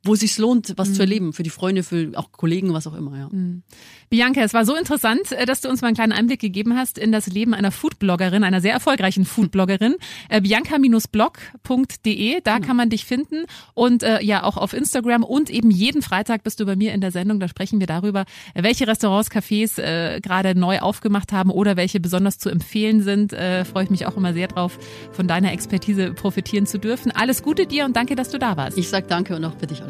wo 0.03 0.15
es 0.15 0.21
sich 0.21 0.39
lohnt, 0.39 0.75
was 0.77 0.91
mhm. 0.91 0.95
zu 0.95 1.01
erleben, 1.03 1.33
für 1.33 1.43
die 1.43 1.51
Freunde, 1.51 1.83
für 1.83 2.13
auch 2.15 2.33
Kollegen, 2.33 2.73
was 2.73 2.87
auch 2.87 2.95
immer, 2.95 3.19
ja. 3.19 3.29
Mhm. 3.31 3.63
Bianca, 4.09 4.41
es 4.41 4.55
war 4.55 4.65
so 4.65 4.75
interessant, 4.75 5.33
äh, 5.33 5.47
dass 5.47 5.61
du 5.61 5.69
uns 5.69 5.83
mal 5.83 5.89
einen 5.89 5.97
kleinen 5.97 6.13
Einblick 6.13 6.41
gegeben 6.41 6.77
hast 6.77 6.99
in 6.99 7.13
das 7.13 7.27
Leben 7.27 7.55
einer 7.55 7.71
Foodbloggerin, 7.71 8.43
einer 8.43 8.61
sehr 8.61 8.73
erfolgreichen 8.73 9.25
Foodbloggerin. 9.25 9.97
Äh, 10.29 10.41
Bianca-blog.de, 10.41 12.41
da 12.43 12.57
genau. 12.57 12.67
kann 12.67 12.77
man 12.77 12.89
dich 12.89 13.05
finden 13.05 13.45
und 13.75 14.03
äh, 14.03 14.23
ja 14.23 14.43
auch 14.43 14.57
auf 14.57 14.73
Instagram 14.73 15.23
und 15.23 15.51
eben 15.51 15.71
jeden 15.71 16.03
Freitag 16.03 16.43
bist 16.45 16.61
du 16.61 16.67
bei 16.67 16.77
mir 16.77 16.95
in 16.95 17.01
der 17.01 17.13
Sendung, 17.13 17.39
da 17.39 17.49
sprechen 17.49 17.79
wir 17.79 17.87
darüber, 17.87 18.25
welche 18.55 18.87
Restaurants, 18.87 19.31
Cafés 19.31 19.79
äh, 19.79 20.21
gerade 20.21 20.59
neu 20.59 20.81
aufgemacht 20.81 21.33
haben 21.33 21.51
oder 21.51 21.77
welche 21.77 22.01
besonders 22.01 22.39
zu 22.39 22.49
empfehlen 22.49 23.03
sind. 23.03 23.33
Äh, 23.33 23.65
Freue 23.65 23.85
ich 23.85 23.91
mich 23.91 24.07
auch 24.07 24.17
immer 24.17 24.33
sehr 24.33 24.49
drauf, 24.49 24.79
von 25.13 25.29
deiner 25.29 25.53
Expertise 25.53 26.13
profitieren 26.15 26.67
zu 26.67 26.79
dürfen. 26.79 27.13
Alles 27.13 27.43
Gute 27.43 27.67
dir 27.67 27.85
und 27.85 27.97
danke, 27.97 28.17
dass 28.17 28.31
du 28.31 28.39
da 28.39 28.57
warst. 28.57 28.79
Ich 28.79 28.89
sag 28.89 29.09
danke 29.09 29.37
und 29.37 29.45
auch 29.45 29.57
für 29.59 29.67
dich 29.67 29.83
alles 29.83 29.90